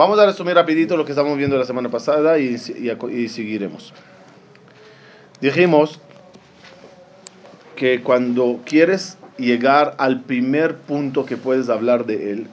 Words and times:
Vamos 0.00 0.18
a 0.18 0.24
resumir 0.24 0.54
rapidito 0.54 0.96
lo 0.96 1.04
que 1.04 1.12
estamos 1.12 1.36
viendo 1.36 1.58
la 1.58 1.66
semana 1.66 1.90
pasada 1.90 2.38
y, 2.38 2.54
y 2.54 3.28
seguiremos. 3.28 3.92
Dijimos 5.42 6.00
que 7.76 8.02
cuando 8.02 8.60
quieres 8.64 9.18
llegar 9.36 9.96
al 9.98 10.22
primer 10.22 10.76
punto 10.76 11.26
que 11.26 11.36
puedes 11.36 11.68
hablar 11.68 12.06
de 12.06 12.32
él, 12.32 12.46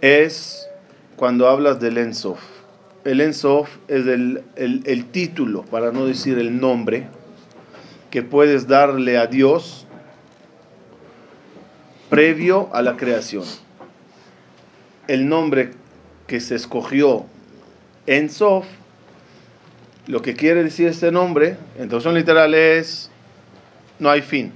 es 0.00 0.68
cuando 1.14 1.46
hablas 1.46 1.78
del 1.78 1.96
Ensof. 1.96 2.40
El 3.04 3.20
Ensof 3.20 3.68
es 3.86 4.04
el, 4.04 4.42
el, 4.56 5.04
título, 5.12 5.62
para 5.62 5.92
no 5.92 6.06
decir 6.06 6.40
el 6.40 6.60
nombre, 6.60 7.06
que 8.10 8.24
puedes 8.24 8.66
darle 8.66 9.16
a 9.16 9.28
Dios 9.28 9.86
previo 12.10 12.68
a 12.72 12.82
la 12.82 12.96
creación. 12.96 13.44
El 15.08 15.26
nombre 15.26 15.70
que 16.26 16.38
se 16.38 16.54
escogió 16.54 17.24
Ensof, 18.06 18.66
lo 20.06 20.20
que 20.20 20.34
quiere 20.34 20.62
decir 20.62 20.88
este 20.88 21.10
nombre, 21.10 21.56
en 21.78 21.88
traducción 21.88 22.14
literal 22.14 22.54
es 22.54 23.10
no 23.98 24.10
hay 24.10 24.20
fin. 24.20 24.52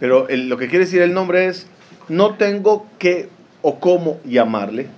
Pero 0.00 0.26
lo 0.28 0.56
que 0.56 0.66
quiere 0.66 0.86
decir 0.86 1.02
el 1.02 1.14
nombre 1.14 1.46
es 1.46 1.68
no 2.08 2.34
tengo 2.34 2.88
que 2.98 3.28
o 3.62 3.78
cómo 3.78 4.18
llamarle, 4.24 4.88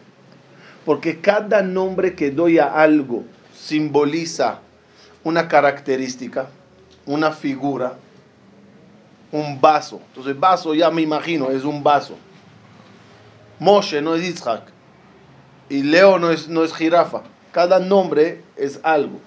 porque 0.87 1.21
cada 1.21 1.61
nombre 1.61 2.15
que 2.15 2.31
doy 2.31 2.59
a 2.59 2.69
algo 2.81 3.25
simboliza 3.55 4.61
una 5.23 5.49
característica, 5.49 6.49
una 7.05 7.31
figura, 7.31 7.99
un 9.33 9.61
vaso. 9.61 10.01
Entonces, 10.09 10.41
vaso 10.41 10.75
ya 10.75 10.91
me 10.91 11.03
imagino, 11.03 11.51
es 11.51 11.65
un 11.65 11.83
vaso. 11.83 12.17
Moshe 13.59 14.01
no 14.03 14.15
es 14.15 14.25
Isaac. 14.25 14.63
Y 15.69 15.83
Leo 15.83 16.19
no 16.19 16.31
es, 16.31 16.49
no 16.49 16.65
es 16.65 16.75
jirafa. 16.75 17.23
Cada 17.53 17.79
nombre 17.79 18.43
es 18.57 18.81
algo. 18.83 19.21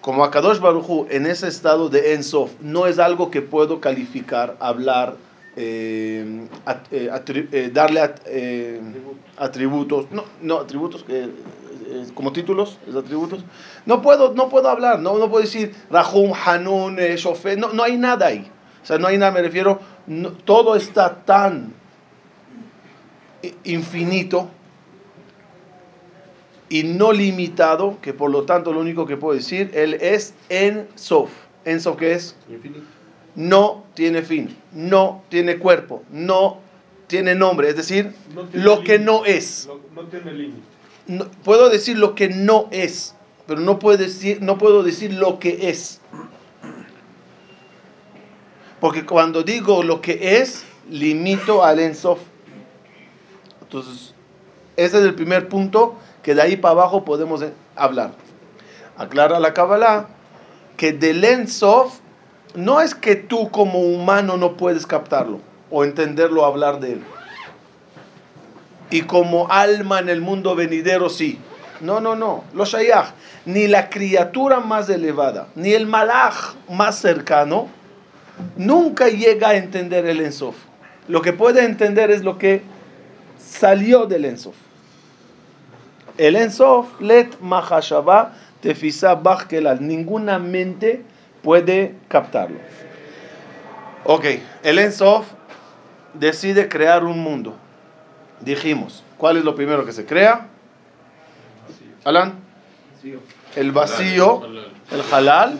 Como 0.00 0.24
Akadosh 0.24 0.58
Baruchu 0.58 1.06
en 1.10 1.26
ese 1.26 1.46
estado 1.46 1.88
de 1.88 2.14
Ensof 2.14 2.50
no 2.60 2.86
es 2.86 2.98
algo 2.98 3.30
que 3.30 3.40
puedo 3.40 3.80
calificar, 3.80 4.56
hablar, 4.58 5.16
eh, 5.54 6.48
eh, 6.90 7.10
eh, 7.52 7.70
darle 7.72 8.00
atributos, 9.36 10.10
no, 10.10 10.24
no 10.40 10.58
atributos, 10.58 11.04
como 12.14 12.32
títulos, 12.32 12.78
es 12.88 12.96
atributos. 12.96 13.44
No 13.86 14.02
puedo, 14.02 14.34
no 14.34 14.48
puedo 14.48 14.68
hablar, 14.68 14.98
no, 14.98 15.18
no 15.18 15.30
puedo 15.30 15.44
decir 15.44 15.72
Rahum, 15.88 16.32
Hanun, 16.46 16.96
Shofe, 16.96 17.56
no, 17.56 17.72
no 17.72 17.84
hay 17.84 17.96
nada 17.96 18.26
ahí. 18.26 18.50
O 18.82 18.86
sea, 18.86 18.98
no 18.98 19.06
hay 19.06 19.18
nada, 19.18 19.30
me 19.30 19.42
refiero, 19.42 19.78
todo 20.44 20.74
está 20.74 21.14
tan 21.24 21.74
infinito 23.64 24.48
y 26.68 26.84
no 26.84 27.12
limitado, 27.12 27.98
que 28.00 28.14
por 28.14 28.30
lo 28.30 28.44
tanto 28.44 28.72
lo 28.72 28.80
único 28.80 29.06
que 29.06 29.16
puedo 29.16 29.34
decir, 29.36 29.70
él 29.74 29.94
es 29.94 30.34
en 30.48 30.88
Sof. 30.94 31.30
¿En 31.64 31.80
Sof 31.80 31.98
qué 31.98 32.12
es? 32.12 32.36
Infinito 32.50 32.82
no 33.34 33.84
tiene 33.94 34.22
fin, 34.22 34.56
no 34.72 35.22
tiene 35.28 35.58
cuerpo, 35.58 36.02
no 36.10 36.58
tiene 37.06 37.34
nombre, 37.34 37.68
es 37.68 37.76
decir, 37.76 38.12
lo 38.52 38.82
que 38.82 38.98
no 38.98 39.24
es. 39.24 39.68
No, 39.94 40.02
tiene 40.04 40.32
límite. 40.32 40.62
puedo 41.44 41.68
decir 41.68 41.98
lo 41.98 42.14
que 42.14 42.28
no 42.28 42.68
es, 42.70 43.14
pero 43.46 43.60
no 43.60 43.78
puedo 43.78 43.98
decir, 43.98 44.40
no 44.42 44.58
puedo 44.58 44.82
decir 44.82 45.12
lo 45.12 45.38
que 45.38 45.68
es. 45.70 46.00
Porque 48.80 49.06
cuando 49.06 49.42
digo 49.42 49.82
lo 49.82 50.00
que 50.00 50.40
es, 50.40 50.64
limito 50.90 51.64
al 51.64 51.78
Ensof. 51.78 52.18
Entonces, 53.72 54.12
ese 54.76 54.98
es 54.98 55.04
el 55.04 55.14
primer 55.14 55.48
punto 55.48 55.94
que 56.22 56.34
de 56.34 56.42
ahí 56.42 56.56
para 56.58 56.72
abajo 56.72 57.06
podemos 57.06 57.42
hablar. 57.74 58.10
Aclara 58.98 59.40
la 59.40 59.54
Kabbalah 59.54 60.08
que 60.76 60.92
del 60.92 61.24
Ensof 61.24 62.00
no 62.54 62.82
es 62.82 62.94
que 62.94 63.16
tú 63.16 63.50
como 63.50 63.78
humano 63.78 64.36
no 64.36 64.58
puedes 64.58 64.86
captarlo 64.86 65.40
o 65.70 65.84
entenderlo, 65.84 66.44
hablar 66.44 66.80
de 66.80 66.92
él. 66.92 67.02
Y 68.90 69.02
como 69.02 69.50
alma 69.50 70.00
en 70.00 70.10
el 70.10 70.20
mundo 70.20 70.54
venidero, 70.54 71.08
sí. 71.08 71.38
No, 71.80 71.98
no, 71.98 72.14
no. 72.14 72.44
Los 72.52 72.68
shayach, 72.68 73.14
ni 73.46 73.68
la 73.68 73.88
criatura 73.88 74.60
más 74.60 74.90
elevada, 74.90 75.48
ni 75.54 75.72
el 75.72 75.86
malach 75.86 76.56
más 76.68 76.98
cercano, 76.98 77.68
nunca 78.54 79.08
llega 79.08 79.48
a 79.48 79.54
entender 79.54 80.04
el 80.04 80.20
ensof. 80.20 80.56
Lo 81.08 81.22
que 81.22 81.32
puede 81.32 81.64
entender 81.64 82.10
es 82.10 82.22
lo 82.22 82.36
que 82.36 82.70
salió 83.52 84.06
del 84.06 84.24
ensof. 84.24 84.54
El 86.18 86.36
ensof, 86.36 87.00
let 87.00 87.28
mahashava 87.40 88.32
tefisa 88.60 89.14
bach 89.14 89.50
Ninguna 89.80 90.38
mente 90.38 91.04
puede 91.42 91.96
captarlo. 92.08 92.58
Ok, 94.04 94.24
el 94.64 94.78
Ensof 94.78 95.26
decide 96.14 96.68
crear 96.68 97.04
un 97.04 97.20
mundo. 97.20 97.54
Dijimos, 98.40 99.04
¿cuál 99.16 99.36
es 99.36 99.44
lo 99.44 99.54
primero 99.54 99.84
que 99.84 99.92
se 99.92 100.06
crea? 100.06 100.48
Alan. 102.04 102.40
El 103.54 103.72
vacío, 103.72 104.42
el 104.90 105.02
halal, 105.12 105.58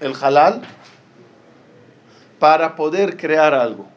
el 0.00 0.14
halal, 0.22 0.62
para 2.38 2.76
poder 2.76 3.16
crear 3.16 3.54
algo. 3.54 3.88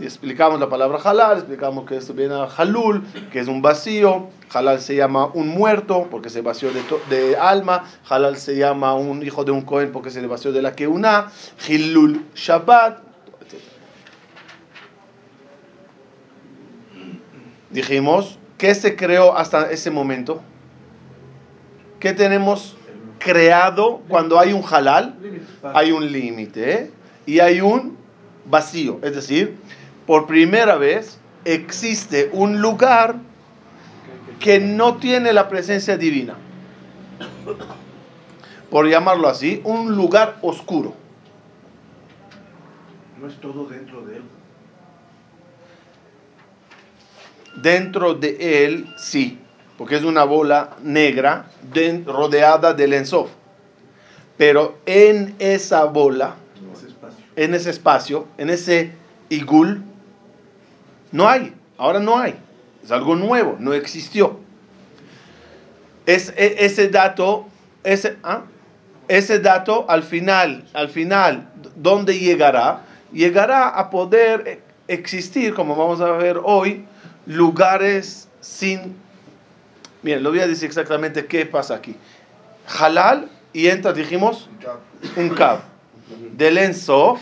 Explicamos 0.00 0.60
la 0.60 0.68
palabra 0.68 0.98
halal, 1.02 1.38
explicamos 1.38 1.84
que 1.84 1.96
esto 1.96 2.14
viene 2.14 2.34
a 2.34 2.44
halul, 2.44 3.04
que 3.32 3.40
es 3.40 3.48
un 3.48 3.62
vacío. 3.62 4.28
Halal 4.52 4.80
se 4.80 4.94
llama 4.94 5.26
un 5.26 5.48
muerto 5.48 6.06
porque 6.10 6.30
se 6.30 6.40
vació 6.40 6.70
de, 6.72 6.82
de 7.10 7.36
alma. 7.36 7.84
Halal 8.08 8.36
se 8.36 8.56
llama 8.56 8.94
un 8.94 9.22
hijo 9.24 9.44
de 9.44 9.50
un 9.50 9.62
Cohen 9.62 9.90
porque 9.90 10.10
se 10.10 10.20
le 10.20 10.28
vació 10.28 10.52
de 10.52 10.62
la 10.62 10.74
keuna. 10.74 11.32
Hilul 11.68 12.24
Shabbat, 12.34 13.08
Dijimos, 17.70 18.38
¿qué 18.56 18.74
se 18.74 18.96
creó 18.96 19.36
hasta 19.36 19.70
ese 19.70 19.90
momento? 19.90 20.40
¿Qué 22.00 22.14
tenemos 22.14 22.76
creado 23.18 24.00
cuando 24.08 24.38
hay 24.38 24.52
un 24.52 24.62
halal? 24.64 25.16
Hay 25.62 25.92
un 25.92 26.10
límite 26.10 26.90
y 27.26 27.40
hay 27.40 27.60
un 27.60 27.98
vacío. 28.46 28.98
Es 29.02 29.14
decir, 29.14 29.58
por 30.08 30.26
primera 30.26 30.78
vez 30.78 31.18
existe 31.44 32.30
un 32.32 32.62
lugar 32.62 33.16
que 34.40 34.58
no 34.58 34.96
tiene 34.96 35.34
la 35.34 35.50
presencia 35.50 35.98
divina. 35.98 36.34
Por 38.70 38.88
llamarlo 38.88 39.28
así, 39.28 39.60
un 39.64 39.94
lugar 39.94 40.38
oscuro. 40.40 40.94
No 43.20 43.28
es 43.28 43.38
todo 43.38 43.66
dentro 43.66 44.00
de 44.06 44.16
él. 44.16 44.22
Dentro 47.56 48.14
de 48.14 48.64
él, 48.64 48.86
sí, 48.96 49.38
porque 49.76 49.96
es 49.96 50.04
una 50.04 50.24
bola 50.24 50.78
negra 50.82 51.50
rodeada 52.06 52.72
del 52.72 52.94
ensof. 52.94 53.28
Pero 54.38 54.78
en 54.86 55.34
esa 55.38 55.84
bola, 55.84 56.36
en 57.36 57.52
ese 57.52 57.68
espacio, 57.68 58.26
en 58.38 58.48
ese 58.48 58.92
igul, 59.28 59.84
no 61.12 61.28
hay, 61.28 61.54
ahora 61.76 62.00
no 62.00 62.18
hay. 62.18 62.34
Es 62.82 62.90
algo 62.90 63.16
nuevo, 63.16 63.56
no 63.58 63.72
existió. 63.72 64.38
Es, 66.06 66.32
e, 66.36 66.64
ese 66.64 66.88
dato, 66.88 67.46
ese, 67.84 68.16
¿ah? 68.22 68.42
ese 69.08 69.40
dato 69.40 69.86
al 69.88 70.02
final, 70.02 70.64
al 70.74 70.88
final, 70.88 71.48
¿dónde 71.76 72.18
llegará? 72.18 72.82
Llegará 73.12 73.68
a 73.68 73.90
poder 73.90 74.62
existir, 74.86 75.54
como 75.54 75.76
vamos 75.76 76.00
a 76.00 76.12
ver 76.12 76.40
hoy, 76.42 76.84
lugares 77.26 78.28
sin... 78.40 78.96
Bien, 80.02 80.22
lo 80.22 80.30
voy 80.30 80.40
a 80.40 80.46
decir 80.46 80.66
exactamente 80.66 81.26
qué 81.26 81.44
pasa 81.46 81.74
aquí. 81.74 81.96
Halal 82.78 83.28
y 83.52 83.68
entra, 83.68 83.92
dijimos, 83.92 84.48
un 85.16 85.30
cab. 85.30 85.60
Del 86.36 86.58
Ensof 86.58 87.20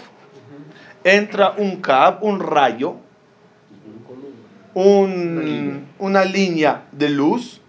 entra 1.02 1.55
un 1.56 1.81
cab, 1.81 2.22
un 2.22 2.40
rayo, 2.40 2.96
una 4.76 6.25
línea 6.26 6.84
de 6.93 7.08
luz 7.08 7.62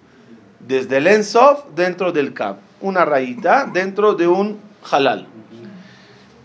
desde 0.60 0.98
el 0.98 1.08
Ensof 1.08 1.64
dentro 1.74 2.12
del 2.12 2.34
Kab. 2.34 2.58
Una 2.82 3.06
rayita 3.06 3.70
dentro 3.72 4.14
de 4.14 4.28
un 4.28 4.60
halal. 4.92 5.26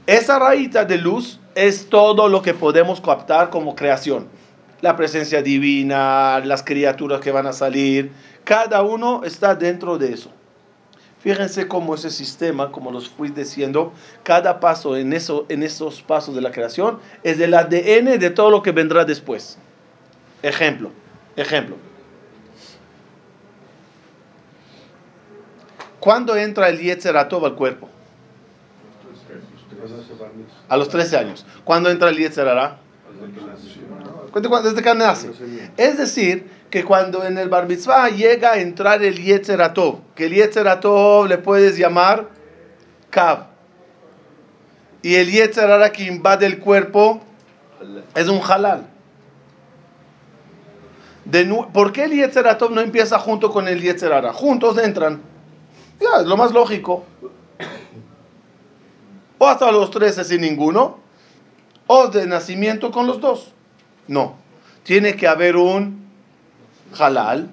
Esa 0.07 0.39
rayita 0.39 0.85
de 0.85 0.99
luz 0.99 1.41
es 1.57 1.89
todo 1.89 2.29
lo 2.29 2.43
que 2.43 2.55
podemos 2.55 3.01
captar 3.01 3.51
como 3.51 3.75
creación. 3.75 4.29
La 4.81 4.97
presencia 4.97 5.43
divina, 5.43 6.41
las 6.45 6.63
criaturas 6.63 7.21
que 7.21 7.33
van 7.33 7.49
a 7.49 7.53
salir, 7.53 8.13
cada 8.45 8.83
uno 8.83 9.23
está 9.25 9.57
dentro 9.57 9.99
de 9.99 10.13
eso. 10.13 10.31
Fíjense 11.19 11.67
cómo 11.67 11.95
ese 11.95 12.11
sistema, 12.11 12.71
como 12.71 12.91
los 12.91 13.09
fui 13.09 13.31
diciendo, 13.31 13.93
cada 14.23 14.61
paso 14.61 14.97
en, 14.97 15.13
eso, 15.13 15.45
en 15.49 15.63
esos 15.63 16.03
pasos 16.03 16.35
de 16.35 16.41
la 16.41 16.53
creación 16.53 16.99
es 17.23 17.39
del 17.39 17.55
ADN 17.55 18.19
de 18.19 18.31
todo 18.31 18.51
lo 18.51 18.63
que 18.63 18.73
vendrá 18.73 19.05
después. 19.05 19.59
Ejemplo, 20.43 20.91
ejemplo. 21.37 21.77
¿Cuándo 26.01 26.37
entra 26.37 26.69
el 26.69 26.81
Yetzer 26.81 27.17
Atov 27.17 27.47
al 27.47 27.55
cuerpo? 27.55 27.89
A 30.69 30.77
los 30.77 30.89
13 30.89 31.17
años. 31.17 31.47
¿Cuándo 31.65 31.91
entra 31.91 32.09
el 32.09 32.17
Yetzer 32.17 32.49
Hará? 32.49 32.79
Desde 34.65 34.83
que 34.83 34.95
nace. 34.95 35.31
Es 35.77 35.99
decir, 35.99 36.51
que 36.71 36.85
cuando 36.85 37.25
en 37.25 37.39
el 37.39 37.49
Bar 37.49 37.69
Mitzvah 37.69 38.09
llega 38.09 38.53
a 38.53 38.59
entrar 38.59 39.03
el 39.03 39.23
Yetzer 39.23 39.61
Atov, 39.61 40.01
que 40.15 40.27
el 40.27 40.35
Yetzer 40.35 40.67
Atov 40.67 41.29
le 41.29 41.39
puedes 41.39 41.77
llamar 41.77 42.29
Kav. 43.11 43.47
Y 45.03 45.17
el 45.17 45.31
Yetzer 45.31 45.71
Hará 45.71 45.93
que 45.93 46.05
invade 46.05 46.47
el 46.47 46.59
cuerpo 46.59 47.21
es 48.15 48.29
un 48.29 48.41
halal. 48.41 48.87
¿Por 51.73 51.93
qué 51.93 52.05
el 52.05 52.13
Yetzer 52.13 52.49
Atov 52.49 52.73
no 52.73 52.81
empieza 52.81 53.19
junto 53.19 53.51
con 53.51 53.69
el 53.69 53.81
Yetzer 53.81 54.13
Hara? 54.13 54.33
Juntos 54.33 54.77
entran. 54.79 55.23
Ya, 56.01 56.21
es 56.21 56.27
lo 56.27 56.37
más 56.37 56.53
lógico. 56.53 57.05
O 59.39 59.47
hasta 59.47 59.71
los 59.71 59.91
13 59.91 60.25
sin 60.25 60.41
ninguno, 60.41 60.99
o 61.87 62.09
de 62.09 62.27
nacimiento 62.27 62.91
con 62.91 63.07
los 63.07 63.21
dos. 63.21 63.53
No. 64.09 64.37
Tiene 64.85 65.17
que 65.17 65.29
haber 65.29 65.57
un 65.57 66.09
halal. 66.99 67.51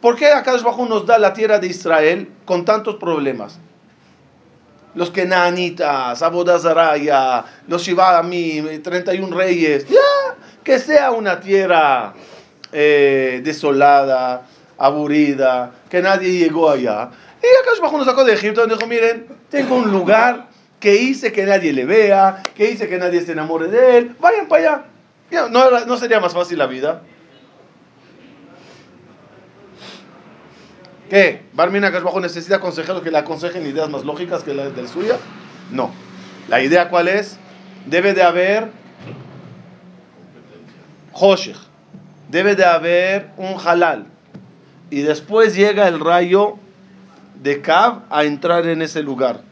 ¿Por 0.00 0.16
qué 0.16 0.32
Akadosh 0.32 0.62
Bajú 0.62 0.86
nos 0.86 1.06
da 1.06 1.18
la 1.18 1.32
tierra 1.32 1.58
de 1.58 1.68
Israel 1.68 2.32
con 2.44 2.64
tantos 2.64 2.96
problemas? 2.96 3.58
Los 4.94 5.10
Kenanitas, 5.10 6.22
Abodazaraya, 6.22 7.44
los 7.68 7.82
Shivami, 7.82 8.80
31 8.82 9.36
reyes. 9.36 9.86
Ya, 9.88 10.34
que 10.62 10.78
sea 10.78 11.10
una 11.12 11.40
tierra 11.40 12.12
eh, 12.72 13.40
desolada, 13.42 14.42
aburrida, 14.78 15.72
que 15.88 16.02
nadie 16.02 16.38
llegó 16.38 16.70
allá. 16.70 17.10
Y 17.42 17.46
Akadosh 17.62 17.80
Bajú 17.80 17.98
nos 17.98 18.06
sacó 18.06 18.24
de 18.24 18.34
Egipto 18.34 18.64
y 18.64 18.68
dijo, 18.68 18.86
miren, 18.86 19.26
tengo 19.50 19.76
un 19.76 19.90
lugar 19.90 20.48
que 20.78 20.96
hice 20.96 21.32
que 21.32 21.44
nadie 21.44 21.72
le 21.72 21.84
vea, 21.84 22.42
que 22.54 22.70
hice 22.70 22.88
que 22.88 22.98
nadie 22.98 23.22
se 23.22 23.32
enamore 23.32 23.68
de 23.68 23.98
él. 23.98 24.16
Vayan 24.20 24.48
para 24.48 24.84
allá. 25.30 25.48
¿No, 25.50 25.86
¿No 25.86 25.96
sería 25.96 26.20
más 26.20 26.34
fácil 26.34 26.58
la 26.58 26.66
vida? 26.66 27.02
¿Qué? 31.12 31.42
¿Barmina 31.52 31.90
Bajo 31.90 32.20
necesita 32.20 32.58
consejeros 32.58 33.02
que 33.02 33.10
le 33.10 33.18
aconsejen 33.18 33.66
ideas 33.66 33.90
más 33.90 34.02
lógicas 34.02 34.44
que 34.44 34.54
las 34.54 34.74
del 34.74 34.88
suya? 34.88 35.18
No. 35.70 35.90
La 36.48 36.62
idea 36.62 36.88
cuál 36.88 37.06
es? 37.06 37.36
Debe 37.84 38.14
de 38.14 38.22
haber 38.22 38.70
Hoshech. 41.12 41.58
Debe 42.30 42.56
de 42.56 42.64
haber 42.64 43.28
un 43.36 43.56
halal. 43.62 44.06
Y 44.88 45.02
después 45.02 45.54
llega 45.54 45.86
el 45.86 46.00
rayo 46.00 46.56
de 47.42 47.60
Kab 47.60 48.04
a 48.08 48.24
entrar 48.24 48.66
en 48.66 48.80
ese 48.80 49.02
lugar. 49.02 49.42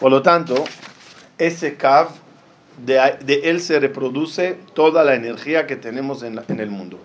Por 0.00 0.10
lo 0.10 0.22
tanto, 0.22 0.54
ese 1.38 1.76
Kav, 1.76 2.08
de, 2.84 3.16
de 3.24 3.50
él 3.50 3.60
se 3.60 3.78
reproduce 3.78 4.58
toda 4.74 5.04
la 5.04 5.14
energía 5.14 5.66
que 5.66 5.76
tenemos 5.76 6.22
en, 6.22 6.36
la- 6.36 6.44
en 6.48 6.60
el 6.60 6.70
mundo. 6.70 6.98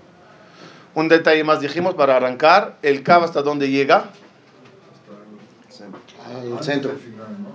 Un 0.93 1.09
detalle 1.09 1.43
más 1.43 1.59
dijimos 1.59 1.95
para 1.95 2.15
arrancar, 2.15 2.77
el 2.81 3.03
Kav 3.03 3.23
hasta 3.25 3.41
dónde 3.41 3.69
llega, 3.69 4.05
Al 6.57 6.63
centro. 6.63 6.93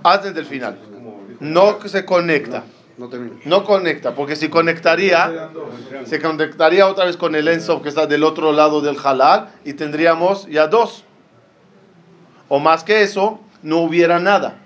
antes 0.03 0.33
del 0.35 0.45
final. 0.45 0.77
No 1.39 1.79
se 1.87 2.05
conecta, 2.05 2.63
No 2.99 3.09
no 3.45 3.63
conecta, 3.63 4.13
porque 4.13 4.35
si 4.35 4.47
conectaría, 4.49 5.49
se 6.05 6.21
conectaría 6.21 6.87
otra 6.87 7.05
vez 7.05 7.17
con 7.17 7.33
el 7.33 7.47
Ensof 7.47 7.81
que 7.81 7.89
está 7.89 8.05
del 8.05 8.23
otro 8.23 8.51
lado 8.51 8.79
del 8.81 8.95
halal 9.03 9.49
y 9.65 9.73
tendríamos 9.73 10.45
ya 10.47 10.67
dos. 10.67 11.03
O 12.47 12.59
más 12.59 12.83
que 12.83 13.01
eso, 13.01 13.39
no 13.63 13.77
hubiera 13.79 14.19
nada, 14.19 14.59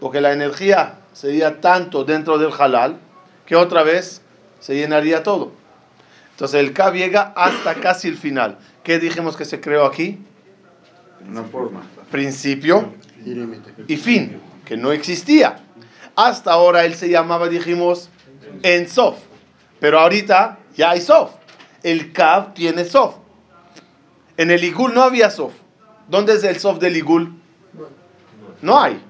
porque 0.00 0.20
la 0.20 0.32
energía 0.32 0.98
sería 1.12 1.60
tanto 1.60 2.04
dentro 2.04 2.38
del 2.38 2.52
halal 2.58 2.98
que 3.46 3.56
otra 3.56 3.82
vez 3.82 4.22
se 4.60 4.74
llenaría 4.74 5.22
todo. 5.22 5.52
Entonces 6.32 6.60
el 6.60 6.72
Kab 6.72 6.94
llega 6.94 7.32
hasta 7.34 7.74
casi 7.74 8.08
el 8.08 8.16
final. 8.16 8.58
¿Qué 8.84 8.98
dijimos 8.98 9.36
que 9.36 9.44
se 9.44 9.60
creó 9.60 9.84
aquí? 9.84 10.18
Una 11.28 11.42
forma. 11.42 11.82
Principio 12.10 12.94
Y 13.88 13.96
fin, 13.96 14.40
que 14.64 14.76
no 14.76 14.92
existía. 14.92 15.60
Hasta 16.14 16.52
ahora 16.52 16.84
él 16.84 16.94
se 16.94 17.08
llamaba, 17.08 17.48
dijimos, 17.48 18.08
Ensof. 18.62 19.18
Pero 19.80 20.00
ahorita 20.00 20.58
ya 20.76 20.90
hay 20.90 21.00
Sof. 21.00 21.32
El 21.82 22.12
Kab 22.12 22.54
tiene 22.54 22.84
Sof. 22.84 23.16
En 24.36 24.50
el 24.50 24.62
Igul 24.62 24.94
no 24.94 25.02
había 25.02 25.30
Sof. 25.30 25.52
¿Dónde 26.08 26.34
es 26.34 26.44
el 26.44 26.58
Sof 26.58 26.78
del 26.78 26.96
Igul? 26.96 27.34
No 28.62 28.80
hay. 28.80 29.00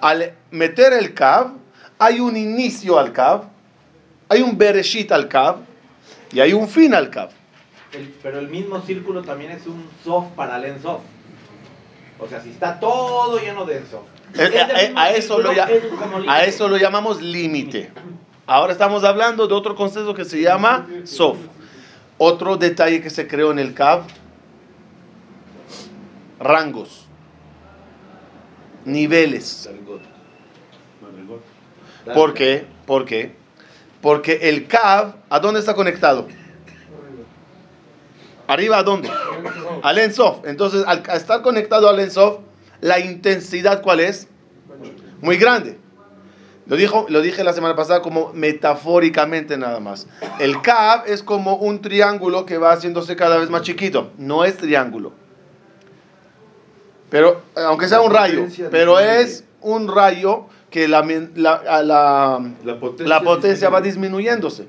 Al 0.00 0.32
meter 0.50 0.92
el 0.92 1.14
Kab, 1.14 1.52
hay 1.98 2.20
un 2.20 2.36
inicio 2.36 2.98
al 2.98 3.12
Kab, 3.12 3.44
hay 4.28 4.42
un 4.42 4.56
Bereshit 4.56 5.10
al 5.12 5.28
Kab 5.28 5.56
y 6.32 6.40
hay 6.40 6.52
un 6.52 6.68
fin 6.68 6.94
al 6.94 7.10
Kab. 7.10 7.30
El- 7.92 8.12
pero 8.22 8.38
el 8.40 8.48
mismo 8.48 8.80
círculo 8.82 9.22
también 9.22 9.52
es 9.52 9.66
un 9.66 9.86
soft 10.02 10.28
para 10.34 10.56
el 10.56 10.64
ensof. 10.64 11.00
O 12.18 12.28
sea, 12.28 12.40
si 12.40 12.50
está 12.50 12.80
todo 12.80 13.38
lleno 13.38 13.64
de 13.64 13.78
ensof. 13.78 14.02
Eh, 14.34 14.50
Es 14.52 14.54
eh, 14.54 14.84
mismo 14.88 15.00
a, 15.00 15.10
eso 15.10 15.38
lo, 15.38 15.52
ya- 15.52 15.68
a 16.28 16.44
eso 16.44 16.68
lo 16.68 16.76
llamamos 16.76 17.20
límite. 17.22 17.92
Ahora 18.46 18.72
estamos 18.72 19.04
hablando 19.04 19.46
de 19.46 19.54
otro 19.54 19.74
concepto 19.76 20.12
que 20.14 20.24
se 20.24 20.40
llama 20.40 20.86
SOF. 21.04 21.38
Otro 22.18 22.56
detalle 22.56 23.00
que 23.00 23.10
se 23.10 23.26
creó 23.28 23.50
en 23.52 23.58
el 23.58 23.74
CAV, 23.74 24.02
rangos, 26.40 27.03
niveles. 28.84 29.68
¿Por 32.12 32.34
qué? 32.34 32.66
¿Por 32.86 33.04
qué? 33.04 33.34
Porque 34.00 34.40
el 34.42 34.66
CAV, 34.66 35.14
¿a 35.30 35.40
dónde 35.40 35.60
está 35.60 35.74
conectado? 35.74 36.28
¿Arriba 38.46 38.78
a 38.78 38.82
dónde? 38.82 39.10
Al 39.82 39.98
Ensof. 39.98 40.44
Entonces, 40.44 40.84
al 40.86 41.02
estar 41.14 41.40
conectado 41.40 41.88
al 41.88 41.98
Ensof, 41.98 42.40
la 42.80 43.00
intensidad, 43.00 43.80
¿cuál 43.80 44.00
es? 44.00 44.28
Muy 45.22 45.38
grande. 45.38 45.78
Lo, 46.66 46.76
dijo, 46.76 47.06
lo 47.08 47.20
dije 47.20 47.44
la 47.44 47.52
semana 47.52 47.76
pasada 47.76 48.02
como 48.02 48.32
metafóricamente 48.32 49.56
nada 49.56 49.80
más. 49.80 50.06
El 50.38 50.60
Kab 50.62 51.04
es 51.06 51.22
como 51.22 51.56
un 51.56 51.80
triángulo 51.80 52.44
que 52.46 52.58
va 52.58 52.72
haciéndose 52.72 53.16
cada 53.16 53.38
vez 53.38 53.50
más 53.50 53.62
chiquito. 53.62 54.10
No 54.18 54.44
es 54.44 54.56
triángulo. 54.56 55.12
Pero, 57.14 57.42
aunque 57.54 57.86
sea 57.86 58.00
un 58.00 58.10
rayo, 58.12 58.44
pero 58.72 58.98
es 58.98 59.44
un 59.60 59.86
rayo 59.86 60.46
que 60.68 60.88
la, 60.88 61.00
la- 61.36 61.62
la, 61.84 62.40
La 62.64 62.80
potencia, 62.80 63.20
potencia 63.20 63.68
va 63.70 63.80
disminuyéndose. 63.80 64.66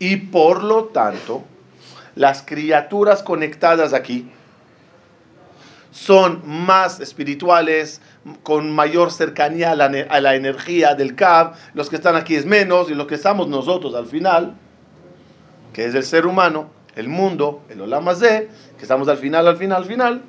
Y 0.00 0.16
por 0.16 0.64
lo 0.64 0.86
tanto, 0.86 1.44
las 2.16 2.42
criaturas 2.42 3.22
conectadas 3.22 3.92
aquí 3.92 4.28
son 5.92 6.42
más 6.44 6.98
espirituales, 6.98 8.00
con 8.42 8.74
mayor 8.74 9.12
cercanía 9.12 9.70
a 9.70 9.76
la, 9.76 9.84
a 10.08 10.20
la 10.20 10.34
energía 10.34 10.96
del 10.96 11.14
Kab. 11.14 11.52
Los 11.74 11.88
que 11.88 11.94
están 11.94 12.16
aquí 12.16 12.34
es 12.34 12.46
menos, 12.46 12.90
y 12.90 12.96
los 12.96 13.06
que 13.06 13.14
estamos 13.14 13.46
nosotros 13.46 13.94
al 13.94 14.06
final, 14.06 14.54
que 15.72 15.84
es 15.84 15.94
el 15.94 16.02
ser 16.02 16.26
humano, 16.26 16.68
el 16.96 17.08
mundo, 17.08 17.62
el 17.68 17.80
Olamazé, 17.80 18.48
que 18.76 18.82
estamos 18.82 19.06
al 19.06 19.18
final, 19.18 19.46
al 19.46 19.56
final, 19.56 19.82
al 19.82 19.88
final, 19.88 20.22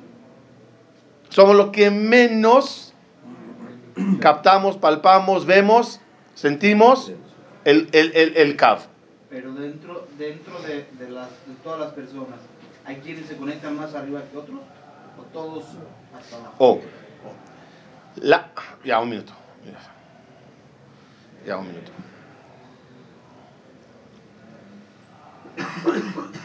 somos 1.28 1.56
los 1.56 1.70
que 1.70 1.90
menos 1.90 2.94
captamos, 4.20 4.76
palpamos, 4.76 5.46
vemos, 5.46 6.00
sentimos 6.34 7.12
el, 7.64 7.88
el, 7.92 8.12
el, 8.14 8.36
el 8.36 8.56
Kab. 8.56 8.80
Pero 9.30 9.52
dentro, 9.52 10.06
dentro 10.18 10.58
de, 10.62 10.86
de 10.98 11.10
las, 11.10 11.28
de 11.46 11.54
todas 11.62 11.80
las 11.80 11.92
personas, 11.92 12.38
¿hay 12.84 12.96
quienes 12.96 13.26
se 13.26 13.36
conectan 13.36 13.76
más 13.76 13.94
arriba 13.94 14.22
que 14.30 14.36
otros? 14.38 14.60
¿O 15.18 15.22
todos 15.32 15.64
hasta 16.16 16.36
abajo? 16.36 16.54
O 16.58 16.80
la 18.16 18.50
ya 18.84 19.00
un 19.00 19.10
minuto. 19.10 19.32
Ya 21.46 21.56
un 21.56 21.68
minuto. 21.68 21.92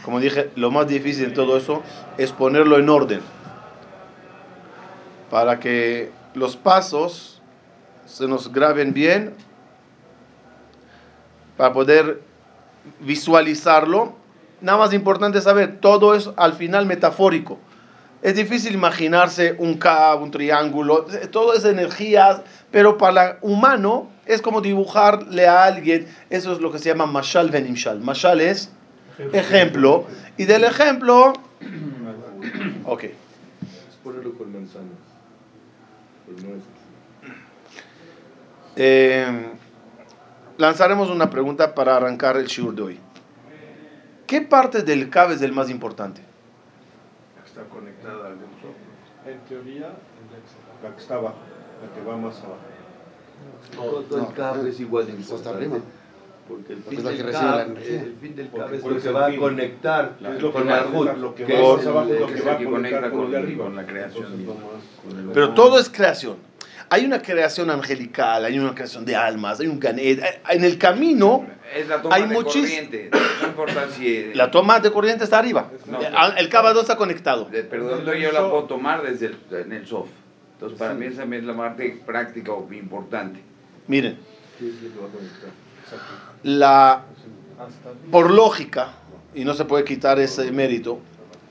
Como 0.04 0.20
dije, 0.20 0.50
lo 0.56 0.70
más 0.70 0.86
difícil 0.88 1.26
en 1.26 1.34
todo 1.34 1.56
eso 1.56 1.82
es 2.18 2.32
ponerlo 2.32 2.78
en 2.78 2.88
orden. 2.88 3.20
Para 5.34 5.58
que 5.58 6.12
los 6.34 6.56
pasos 6.56 7.42
se 8.06 8.28
nos 8.28 8.52
graben 8.52 8.94
bien. 8.94 9.34
Para 11.56 11.72
poder 11.72 12.22
visualizarlo 13.00 14.14
nada 14.60 14.78
más 14.78 14.94
importante 14.94 15.40
saber, 15.40 15.80
todo 15.80 16.14
es 16.14 16.30
al 16.36 16.52
final 16.52 16.86
metafórico. 16.86 17.58
Es 18.22 18.36
difícil 18.36 18.74
imaginarse 18.74 19.56
un 19.58 19.74
cabo, 19.74 20.22
un 20.22 20.30
triángulo, 20.30 21.04
todo 21.32 21.54
es 21.54 21.64
energías, 21.64 22.42
pero 22.70 22.96
para 22.96 23.30
el 23.30 23.36
humano 23.40 24.06
es 24.26 24.40
como 24.40 24.60
dibujarle 24.60 25.48
a 25.48 25.64
alguien, 25.64 26.06
eso 26.30 26.52
es 26.52 26.60
lo 26.60 26.70
que 26.70 26.78
se 26.78 26.90
llama 26.90 27.06
mashal 27.06 27.50
venimshal. 27.50 27.98
Mashal 27.98 28.40
es 28.40 28.70
ejemplo, 29.32 30.06
y 30.36 30.44
del 30.44 30.62
ejemplo, 30.62 31.32
ok. 32.84 33.02
Es 33.02 33.96
ponerlo 34.04 34.32
con 34.38 34.52
manzanas. 34.52 35.14
Nueces. 36.28 36.62
Eh, 38.76 39.46
lanzaremos 40.58 41.10
una 41.10 41.30
pregunta 41.30 41.74
para 41.74 41.96
arrancar 41.96 42.36
el 42.36 42.46
shiur 42.46 42.74
de 42.74 42.82
hoy. 42.82 43.00
¿Qué 44.26 44.40
parte 44.40 44.82
del 44.82 45.10
cab 45.10 45.30
es 45.32 45.42
el 45.42 45.52
más 45.52 45.70
importante? 45.70 46.22
Está 47.44 47.62
conectada 47.64 48.26
al 48.28 48.32
Ensof. 48.32 48.74
En 49.26 49.38
teoría, 49.48 49.92
La 50.82 50.94
que 50.94 51.00
está 51.00 51.14
abajo, 51.14 51.36
la 51.82 51.94
que 51.94 52.06
va 52.08 52.16
más 52.16 52.38
abajo. 52.38 52.58
Todo, 53.74 54.02
todo 54.02 54.28
el 54.28 54.34
cable 54.34 54.70
es 54.70 54.80
igual 54.80 55.06
de 55.06 55.12
hasta 55.12 55.22
importante. 55.22 55.58
arriba. 55.58 55.78
Porque 56.48 56.74
el 56.74 56.82
fin 56.82 57.02
del 57.02 57.16
que 57.16 57.96
el 57.96 58.16
fin 58.20 58.36
del 58.36 58.48
Porque 58.48 58.64
cable 58.64 58.76
es 58.76 58.82
¿cuál 58.82 58.94
lo 58.94 59.00
que 59.02 59.10
va 59.10 59.26
a 59.26 59.36
conectar 59.36 60.16
Es 60.20 60.42
lo 60.42 60.52
que 60.52 60.64
lo 61.16 61.34
que 61.34 62.42
va 62.42 62.52
a 62.52 62.58
conectar 62.58 62.64
conecta 62.64 63.10
con 63.10 63.30
de 63.30 63.38
arriba. 63.38 63.64
con 63.64 63.76
la 63.76 63.86
creación 63.86 64.26
Entonces, 64.32 64.64
Con 65.02 65.18
el- 65.18 65.32
Pero 65.32 65.54
todo 65.54 65.78
es 65.78 65.88
creación. 65.88 66.36
Hay 66.90 67.06
una 67.06 67.22
creación 67.22 67.70
angelical, 67.70 68.44
hay 68.44 68.58
una 68.58 68.74
creación 68.74 69.04
de 69.06 69.16
almas, 69.16 69.58
hay 69.58 69.68
un 69.68 69.80
ganet. 69.80 70.22
En 70.50 70.64
el 70.64 70.76
camino, 70.78 71.46
Es 71.74 71.88
la 71.88 72.02
toma 72.02 72.14
Hay 72.14 72.28
corriente. 72.28 73.10
No 73.40 73.48
importa 73.48 73.88
si... 73.90 74.34
la 74.34 74.50
toma 74.50 74.80
de 74.80 74.92
corriente 74.92 75.24
está 75.24 75.38
arriba. 75.38 75.70
No. 75.86 75.98
El 76.36 76.48
cabo 76.50 76.78
está 76.78 76.96
conectado. 76.96 77.48
¿dónde 77.50 78.20
yo 78.20 78.32
la 78.32 78.40
puedo 78.50 78.64
tomar 78.64 79.02
desde 79.02 79.26
el, 79.26 79.38
en 79.50 79.72
el 79.72 79.86
soft. 79.86 80.10
Entonces, 80.52 80.78
para 80.78 80.94
mí 80.94 81.06
esa 81.06 81.24
es 81.24 81.44
la 81.44 81.56
parte 81.56 82.00
práctica 82.06 82.52
o 82.52 82.70
importante. 82.72 83.40
Miren, 83.88 84.16
¿Qué 84.58 84.68
es 84.68 84.74
lo 84.82 84.92
que 84.92 85.00
va 85.00 85.06
a 85.06 85.10
conectar? 85.10 85.63
La, 86.42 87.04
por 88.10 88.30
lógica, 88.30 88.92
y 89.34 89.44
no 89.44 89.54
se 89.54 89.64
puede 89.64 89.84
quitar 89.84 90.18
ese 90.18 90.50
mérito, 90.52 91.00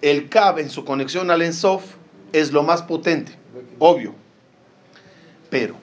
el 0.01 0.29
cab 0.29 0.59
en 0.59 0.69
su 0.69 0.83
conexión 0.85 1.31
al 1.31 1.41
Ensof 1.41 1.95
es 2.31 2.51
lo 2.51 2.63
más 2.63 2.81
potente, 2.81 3.37
obvio. 3.79 4.13
Pero, 5.49 5.75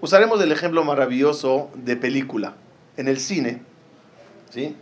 usaremos 0.00 0.40
el 0.40 0.52
ejemplo 0.52 0.84
maravilloso 0.84 1.70
de 1.74 1.96
película. 1.96 2.54
En 2.96 3.06
el 3.06 3.18
cine, 3.18 3.62
¿sí? 4.50 4.76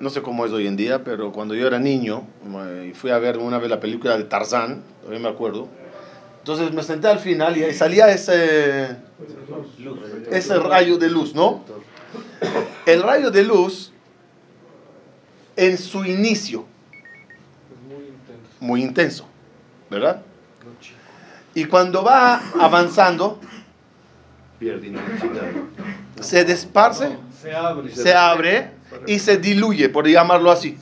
No 0.00 0.10
sé 0.10 0.20
cómo 0.20 0.44
es 0.44 0.52
hoy 0.52 0.66
en 0.66 0.76
día, 0.76 1.04
pero 1.04 1.32
cuando 1.32 1.54
yo 1.54 1.66
era 1.66 1.78
niño 1.78 2.26
eh, 2.44 2.88
y 2.90 2.94
fui 2.94 3.10
a 3.10 3.18
ver 3.18 3.38
una 3.38 3.58
vez 3.58 3.70
la 3.70 3.78
película 3.78 4.18
de 4.18 4.24
Tarzán, 4.24 4.82
todavía 5.00 5.20
me 5.20 5.28
acuerdo. 5.28 5.68
Entonces 6.42 6.72
me 6.72 6.82
senté 6.82 7.06
al 7.06 7.20
final 7.20 7.56
y 7.56 7.62
ahí 7.62 7.72
salía 7.72 8.10
ese, 8.10 8.96
ese 10.28 10.58
rayo 10.58 10.98
de 10.98 11.08
luz, 11.08 11.36
¿no? 11.36 11.64
El 12.84 13.00
rayo 13.04 13.30
de 13.30 13.44
luz, 13.44 13.92
en 15.54 15.78
su 15.78 16.04
inicio, 16.04 16.66
muy 18.58 18.82
intenso. 18.82 19.28
¿verdad? 19.88 20.22
Y 21.54 21.66
cuando 21.66 22.02
va 22.02 22.40
avanzando, 22.58 23.38
se 26.20 26.44
desparce, 26.44 27.16
Se 27.40 27.54
abre. 27.54 27.94
se 27.94 28.14
abre 28.14 28.70
y 29.06 29.18
se 29.20 29.36
diluye, 29.36 29.88
por 29.90 30.08
llamarlo 30.08 30.50
así. 30.50 30.76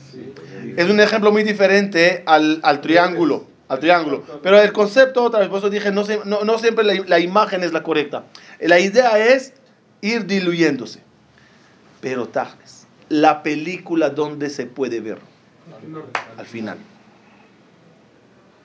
Es 0.75 0.89
un 0.89 0.99
ejemplo 1.01 1.31
muy 1.31 1.43
diferente 1.43 2.23
al, 2.25 2.61
al 2.63 2.81
triángulo, 2.81 3.45
al 3.71 3.79
triángulo. 3.79 4.21
Pero 4.43 4.59
el 4.59 4.73
concepto, 4.73 5.23
otra 5.23 5.39
vez, 5.39 5.47
por 5.47 5.59
eso 5.59 5.69
dije, 5.69 5.91
no, 5.93 6.03
no, 6.25 6.43
no 6.43 6.59
siempre 6.59 6.83
la, 6.83 6.93
la 7.07 7.19
imagen 7.19 7.63
es 7.63 7.71
la 7.71 7.83
correcta. 7.83 8.25
La 8.59 8.79
idea 8.79 9.17
es 9.17 9.53
ir 10.01 10.25
diluyéndose. 10.25 11.01
Pero 12.01 12.27
Tajmes, 12.27 12.85
la 13.07 13.43
película 13.43 14.09
donde 14.09 14.49
se 14.49 14.65
puede 14.65 14.99
ver, 14.99 15.19
al 16.37 16.45
final. 16.45 16.77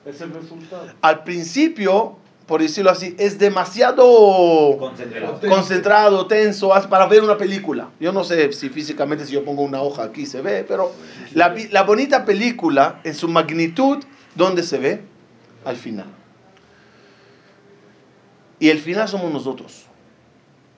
Es 0.05 0.19
el 0.19 0.33
resultado. 0.33 0.87
Al 1.01 1.23
principio, 1.23 2.17
por 2.45 2.61
decirlo 2.61 2.91
así, 2.91 3.15
es 3.17 3.39
demasiado 3.39 4.77
Concentrado. 4.77 5.39
concentrado, 5.39 6.27
tenso, 6.27 6.73
para 6.89 7.07
ver 7.07 7.23
una 7.23 7.37
película. 7.37 7.91
Yo 8.01 8.11
no 8.11 8.25
sé 8.25 8.51
si 8.51 8.67
físicamente, 8.67 9.25
si 9.25 9.31
yo 9.31 9.45
pongo 9.45 9.61
una 9.61 9.81
hoja 9.81 10.03
aquí 10.03 10.25
se 10.25 10.41
ve, 10.41 10.65
pero 10.67 10.91
la, 11.33 11.55
la 11.71 11.83
bonita 11.83 12.25
película, 12.25 12.99
en 13.05 13.15
su 13.15 13.29
magnitud, 13.29 14.03
¿dónde 14.37 14.63
se 14.63 14.77
ve? 14.77 15.01
Al 15.65 15.75
final. 15.75 16.05
Y 18.59 18.69
el 18.69 18.79
final 18.79 19.07
somos 19.07 19.33
nosotros. 19.33 19.85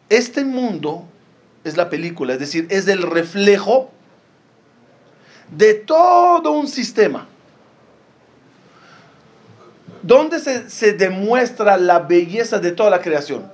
Este 0.10 0.44
mundo 0.44 1.06
es 1.64 1.78
la 1.78 1.90
película, 1.90 2.34
es 2.34 2.40
decir, 2.40 2.68
es 2.70 2.88
el 2.88 3.04
reflejo 3.04 3.92
de 5.52 5.76
todo 5.76 6.52
un 6.52 6.68
sistema. 6.68 7.28
¿Dónde 10.02 10.40
se, 10.40 10.70
se 10.70 10.94
demuestra 10.94 11.78
la 11.78 12.00
belleza 12.00 12.60
de 12.60 12.72
toda 12.72 12.90
la 12.90 13.02
creación? 13.02 13.52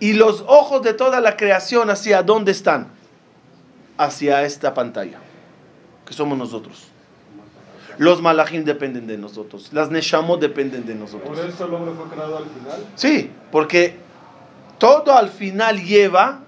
Y 0.00 0.14
los 0.14 0.44
ojos 0.46 0.82
de 0.82 0.94
toda 0.94 1.20
la 1.20 1.36
creación, 1.36 1.90
¿hacia 1.90 2.22
dónde 2.22 2.52
están? 2.52 2.88
Hacia 3.98 4.42
esta 4.44 4.72
pantalla, 4.74 5.18
que 6.06 6.14
somos 6.14 6.38
nosotros. 6.38 6.91
Los 7.98 8.22
malachim 8.22 8.64
dependen 8.64 9.06
de 9.06 9.18
nosotros. 9.18 9.70
Las 9.72 9.90
neshamot 9.90 10.40
dependen 10.40 10.86
de 10.86 10.94
Por 10.94 11.00
nosotros. 11.02 11.38
eso 11.38 11.66
el 11.66 11.74
hombre 11.74 11.92
fue 11.94 12.06
creado 12.08 12.38
al 12.38 12.44
final. 12.44 12.84
Sí, 12.94 13.30
porque 13.50 13.96
todo 14.78 15.16
al 15.16 15.28
final 15.28 15.82
lleva 15.82 16.40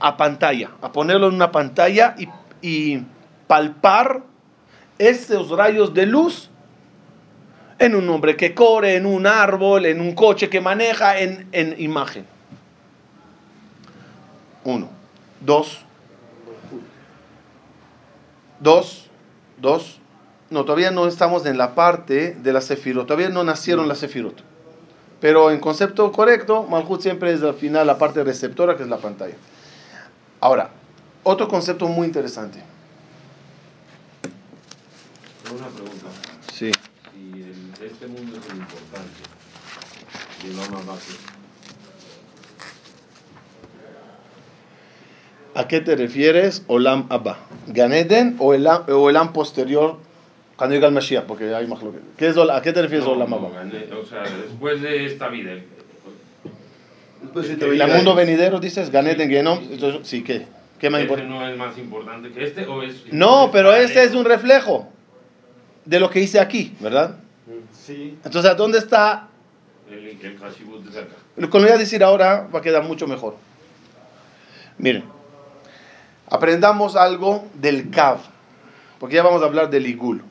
a 0.00 0.16
pantalla, 0.16 0.70
a 0.82 0.92
ponerlo 0.92 1.28
en 1.28 1.34
una 1.34 1.50
pantalla 1.50 2.14
y, 2.18 2.28
y 2.60 3.02
palpar 3.46 4.22
esos 4.98 5.50
rayos 5.50 5.94
de 5.94 6.06
luz 6.06 6.50
en 7.78 7.94
un 7.96 8.08
hombre 8.08 8.36
que 8.36 8.54
corre, 8.54 8.96
en 8.96 9.06
un 9.06 9.26
árbol, 9.26 9.86
en 9.86 10.00
un 10.00 10.14
coche 10.14 10.48
que 10.48 10.60
maneja, 10.60 11.18
en, 11.18 11.48
en 11.52 11.74
imagen. 11.80 12.24
Uno. 14.62 14.88
Dos. 15.40 15.80
Dos. 18.60 19.10
Dos. 19.58 20.00
No, 20.50 20.64
todavía 20.64 20.90
no 20.90 21.06
estamos 21.06 21.46
en 21.46 21.58
la 21.58 21.74
parte 21.74 22.34
de 22.34 22.52
la 22.52 22.60
sefirot. 22.60 23.06
Todavía 23.06 23.28
no 23.30 23.44
nacieron 23.44 23.88
las 23.88 23.98
sefirot. 23.98 24.42
Pero 25.20 25.50
en 25.50 25.58
concepto 25.58 26.12
correcto, 26.12 26.64
Malhut 26.64 27.00
siempre 27.00 27.32
es 27.32 27.42
al 27.42 27.54
final 27.54 27.86
la 27.86 27.96
parte 27.98 28.22
receptora, 28.22 28.76
que 28.76 28.82
es 28.82 28.88
la 28.88 28.98
pantalla. 28.98 29.34
Ahora, 30.40 30.70
otro 31.22 31.48
concepto 31.48 31.86
muy 31.88 32.06
interesante. 32.06 32.62
Una 35.56 35.66
pregunta. 35.68 36.06
Sí. 36.52 36.70
Si 37.14 37.42
el- 37.42 37.86
este 37.86 38.06
mundo 38.06 38.36
es 38.36 38.50
el 38.52 38.58
importante, 38.58 39.22
y 40.42 40.46
el 40.48 40.56
Lama 40.56 40.80
Base, 40.86 41.12
¿A 45.56 45.68
qué 45.68 45.80
te 45.80 45.94
refieres, 45.94 46.64
Olam 46.66 47.06
Abba? 47.10 47.38
¿Ganeden 47.68 48.34
o 48.40 48.54
el, 48.54 48.66
o 48.66 48.82
Olam 49.02 49.32
posterior 49.32 49.98
cuando 50.56 50.74
llega 50.74 50.88
el 50.88 50.94
Mashiach? 50.94 51.24
Porque 51.24 51.54
hay 51.54 51.66
más 51.66 51.82
lo 51.82 51.92
que- 51.92 51.98
¿Qué 52.16 52.28
es, 52.28 52.36
¿A 52.36 52.62
qué 52.62 52.72
te 52.72 52.82
refieres, 52.82 53.06
no, 53.06 53.12
Olam 53.12 53.30
no, 53.30 53.36
Abba? 53.36 53.50
gané, 53.50 53.86
o 53.92 54.04
sea, 54.04 54.22
después 54.22 54.80
de 54.82 55.06
esta 55.06 55.28
vida, 55.28 55.52
el- 55.52 55.64
Después 57.22 57.46
se 57.46 57.56
te 57.56 57.64
¿El 57.64 57.70
oirá 57.72 57.86
mundo 57.86 58.10
el- 58.10 58.16
venidero 58.18 58.60
dices? 58.60 58.90
¿Ganeden, 58.90 59.30
Genom? 59.30 59.58
Entonces, 59.70 60.06
sí, 60.06 60.22
¿qué? 60.22 60.46
¿Qué 60.78 60.90
más 60.90 61.00
¿ese 61.00 61.10
importa? 61.10 61.24
no 61.24 61.48
es 61.48 61.56
más 61.56 61.78
importante 61.78 62.30
que 62.30 62.44
este 62.44 62.66
o 62.66 62.82
es 62.82 63.02
No, 63.12 63.48
pero 63.50 63.72
ese 63.74 64.02
es 64.04 64.14
un 64.14 64.24
reflejo 64.26 64.88
de 65.86 66.00
lo 66.00 66.10
que 66.10 66.20
hice 66.20 66.38
aquí, 66.38 66.74
¿verdad? 66.80 67.16
Sí. 67.72 68.18
Entonces, 68.24 68.50
¿a 68.50 68.54
dónde 68.54 68.78
está? 68.78 69.28
el, 69.90 70.06
el 70.20 70.38
Hashibut 70.38 70.84
de 70.84 70.92
cerca. 70.92 71.14
Lo 71.36 71.48
que 71.50 71.58
voy 71.58 71.68
a 71.74 71.76
decir 71.78 72.02
ahora 72.04 72.46
va 72.54 72.58
a 72.58 72.62
quedar 72.62 72.82
mucho 72.84 73.06
mejor. 73.06 73.36
Miren, 74.78 75.04
aprendamos 76.28 76.96
algo 76.96 77.44
del 77.54 77.90
Kav, 77.90 78.18
porque 78.98 79.14
ya 79.16 79.22
vamos 79.22 79.42
a 79.42 79.46
hablar 79.46 79.70
del 79.70 79.86
Igul. 79.86 80.22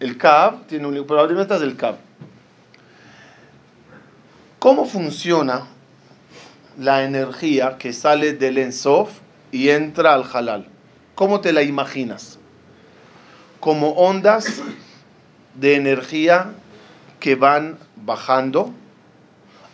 El 0.00 0.16
Kav 0.16 0.66
tiene 0.66 0.86
un 0.86 1.04
probablemente 1.06 1.54
es 1.56 1.62
el 1.62 1.76
Kav. 1.76 1.96
¿Cómo 4.58 4.84
funciona 4.86 5.66
la 6.78 7.04
energía 7.04 7.78
que 7.78 7.92
sale 7.92 8.32
del 8.34 8.58
Ensof 8.58 9.10
y 9.52 9.70
entra 9.70 10.14
al 10.14 10.24
Halal? 10.32 10.66
¿Cómo 11.14 11.40
te 11.40 11.52
la 11.52 11.62
imaginas? 11.62 12.38
Como 13.60 13.90
ondas 13.90 14.62
de 15.54 15.74
energía 15.74 16.52
que 17.18 17.34
van 17.34 17.76
bajando 17.96 18.70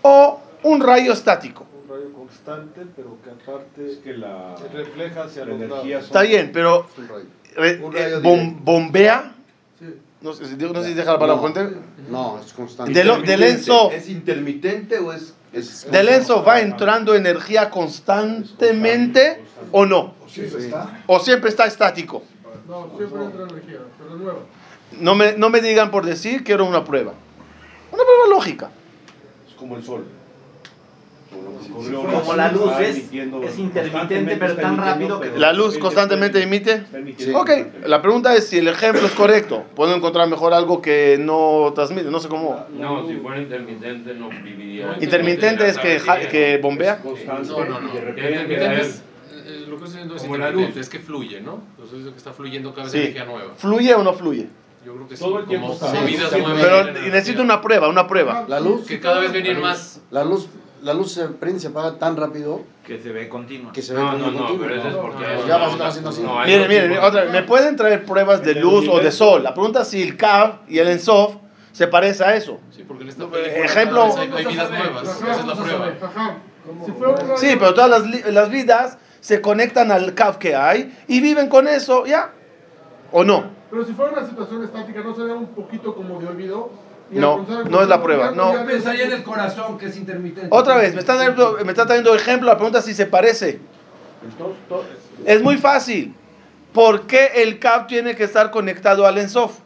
o 0.02 0.40
un 0.62 0.80
rayo 0.80 1.12
estático. 1.12 1.66
Un 1.82 1.90
rayo 1.94 2.12
constante, 2.14 2.82
pero 2.96 3.18
que 3.22 3.30
aparte 3.30 3.86
Es 3.92 3.98
que 3.98 4.14
la, 4.14 4.54
refleja 4.72 5.24
hacia 5.24 5.44
la 5.44 5.52
los 5.52 5.60
energía. 5.62 5.98
Está 5.98 6.22
bien, 6.22 6.50
pero 6.52 6.86
Es 6.92 6.98
un 6.98 7.08
rayo. 7.08 7.26
re- 7.56 7.84
Un 7.84 7.92
rayo 7.92 8.18
eh, 8.18 8.22
bom- 8.22 8.38
directo. 8.38 8.62
bombea. 8.64 9.33
No 10.24 10.32
sé, 10.32 10.46
si- 10.46 10.56
no 10.56 10.82
sé 10.82 10.88
si 10.88 10.94
deja 10.94 11.12
la 11.12 11.18
palabra 11.18 11.48
No. 11.48 11.52
fuente. 11.54 11.76
No, 12.10 12.40
es 12.44 12.52
constante. 12.54 12.92
De 12.94 13.04
lo- 13.04 13.22
Enso. 13.22 13.90
¿Es 13.92 14.08
intermitente 14.08 14.98
o 14.98 15.12
es.? 15.12 15.34
es 15.52 15.88
Del 15.90 16.08
Enso 16.08 16.42
va 16.42 16.60
entrando 16.60 17.14
energía 17.14 17.68
constantemente 17.68 19.42
o 19.70 19.84
no. 19.84 20.14
O 21.06 21.20
siempre 21.20 21.50
está 21.50 21.66
estático. 21.66 22.22
No, 22.66 22.90
siempre 22.96 23.22
entra 23.22 23.42
energía, 23.42 23.78
se 23.98 24.08
renueva. 24.12 24.38
No 24.98 25.14
me, 25.14 25.34
no 25.36 25.50
me 25.50 25.60
digan 25.60 25.90
por 25.90 26.06
decir, 26.06 26.42
quiero 26.42 26.64
una 26.64 26.84
prueba. 26.84 27.12
Una 27.92 28.02
prueba 28.02 28.26
lógica. 28.30 28.70
es 29.46 29.54
como 29.54 29.76
el 29.76 29.84
sol. 29.84 30.04
Como 31.74 32.34
la 32.34 32.52
luz 32.52 32.70
es, 32.80 32.96
es 33.12 33.58
intermitente, 33.58 34.36
pero 34.36 34.56
tan 34.56 34.76
rápido 34.76 35.20
que... 35.20 35.30
La 35.36 35.52
luz 35.52 35.76
constantemente 35.78 36.40
emite. 36.42 36.84
Sí. 37.18 37.32
Ok, 37.34 37.50
la 37.86 38.00
pregunta 38.00 38.34
es 38.34 38.48
si 38.48 38.58
el 38.58 38.68
ejemplo 38.68 39.06
es 39.06 39.12
correcto. 39.12 39.64
Puedo 39.74 39.94
encontrar 39.94 40.28
mejor 40.28 40.54
algo 40.54 40.80
que 40.80 41.16
no 41.20 41.72
transmite, 41.74 42.10
no 42.10 42.20
sé 42.20 42.28
cómo. 42.28 42.64
No, 42.78 43.06
si 43.08 43.16
fuera 43.16 43.40
intermitente 43.40 44.14
no 44.14 44.28
viviría. 44.30 44.96
Intermitente 45.00 45.66
es 45.68 45.78
que, 45.78 45.98
ja- 45.98 46.20
que 46.28 46.58
bombea. 46.58 47.00
No, 47.04 47.64
no, 47.64 47.80
no. 47.80 47.92
eh, 47.94 49.64
lo 49.68 49.78
que 49.78 49.84
estoy 49.84 49.88
diciendo 49.90 50.16
es 50.16 50.22
Como 50.22 50.36
la 50.36 50.44
intermitente, 50.48 50.78
luz. 50.78 50.86
es 50.86 50.88
que 50.88 50.98
fluye, 51.00 51.40
¿no? 51.40 51.60
Entonces 51.76 52.06
es 52.06 52.12
que 52.12 52.18
está 52.18 52.32
fluyendo 52.32 52.70
cada 52.72 52.84
vez 52.84 52.92
Sí. 52.92 52.98
energía 52.98 53.24
nueva. 53.24 53.54
¿Fluye 53.56 53.94
o 53.94 54.02
no 54.02 54.12
fluye? 54.14 54.46
Yo 54.86 54.94
creo 54.94 55.08
que 55.08 55.16
sí, 55.16 55.24
Todo 55.24 55.38
el 55.40 55.46
tiempo 55.46 55.66
como 55.68 55.74
está. 55.86 56.06
Sí, 56.06 56.40
mueven 56.42 56.60
Pero 56.60 56.92
necesito 57.10 57.42
una 57.42 57.60
prueba, 57.60 57.88
una 57.88 58.06
prueba. 58.06 58.44
La 58.48 58.60
luz, 58.60 58.86
Que 58.86 59.00
cada 59.00 59.18
vez 59.20 59.32
venir 59.32 59.58
más. 59.58 60.00
la 60.10 60.24
luz, 60.24 60.46
la 60.84 60.94
luz 60.94 61.12
se 61.12 61.26
prende 61.28 61.58
y 61.58 61.60
se 61.60 61.68
apaga 61.68 61.98
tan 61.98 62.16
rápido 62.16 62.60
Que 62.86 62.98
se 63.00 63.10
ve 63.10 63.28
continua. 63.28 63.72
que 63.72 63.82
se 63.82 63.94
ve 63.94 64.00
No, 64.00 64.12
no, 64.12 64.30
no, 64.30 64.38
continuo. 64.38 64.58
pero 64.66 64.74
eso 64.80 64.88
es 64.88 64.94
porque. 64.96 65.24
Pues 65.24 65.46
ya 65.46 65.54
no, 65.58 65.60
vas 65.60 65.68
a 65.68 65.72
estar 65.72 65.86
haciendo 65.88 66.10
así. 66.10 66.22
Miren, 66.46 66.68
miren, 66.68 66.98
otra. 66.98 67.24
¿Me 67.26 67.42
pueden 67.42 67.76
traer 67.76 68.04
pruebas 68.04 68.42
de 68.42 68.54
luz 68.54 68.86
o 68.88 69.00
de 69.00 69.10
sol? 69.10 69.42
La 69.42 69.54
pregunta 69.54 69.82
es 69.82 69.88
si 69.88 70.02
el 70.02 70.16
CAV 70.16 70.60
y 70.68 70.78
el 70.78 70.88
ENSOF 70.88 71.36
se 71.72 71.86
parece 71.88 72.24
a 72.24 72.36
eso. 72.36 72.60
Sí, 72.70 72.84
porque 72.86 73.02
en 73.04 73.08
esta 73.08 73.24
ejemplo- 73.24 74.14
hay, 74.16 74.30
hay 74.32 74.44
vidas 74.46 74.70
nuevas. 74.70 75.02
Esa 75.02 75.40
es 75.40 75.46
la 75.46 75.54
prueba. 75.54 75.92
Sí, 77.36 77.56
pero 77.58 77.74
todas 77.74 77.90
las, 77.90 78.26
las 78.32 78.50
vidas 78.50 78.98
se 79.20 79.40
conectan 79.40 79.90
al 79.90 80.14
CAV 80.14 80.38
que 80.38 80.54
hay 80.54 80.96
y 81.08 81.20
viven 81.20 81.48
con 81.48 81.66
eso, 81.68 82.06
¿ya? 82.06 82.32
¿O 83.12 83.24
no? 83.24 83.52
pero 83.70 83.84
si 83.86 83.92
fuera 83.92 84.12
una 84.12 84.24
situación 84.28 84.62
estática, 84.62 85.00
¿no 85.00 85.16
sería 85.16 85.34
un 85.34 85.46
poquito 85.48 85.94
como 85.96 86.20
de 86.20 86.28
olvido? 86.28 86.70
No, 87.10 87.46
no 87.68 87.82
es 87.82 87.88
la 87.88 88.02
prueba, 88.02 88.30
no. 88.30 88.64
Pensaría 88.66 89.04
en 89.04 89.12
el 89.12 89.22
corazón 89.22 89.78
que 89.78 89.86
es 89.86 89.96
intermitente. 89.96 90.48
Otra 90.50 90.76
vez, 90.76 90.94
me 90.94 91.00
está 91.00 91.16
trayendo, 91.16 91.58
me 91.64 91.72
está 91.72 91.86
trayendo 91.86 92.14
ejemplo, 92.14 92.48
la 92.48 92.56
pregunta 92.56 92.78
es 92.78 92.84
si 92.86 92.94
se 92.94 93.06
parece. 93.06 93.60
Es 95.24 95.42
muy 95.42 95.58
fácil. 95.58 96.14
¿Por 96.72 97.06
qué 97.06 97.30
el 97.36 97.58
CAV 97.60 97.86
tiene 97.86 98.16
que 98.16 98.24
estar 98.24 98.50
conectado 98.50 99.06
al 99.06 99.18
ENSOF? 99.18 99.58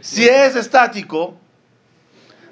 Si 0.00 0.26
es 0.26 0.56
estático, 0.56 1.34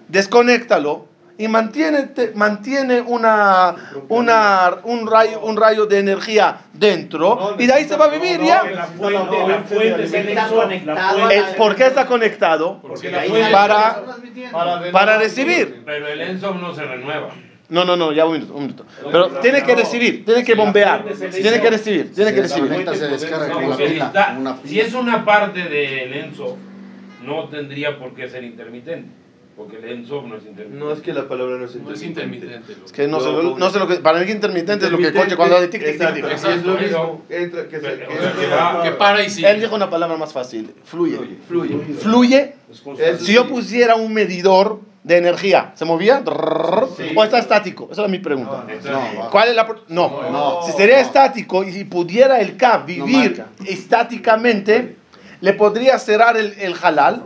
desconéctalo 0.09 1.10
y 1.41 1.49
mantiene, 1.49 2.03
te- 2.09 2.33
mantiene 2.35 3.01
una, 3.01 3.75
una, 4.09 4.77
un, 4.85 5.07
rayo, 5.07 5.41
un 5.41 5.57
rayo 5.57 5.87
de 5.87 5.99
energía 5.99 6.59
dentro 6.75 7.57
y 7.59 7.67
de 7.67 7.73
ahí 7.73 7.85
se 7.85 7.97
va 7.97 8.05
a 8.05 8.09
vivir 8.09 8.41
ya. 8.43 8.63
¿Por 11.57 11.75
qué 11.77 11.87
está 11.87 12.07
conectado? 12.07 12.81
Para, 13.53 14.03
Para, 14.53 14.91
para 14.93 15.19
recibir. 15.19 15.83
Pero 15.87 16.09
el 16.09 16.21
Enso 16.21 16.55
no 16.55 16.75
se 16.75 16.85
renueva. 16.85 17.29
No, 17.71 17.85
no, 17.85 17.97
no, 17.97 18.13
ya 18.13 18.27
un 18.27 18.33
minuto, 18.33 18.53
un 18.55 18.63
minuto. 18.63 18.85
Pero 19.11 19.29
tiene 19.41 19.63
que 19.63 19.75
recibir, 19.77 20.25
tiene 20.25 20.45
que 20.45 20.55
bombear, 20.55 21.05
tiene 21.31 21.61
que 21.61 21.71
recibir, 21.71 22.13
tiene 22.15 22.35
que 22.35 22.43
recibir. 22.43 22.85
si 24.65 24.81
es 24.81 24.93
una 24.93 25.25
parte 25.25 25.63
del 25.63 26.13
Enso, 26.13 26.59
no 27.23 27.49
tendría 27.49 27.99
por 27.99 28.15
qué 28.15 28.29
ser 28.29 28.45
intermitente. 28.45 29.09
Porque 29.61 29.77
el 29.77 29.85
Enso 29.93 30.23
no 30.23 30.37
es 30.37 30.43
intermitente. 30.47 30.79
No 30.79 30.91
es 30.91 31.01
que 31.01 31.13
la 31.13 31.29
palabra 31.29 31.59
no 31.59 31.67
es 31.67 31.77
No 31.77 31.93
es 31.93 32.03
intermitente. 32.03 32.47
intermitente. 32.57 32.87
Es 32.87 32.93
que 32.93 33.07
no 33.07 33.21
sé, 33.21 33.31
lo- 33.31 33.59
no 33.59 33.71
sé 33.71 33.79
lo 33.79 33.87
que, 33.87 33.97
para 33.97 34.19
mí 34.21 34.31
intermitente 34.31 34.87
es 34.87 34.91
lo 34.91 34.97
que 34.97 35.13
coche 35.13 35.37
cuando 35.37 35.57
hace 35.59 35.69
tic, 35.69 35.85
tic, 35.85 35.99
tic, 35.99 36.15
tic. 36.15 36.25
Exacto, 36.25 36.49
sí, 36.51 36.57
es 36.59 36.65
lo 36.65 36.75
mismo. 36.79 37.23
Entra, 37.29 37.69
que 37.69 37.77
se, 37.79 37.87
que 37.87 38.07
pero 38.09 38.31
se- 38.35 38.41
que 38.41 38.47
va- 38.47 38.83
Que 38.83 38.91
para 38.93 39.21
y 39.21 39.27
Él 39.27 39.31
sigue. 39.31 39.55
dijo 39.57 39.75
una 39.75 39.91
palabra 39.91 40.17
más 40.17 40.33
fácil, 40.33 40.73
fluye. 40.85 41.19
Fluye. 41.47 41.77
Fluye. 41.99 42.55
Es- 42.99 43.21
Si 43.21 43.35
yo 43.35 43.47
pusiera 43.49 43.97
un 43.97 44.15
medidor 44.15 44.81
de 45.05 45.19
energía, 45.19 45.73
¿se 45.75 45.85
movía? 45.85 46.23
¿O 46.25 47.23
está 47.25 47.39
estático? 47.39 47.91
Esa 47.93 48.05
es 48.05 48.11
mi 48.11 48.19
pregunta. 48.19 48.65
No. 48.91 49.29
¿Cuál 49.31 49.49
es 49.51 49.57
la 49.57 49.69
no. 49.89 50.31
No. 50.31 50.61
Si 50.65 50.73
sería 50.73 51.01
estático 51.01 51.65
y 51.65 51.73
si 51.73 51.85
pudiera 51.85 52.41
el 52.41 52.57
CAP 52.57 52.87
vivir 52.87 53.45
estáticamente, 53.67 54.97
le 55.43 55.53
podría 55.53 55.99
cerrar 55.99 56.37
el, 56.39 56.55
el 56.59 56.75
halal 56.83 57.25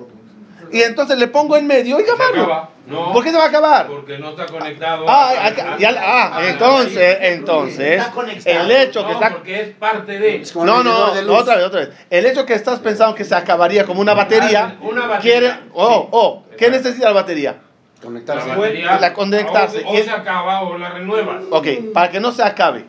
y 0.74 0.82
entonces 0.82 1.16
le 1.18 1.28
pongo 1.28 1.56
en 1.56 1.66
medio 1.66 1.96
acabarlo. 1.96 2.42
acaba. 2.44 2.70
No, 2.86 3.12
¿Por 3.12 3.24
qué 3.24 3.30
se 3.30 3.36
va 3.38 3.44
a 3.44 3.48
acabar? 3.48 3.86
Porque 3.86 4.18
no 4.18 4.30
está 4.30 4.44
conectado. 4.46 5.06
Ah, 5.08 5.30
a- 5.30 5.46
acá- 5.46 5.76
ya- 5.78 5.94
ah, 5.98 6.36
a- 6.36 6.48
entonces, 6.48 7.16
entonces, 7.22 7.98
Está 8.00 8.10
conectado. 8.10 8.60
el 8.60 8.70
hecho 8.72 9.00
que 9.06 9.12
No, 9.12 9.20
está... 9.20 9.30
porque 9.30 9.60
es 9.60 9.68
parte 9.76 10.18
de. 10.18 10.36
Es 10.42 10.54
No, 10.56 10.82
no, 10.82 11.14
de 11.14 11.22
no, 11.22 11.34
otra 11.34 11.56
vez, 11.56 11.64
otra 11.64 11.80
vez. 11.80 11.90
El 12.10 12.26
hecho 12.26 12.44
que 12.44 12.52
estás 12.54 12.80
pensando 12.80 13.14
que 13.14 13.24
se 13.24 13.34
acabaría 13.34 13.86
como 13.86 14.00
una 14.00 14.12
batería, 14.14 14.76
Una 14.82 15.06
batería, 15.06 15.20
quiere, 15.20 15.54
oh, 15.72 16.08
oh, 16.10 16.42
¿qué 16.58 16.70
necesita 16.70 17.06
la 17.06 17.12
batería? 17.12 17.52
La 17.52 18.02
Conectarse. 18.04 18.48
batería, 18.50 18.98
La 19.00 19.12
conectarse. 19.14 19.82
O, 19.86 19.92
o 19.92 19.96
se 19.96 20.10
acaba 20.10 20.60
o 20.62 20.76
la 20.76 20.90
renuevas. 20.90 21.42
Ok, 21.50 21.68
para 21.94 22.10
que 22.10 22.20
no 22.20 22.32
se 22.32 22.42
acabe, 22.42 22.84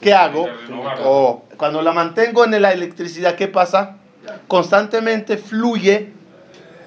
¿qué 0.00 0.14
hago? 0.14 0.46
Oh, 1.02 1.42
cuando 1.56 1.82
la 1.82 1.90
mantengo 1.92 2.44
en 2.44 2.60
la 2.62 2.70
electricidad, 2.72 3.34
¿qué 3.34 3.48
pasa? 3.48 3.96
Constantemente 4.46 5.38
fluye 5.38 6.12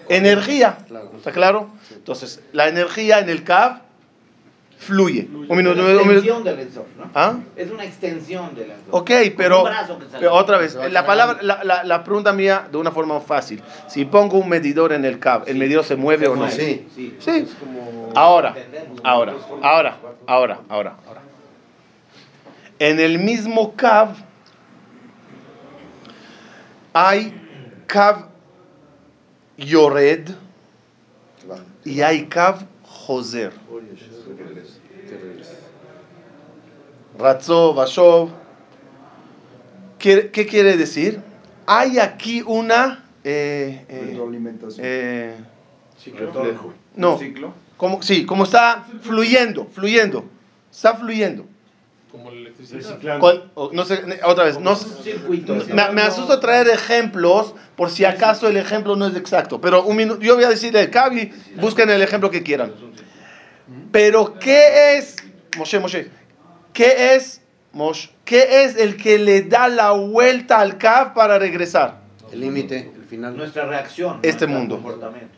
energía. 0.10 0.78
Claro. 0.88 1.12
¿Está 1.16 1.32
claro? 1.32 1.70
Entonces, 1.92 2.42
la 2.52 2.68
energía 2.68 3.20
en 3.20 3.30
el 3.30 3.44
CAV 3.44 3.80
fluye. 4.78 5.30
Un 5.32 5.46
Es 5.46 5.50
una 5.50 5.82
extensión 5.94 6.44
del 6.44 6.60
Ensof, 6.60 6.86
¿no? 6.98 7.10
¿Ah? 7.16 7.36
Es 7.56 7.72
una 7.72 7.86
extensión 7.86 8.54
del 8.56 8.72
Ensof. 8.72 8.88
Ok, 8.94 9.12
pero, 9.38 9.64
pero 10.20 10.34
otra 10.34 10.58
vez, 10.58 10.76
la 10.92 11.06
palabra, 11.06 11.38
la, 11.42 11.64
la- 11.64 11.84
la 11.86 12.04
pregunta 12.04 12.34
mía 12.34 12.68
de 12.70 12.78
una 12.78 12.92
forma 12.92 13.22
fácil. 13.22 13.62
Si 13.88 14.04
pongo 14.06 14.38
un 14.38 14.50
medidor 14.50 14.92
en 14.92 15.06
el 15.06 15.20
CAV, 15.20 15.44
¿el 15.48 15.56
medidor 15.58 15.86
se 15.86 15.96
mueve 15.96 16.28
o 16.28 16.36
no? 16.36 16.50
Sí. 16.50 16.86
Sí. 16.94 17.16
Sí. 17.20 17.48
Ahora, 18.16 18.54
ahora, 19.04 19.34
ahora, 19.62 19.98
ahora, 20.28 20.60
ahora. 20.70 20.96
En 22.80 23.00
el 23.00 23.20
mismo 23.20 23.74
CAV 23.76 24.10
hay 26.94 27.34
CAV 27.88 28.26
Yored 29.58 30.30
y 31.86 32.02
hay 32.02 32.26
CAV 32.28 32.62
Joser. 32.84 33.52
Ratzov, 37.18 37.76
Vashov. 37.76 38.30
¿Qué, 40.00 40.30
qué 40.32 40.46
quiere 40.46 40.78
decir? 40.78 41.22
Hay 41.66 42.00
aquí 42.00 42.42
una... 42.46 43.06
eh, 43.24 43.86
eh, 43.88 44.06
Retroalimentación. 44.10 44.86
eh, 44.86 45.36
no, 46.96 47.14
¿Un 47.14 47.20
ciclo? 47.20 47.54
como, 47.78 48.02
sí, 48.02 48.26
como 48.26 48.44
está 48.44 48.86
fluyendo, 49.02 49.66
fluyendo, 49.68 50.26
está 50.72 50.96
fluyendo. 50.96 51.46
Como 52.14 52.30
la 52.30 52.38
electricidad. 52.42 52.78
Reciclando. 52.80 53.20
Con- 53.20 53.52
o- 53.56 53.72
no 53.74 53.86
sé, 53.86 54.04
otra 54.24 54.44
vez, 54.44 54.60
no, 54.60 54.78
me, 55.74 55.90
me 55.94 56.02
asusta 56.04 56.40
traer 56.40 56.68
ejemplos 56.70 57.56
por 57.76 57.90
si 57.90 58.06
acaso 58.06 58.48
el 58.48 58.56
ejemplo 58.58 58.96
no 58.96 59.08
es 59.08 59.16
exacto. 59.16 59.60
Pero 59.60 59.84
un 59.84 59.96
minuto, 59.98 60.22
yo 60.22 60.36
voy 60.36 60.44
a 60.44 60.50
decirle 60.50 60.80
el 60.82 60.92
Cavi, 60.92 61.34
busquen 61.60 61.90
el 61.90 62.04
ejemplo 62.04 62.30
que 62.30 62.44
quieran. 62.44 62.72
Pero 63.92 64.38
¿qué 64.38 64.98
es, 64.98 65.16
Moshe, 65.58 65.80
Moshe? 65.80 66.12
¿Qué 66.72 67.16
es, 67.16 67.42
Moshe? 67.72 68.12
¿Qué 68.26 68.64
es 68.64 68.78
el 68.78 68.96
que 68.96 69.18
le 69.18 69.42
da 69.42 69.68
la 69.68 69.90
vuelta 69.92 70.60
al 70.60 70.78
Cav 70.78 71.16
para 71.16 71.40
regresar? 71.40 71.98
El 72.32 72.42
límite, 72.42 72.92
el 72.96 73.06
final. 73.06 73.36
Nuestra 73.36 73.66
reacción. 73.66 74.20
Este 74.22 74.46
mundo. 74.46 74.76
comportamiento. 74.76 75.34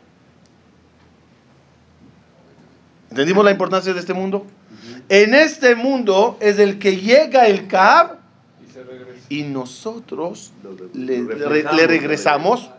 ¿Entendimos 3.10 3.44
la 3.46 3.50
importancia 3.50 3.94
de 3.94 4.00
este 4.00 4.12
mundo? 4.12 4.46
En 5.08 5.34
este 5.34 5.74
mundo 5.74 6.36
es 6.40 6.58
el 6.58 6.78
que 6.78 6.96
llega 6.96 7.46
el 7.46 7.68
Cav 7.68 8.18
Y 9.28 9.42
nosotros 9.42 10.52
le, 10.94 11.22
regresamos, 11.86 12.70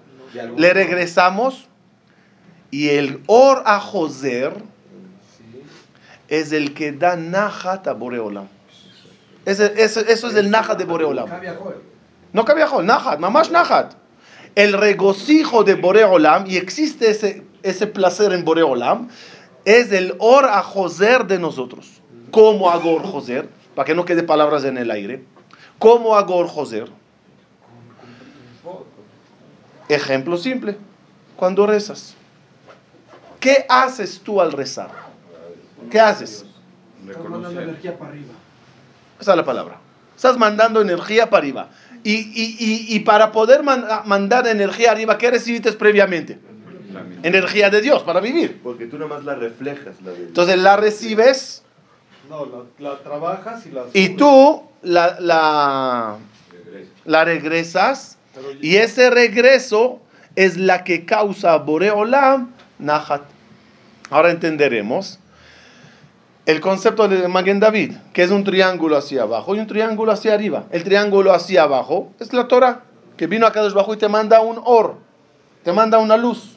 le 0.58 0.74
regresamos. 0.74 1.68
Y 2.70 2.90
el 2.90 3.22
Or 3.28 3.64
a 3.66 3.80
Joser 3.80 4.54
es 6.28 6.52
el 6.52 6.74
que 6.74 6.92
da 6.92 7.16
Nahat 7.16 7.88
a 7.88 7.94
Boreolam. 7.94 8.48
Eso 9.46 9.64
es 9.66 10.36
el 10.36 10.52
Nahat 10.52 10.78
de 10.78 10.86
Boreolam. 10.86 11.30
No 12.34 12.44
Kaviahol, 12.44 12.86
Nahat, 12.86 13.20
Mamash 13.20 13.50
Nahat. 13.50 13.94
El 14.56 14.74
regocijo 14.74 15.64
de 15.64 15.76
Boreolam, 15.76 16.46
y 16.48 16.58
existe 16.58 17.10
ese, 17.10 17.44
ese 17.64 17.88
placer 17.88 18.34
en 18.34 18.44
Boreolam, 18.44 19.08
es 19.68 19.92
el 19.92 20.16
Or 20.20 20.46
a 20.46 20.64
Joser 20.64 21.28
de 21.28 21.40
nosotros. 21.40 22.02
¿Cómo 22.32 22.70
Agor 22.72 23.04
Joser? 23.04 23.50
Para 23.76 23.86
que 23.86 23.94
no 23.96 24.06
quede 24.06 24.24
palabras 24.24 24.64
en 24.64 24.78
el 24.78 24.90
aire. 24.92 25.24
¿Cómo 25.78 26.16
Agor 26.16 26.48
Joser? 26.48 26.90
Ejemplo 29.90 30.38
simple. 30.38 30.78
Cuando 31.36 31.68
rezas. 31.68 32.16
¿Qué 33.42 33.66
haces 33.70 34.22
tú 34.24 34.42
al 34.42 34.52
rezar? 34.52 34.90
¿Qué 35.92 36.00
haces? 36.00 36.46
Estás 37.08 37.30
mandando 37.30 37.62
energía 37.62 37.98
para 37.98 38.12
arriba. 38.12 38.34
Esa 39.20 39.32
es 39.32 39.38
la 39.38 39.46
palabra. 39.46 39.78
Estás 40.16 40.38
mandando 40.38 40.82
energía 40.82 41.30
para 41.30 41.40
arriba. 41.44 41.70
Y, 42.04 42.14
y- 42.14 42.56
y- 42.60 42.96
y 42.96 43.00
para 43.02 43.32
poder 43.32 43.64
man- 43.64 43.86
mandar 44.06 44.48
energía 44.48 44.92
arriba, 44.92 45.18
¿qué 45.18 45.30
recibiste 45.30 45.72
previamente? 45.74 46.40
Energía 47.24 47.70
de 47.70 47.82
Dios 47.82 48.04
para 48.04 48.20
vivir. 48.20 48.60
Porque 48.64 48.86
tú 48.86 48.98
nada 48.98 49.10
más 49.10 49.26
la 49.26 49.36
reflejas, 49.36 50.02
la 50.04 50.12
de 50.12 50.28
Entonces 50.28 50.58
la 50.58 50.78
recibes 50.78 51.64
No, 52.30 52.46
la, 52.46 52.64
la 52.80 52.98
trabajas 53.00 53.66
y 53.66 53.72
la... 53.72 53.86
y 53.94 54.10
tú 54.10 54.64
la, 54.82 55.18
la, 55.20 56.18
la 57.06 57.26
regresas. 57.26 58.18
Y 58.62 58.76
ese 58.76 59.10
regreso 59.10 60.00
es 60.36 60.58
la 60.58 60.84
que 60.84 61.06
causa 61.06 61.58
Boreolam 61.58 62.52
Nahat. 62.80 63.24
Ahora 64.10 64.32
entenderemos 64.32 65.20
el 66.46 66.62
concepto 66.62 67.10
de 67.10 67.28
Maguen 67.28 67.60
David, 67.60 67.94
que 68.14 68.24
es 68.24 68.32
un 68.32 68.44
triángulo 68.44 68.96
hacia 68.96 69.24
abajo 69.24 69.56
y 69.56 69.60
un 69.60 69.68
triángulo 69.68 70.14
hacia 70.14 70.34
arriba. 70.34 70.66
El 70.72 70.84
triángulo 70.84 71.34
hacia 71.34 71.64
abajo 71.64 72.14
es 72.20 72.32
la 72.32 72.48
Torah, 72.48 72.84
que 73.18 73.28
vino 73.28 73.46
acá 73.46 73.64
desde 73.64 73.74
abajo 73.76 73.94
y 73.94 73.98
te 73.98 74.08
manda 74.08 74.40
un 74.40 74.62
or, 74.64 74.96
te 75.64 75.74
manda 75.74 75.98
una 75.98 76.16
luz, 76.16 76.57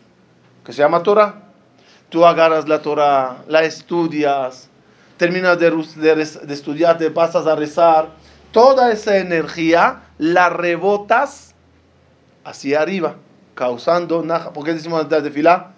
que 0.65 0.73
se 0.73 0.83
llama 0.83 1.03
Torah. 1.03 1.43
Tú 2.09 2.27
agarras 2.27 2.69
la 2.69 2.83
Torah, 2.83 3.45
la 3.47 3.63
estudias, 3.63 4.69
terminas 5.17 5.59
de, 5.59 5.71
de 5.71 6.15
de 6.15 6.55
estudiar, 6.55 6.99
te 6.99 7.11
pasas 7.11 7.47
a 7.47 7.55
rezar. 7.55 8.09
Toda 8.53 8.91
esa 8.91 9.19
energía 9.19 10.03
la 10.19 10.49
rebotas 10.49 11.55
hacia 12.45 12.83
arriba, 12.83 13.15
causando 13.55 14.23
naja. 14.23 14.53
¿Por 14.53 14.65
qué 14.65 14.75
decimos 14.75 15.03
antes 15.03 15.23
de 15.23 15.31
fila? 15.31 15.73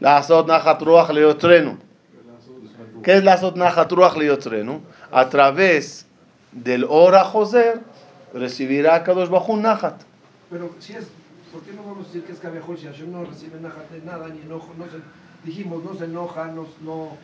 La 0.00 0.18
azot 0.18 0.46
naja 0.46 0.76
truach 0.76 1.10
leotrenu. 1.10 1.78
¿Qué 3.02 3.16
es 3.16 3.24
la 3.24 3.34
azot 3.34 3.56
naja 3.56 3.88
truach 3.88 4.16
leotrenu? 4.16 4.82
A 5.10 5.28
través 5.30 6.06
del 6.52 6.84
ora 6.88 7.24
Joser 7.24 7.80
recibirá 8.34 9.02
Kadosh 9.02 9.28
Bajú 9.28 9.56
Nahat. 9.56 10.02
Pero 10.50 10.74
si 10.78 10.92
es, 10.92 11.06
¿por 11.56 11.64
qué 11.64 11.72
no 11.72 11.84
vamos 11.84 12.04
a 12.04 12.08
decir 12.08 12.24
que 12.24 12.32
es 12.32 12.38
Kabejol 12.38 12.76
si 12.76 12.84
Hashem 12.84 13.10
no 13.10 13.24
recibe 13.24 13.58
nada 13.60 14.28
ni 14.28 14.42
enojo? 14.42 14.74
No 14.76 14.84
se, 14.84 14.98
dijimos, 15.42 15.82
no 15.82 15.94
se 15.94 16.04
enoja, 16.04 16.48
no, 16.48 16.66
no, 16.82 17.16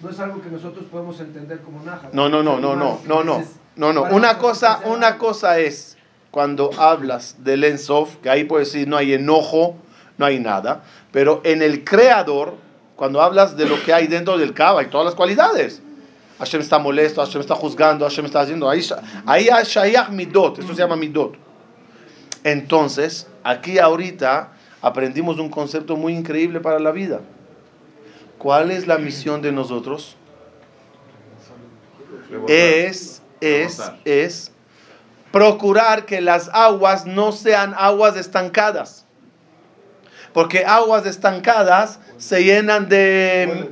no 0.00 0.10
es 0.10 0.18
algo 0.18 0.42
que 0.42 0.50
nosotros 0.50 0.84
podemos 0.90 1.20
entender 1.20 1.60
como 1.60 1.80
naja. 1.84 2.08
No, 2.12 2.28
no, 2.28 2.42
no, 2.42 2.58
no, 2.58 2.74
no, 2.74 2.98
no, 3.06 3.22
no, 3.22 3.44
no, 3.76 3.92
no. 3.92 4.02
Una 4.16 4.38
cosa, 4.38 4.80
una 4.86 5.16
cosa 5.16 5.60
es 5.60 5.96
cuando 6.32 6.70
hablas 6.76 7.36
del 7.44 7.62
Ensof, 7.62 8.16
que 8.16 8.30
ahí 8.30 8.42
puedes 8.42 8.72
decir 8.72 8.88
no 8.88 8.96
hay 8.96 9.12
enojo, 9.12 9.76
no 10.18 10.26
hay 10.26 10.40
nada, 10.40 10.82
pero 11.12 11.40
en 11.44 11.62
el 11.62 11.84
creador, 11.84 12.54
cuando 12.96 13.22
hablas 13.22 13.56
de 13.56 13.66
lo 13.66 13.80
que 13.84 13.92
hay 13.92 14.08
dentro 14.08 14.38
del 14.38 14.54
Kaba 14.54 14.82
y 14.82 14.86
todas 14.86 15.04
las 15.04 15.14
cualidades. 15.14 15.80
Hashem 16.38 16.62
está 16.62 16.80
molesto, 16.80 17.24
Hashem 17.24 17.40
está 17.40 17.54
juzgando, 17.54 18.04
Hashem 18.04 18.26
está 18.26 18.40
haciendo. 18.40 18.68
Ahí, 18.68 18.84
ahí 19.26 19.48
hay 19.48 19.64
Shayach 19.64 20.08
Midot, 20.08 20.58
eso 20.58 20.74
se 20.74 20.82
llama 20.82 20.96
Midot. 20.96 21.51
Entonces, 22.44 23.26
aquí 23.44 23.78
ahorita 23.78 24.52
aprendimos 24.80 25.38
un 25.38 25.48
concepto 25.48 25.96
muy 25.96 26.14
increíble 26.14 26.60
para 26.60 26.78
la 26.80 26.90
vida. 26.90 27.20
¿Cuál 28.38 28.70
es 28.72 28.86
la 28.86 28.98
misión 28.98 29.40
de 29.42 29.52
nosotros? 29.52 30.16
es, 32.48 33.22
es, 33.40 33.78
es 34.04 34.50
procurar 35.30 36.04
que 36.04 36.20
las 36.20 36.48
aguas 36.52 37.06
no 37.06 37.30
sean 37.32 37.74
aguas 37.76 38.16
estancadas. 38.16 39.06
Porque 40.32 40.64
aguas 40.64 41.06
estancadas 41.06 42.00
se 42.18 42.42
llenan 42.42 42.88
de 42.88 43.70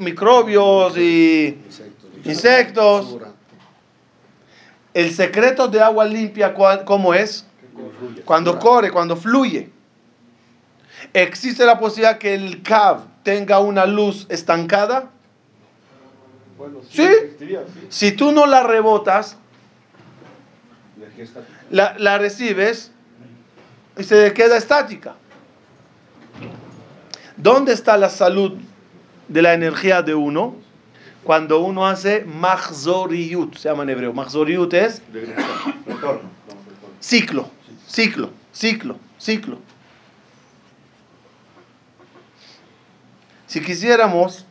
microbios 0.00 0.96
y 0.96 1.58
insectos. 2.24 3.16
El 4.94 5.12
secreto 5.14 5.68
de 5.68 5.80
agua 5.80 6.04
limpia, 6.04 6.52
¿cuál- 6.54 6.84
¿cómo 6.84 7.14
es? 7.14 7.46
Cuando 8.24 8.58
corre, 8.58 8.90
cuando 8.90 9.16
fluye. 9.16 9.70
¿Existe 11.12 11.64
la 11.64 11.78
posibilidad 11.78 12.18
que 12.18 12.34
el 12.34 12.62
CAV 12.62 13.00
tenga 13.22 13.58
una 13.58 13.86
luz 13.86 14.26
estancada? 14.28 15.10
Bueno, 16.58 16.80
¿Sí? 16.88 17.08
Si 17.88 18.12
tú 18.12 18.32
no 18.32 18.46
la 18.46 18.62
rebotas, 18.62 19.36
la, 21.70 21.96
la 21.98 22.18
recibes 22.18 22.92
y 23.98 24.04
se 24.04 24.32
queda 24.34 24.56
estática. 24.56 25.14
¿Dónde 27.36 27.72
está 27.72 27.96
la 27.96 28.10
salud 28.10 28.58
de 29.28 29.42
la 29.42 29.54
energía 29.54 30.02
de 30.02 30.14
uno? 30.14 30.56
Cuando 31.24 31.60
uno 31.60 31.86
hace 31.86 32.24
mahzoriyut, 32.24 33.56
se 33.56 33.68
llama 33.68 33.82
en 33.82 33.90
hebreo. 33.90 34.12
Mahzoriyut 34.12 34.72
es 34.74 35.02
ciclo, 37.00 37.48
ciclo, 37.90 38.30
ciclo, 38.52 38.96
ciclo. 39.18 39.58
Si 43.46 43.60
quisiéramos 43.60 44.46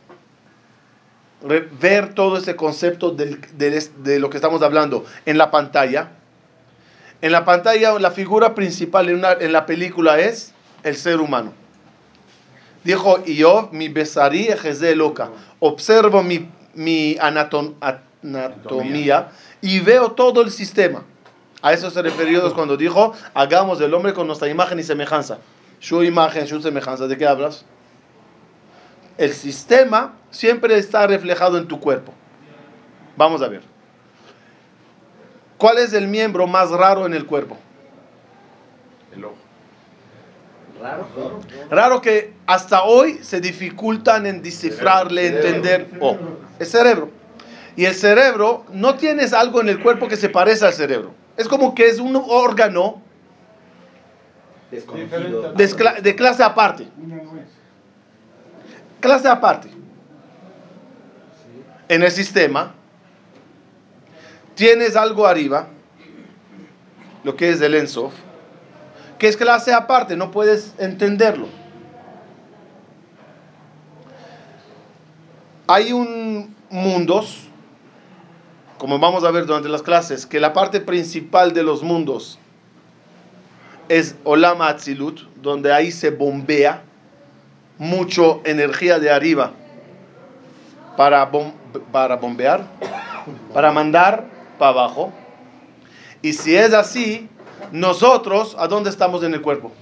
ver 1.80 2.12
todo 2.14 2.36
ese 2.36 2.54
concepto 2.54 3.10
del- 3.12 3.40
es- 3.72 4.04
de, 4.04 4.18
lo 4.18 4.28
que 4.28 4.36
estamos 4.36 4.60
hablando 4.62 5.06
en 5.24 5.38
la 5.38 5.50
pantalla, 5.50 6.10
en 7.22 7.32
la 7.32 7.44
pantalla 7.46 7.98
la 7.98 8.10
figura 8.10 8.54
principal 8.54 9.08
en, 9.08 9.16
una- 9.16 9.32
en 9.32 9.52
la 9.52 9.64
película 9.64 10.18
es 10.18 10.52
el 10.82 10.96
ser 10.96 11.20
humano. 11.20 11.52
Dijo 12.84 13.22
Iov, 13.26 13.72
mi 13.72 13.88
besarí 13.88 14.48
ejezé 14.48 14.94
loca. 14.96 15.30
Observo 15.60 16.22
mi, 16.22 16.48
mi 16.74 17.14
anatom- 17.16 17.74
anatomía 18.22 19.28
y 19.60 19.80
veo 19.80 20.12
todo 20.12 20.42
el 20.42 20.50
sistema. 20.50 21.04
A 21.62 21.72
eso 21.72 21.90
se 21.90 22.00
refirió 22.02 22.52
cuando 22.54 22.76
dijo, 22.76 23.12
hagamos 23.34 23.78
del 23.78 23.92
hombre 23.92 24.14
con 24.14 24.26
nuestra 24.26 24.48
imagen 24.48 24.78
y 24.78 24.82
semejanza. 24.82 25.38
Su 25.78 26.02
imagen, 26.02 26.46
su 26.46 26.60
semejanza. 26.60 27.06
¿De 27.06 27.16
qué 27.16 27.26
hablas? 27.26 27.64
El 29.18 29.32
sistema 29.32 30.14
siempre 30.30 30.78
está 30.78 31.06
reflejado 31.06 31.58
en 31.58 31.68
tu 31.68 31.78
cuerpo. 31.78 32.14
Vamos 33.16 33.42
a 33.42 33.48
ver. 33.48 33.62
¿Cuál 35.58 35.78
es 35.78 35.92
el 35.92 36.08
miembro 36.08 36.46
más 36.46 36.70
raro 36.70 37.04
en 37.04 37.12
el 37.12 37.26
cuerpo? 37.26 37.58
El 39.14 39.26
ojo. 39.26 39.34
Raro, 40.80 41.06
raro. 41.14 41.40
Raro 41.68 42.00
que 42.00 42.32
hasta 42.46 42.84
hoy 42.84 43.18
se 43.22 43.42
dificultan 43.42 44.24
en 44.24 44.40
descifrarle, 44.42 45.28
Cerebro. 45.28 45.48
entender. 45.48 45.90
Oh, 46.00 46.16
el 46.58 46.66
cerebro. 46.66 47.10
Y 47.76 47.84
el 47.84 47.94
cerebro, 47.94 48.64
no 48.72 48.94
tienes 48.94 49.34
algo 49.34 49.60
en 49.60 49.68
el 49.68 49.80
cuerpo 49.80 50.08
que 50.08 50.16
se 50.16 50.30
parece 50.30 50.64
al 50.64 50.72
cerebro. 50.72 51.19
Es 51.40 51.48
como 51.48 51.74
que 51.74 51.88
es 51.88 51.98
un 51.98 52.14
órgano 52.28 53.00
de, 54.70 56.02
de 56.02 56.14
clase 56.14 56.42
aparte. 56.42 56.86
Clase 59.00 59.26
aparte. 59.26 59.70
En 61.88 62.02
el 62.02 62.10
sistema, 62.10 62.74
tienes 64.54 64.96
algo 64.96 65.26
arriba, 65.26 65.68
lo 67.24 67.34
que 67.36 67.48
es 67.48 67.62
el 67.62 67.74
Ensof, 67.74 68.12
que 69.18 69.26
es 69.26 69.38
clase 69.38 69.72
aparte, 69.72 70.18
no 70.18 70.30
puedes 70.30 70.74
entenderlo. 70.76 71.48
Hay 75.66 75.94
un 75.94 76.54
mundos, 76.68 77.48
como 78.80 78.98
vamos 78.98 79.24
a 79.24 79.30
ver 79.30 79.44
durante 79.44 79.68
las 79.68 79.82
clases, 79.82 80.24
que 80.24 80.40
la 80.40 80.54
parte 80.54 80.80
principal 80.80 81.52
de 81.52 81.62
los 81.62 81.82
mundos 81.82 82.38
es 83.90 84.14
Olama 84.24 84.68
Atzilut, 84.68 85.20
donde 85.42 85.70
ahí 85.70 85.92
se 85.92 86.10
bombea 86.10 86.82
mucho 87.76 88.40
energía 88.42 88.98
de 88.98 89.10
arriba 89.10 89.52
para, 90.96 91.30
para 91.92 92.16
bombear, 92.16 92.64
para 93.52 93.70
mandar 93.70 94.24
para 94.58 94.70
abajo. 94.70 95.12
Y 96.22 96.32
si 96.32 96.56
es 96.56 96.72
así, 96.72 97.28
nosotros, 97.72 98.56
¿a 98.58 98.66
dónde 98.66 98.88
estamos 98.88 99.22
en 99.22 99.34
el 99.34 99.42
cuerpo? 99.42 99.72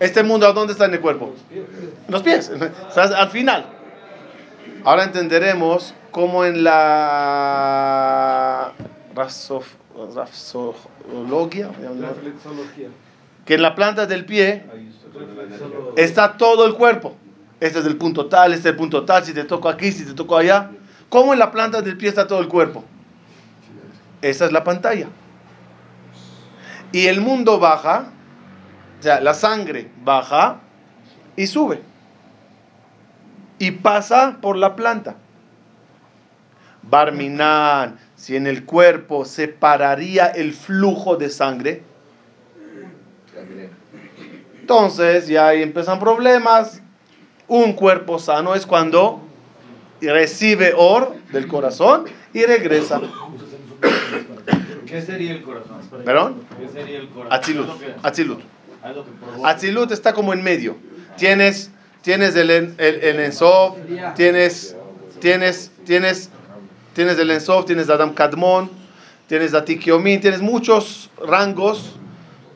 Este 0.00 0.24
mundo, 0.24 0.48
¿a 0.48 0.52
dónde 0.52 0.72
está 0.72 0.86
en 0.86 0.94
el 0.94 1.00
cuerpo? 1.00 1.32
Los 2.08 2.22
pies, 2.22 2.50
o 2.50 3.00
al 3.00 3.30
final. 3.30 3.64
Ahora 4.84 5.04
entenderemos 5.04 5.94
cómo 6.10 6.44
en 6.44 6.62
la 6.62 8.72
Reflexología. 12.08 12.88
que 13.46 13.54
en 13.54 13.62
la 13.62 13.74
planta 13.74 14.04
del 14.04 14.26
pie 14.26 14.66
está 15.96 16.36
todo 16.36 16.66
el 16.66 16.74
cuerpo. 16.74 17.16
Este 17.60 17.78
es 17.78 17.86
el 17.86 17.96
punto 17.96 18.26
tal, 18.26 18.52
este 18.52 18.68
es 18.68 18.72
el 18.72 18.76
punto 18.76 19.06
tal, 19.06 19.24
si 19.24 19.32
te 19.32 19.44
toco 19.44 19.70
aquí, 19.70 19.90
si 19.90 20.04
te 20.04 20.12
toco 20.12 20.36
allá. 20.36 20.70
¿Cómo 21.08 21.32
en 21.32 21.38
la 21.38 21.50
planta 21.50 21.80
del 21.80 21.96
pie 21.96 22.10
está 22.10 22.26
todo 22.26 22.40
el 22.40 22.48
cuerpo? 22.48 22.84
Esa 24.20 24.44
es 24.44 24.52
la 24.52 24.64
pantalla. 24.64 25.08
Y 26.92 27.06
el 27.06 27.22
mundo 27.22 27.58
baja, 27.58 28.10
o 29.00 29.02
sea, 29.02 29.22
la 29.22 29.32
sangre 29.32 29.90
baja 30.04 30.60
y 31.36 31.46
sube. 31.46 31.93
Y 33.64 33.70
pasa 33.70 34.36
por 34.42 34.58
la 34.58 34.76
planta. 34.76 35.16
Barminan, 36.82 37.98
si 38.14 38.36
en 38.36 38.46
el 38.46 38.66
cuerpo 38.66 39.24
se 39.24 39.48
pararía 39.48 40.26
el 40.26 40.52
flujo 40.52 41.16
de 41.16 41.30
sangre, 41.30 41.82
entonces 44.60 45.28
ya 45.28 45.48
ahí 45.48 45.62
empiezan 45.62 45.98
problemas. 45.98 46.82
Un 47.48 47.72
cuerpo 47.72 48.18
sano 48.18 48.54
es 48.54 48.66
cuando 48.66 49.22
recibe 50.02 50.74
or 50.76 51.14
del 51.32 51.48
corazón 51.48 52.04
y 52.34 52.44
regresa. 52.44 53.00
¿Qué 54.86 55.00
sería 55.00 55.32
el 55.32 55.42
corazón? 55.42 55.80
¿Perdón? 56.04 56.42
¿Qué 56.60 56.68
sería 56.68 56.98
el 56.98 57.08
corazón? 57.08 57.32
Atzilut. 57.32 57.70
Atzilut. 58.02 58.40
Atzilut 59.42 59.90
está 59.90 60.12
como 60.12 60.34
en 60.34 60.42
medio. 60.42 60.76
Tienes, 61.16 61.70
tienes 62.04 62.36
el, 62.36 62.50
el, 62.50 62.74
el 62.78 63.20
Ensof, 63.20 63.78
tienes, 64.14 64.76
tienes, 65.20 65.70
tienes, 65.86 66.30
tienes 66.92 67.18
el 67.18 67.30
Ensof, 67.30 67.64
tienes 67.64 67.88
Adam 67.88 68.12
Kadmon, 68.12 68.70
tienes 69.26 69.54
Atikiomin, 69.54 70.20
tienes 70.20 70.42
muchos 70.42 71.10
rangos. 71.26 71.96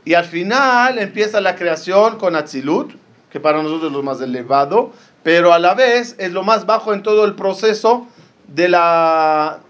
Y 0.05 0.15
al 0.15 0.27
final 0.27 0.99
empieza 0.99 1.41
la 1.41 1.57
creación 1.57 2.19
con 2.19 2.37
Atzilut, 2.37 2.93
que 3.31 3.41
para 3.41 3.63
nosotros 3.63 3.91
es 3.91 3.97
lo 3.97 4.03
más 4.03 4.21
elevado, 4.21 4.93
pero 5.23 5.53
a 5.55 5.59
la 5.59 5.75
vez 5.75 6.15
es 6.19 6.31
lo 6.33 6.43
más 6.43 6.67
bajo 6.67 6.93
en 6.93 7.03
todo 7.03 7.25
el 7.25 7.35
proceso 7.35 8.07
de 8.49 8.69
la 8.69 9.61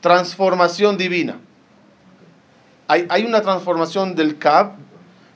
transformación 0.00 0.96
divina. 0.96 1.38
Hay, 2.88 3.06
hay 3.10 3.24
una 3.24 3.42
transformación 3.42 4.14
del 4.14 4.38
Kab 4.38 4.72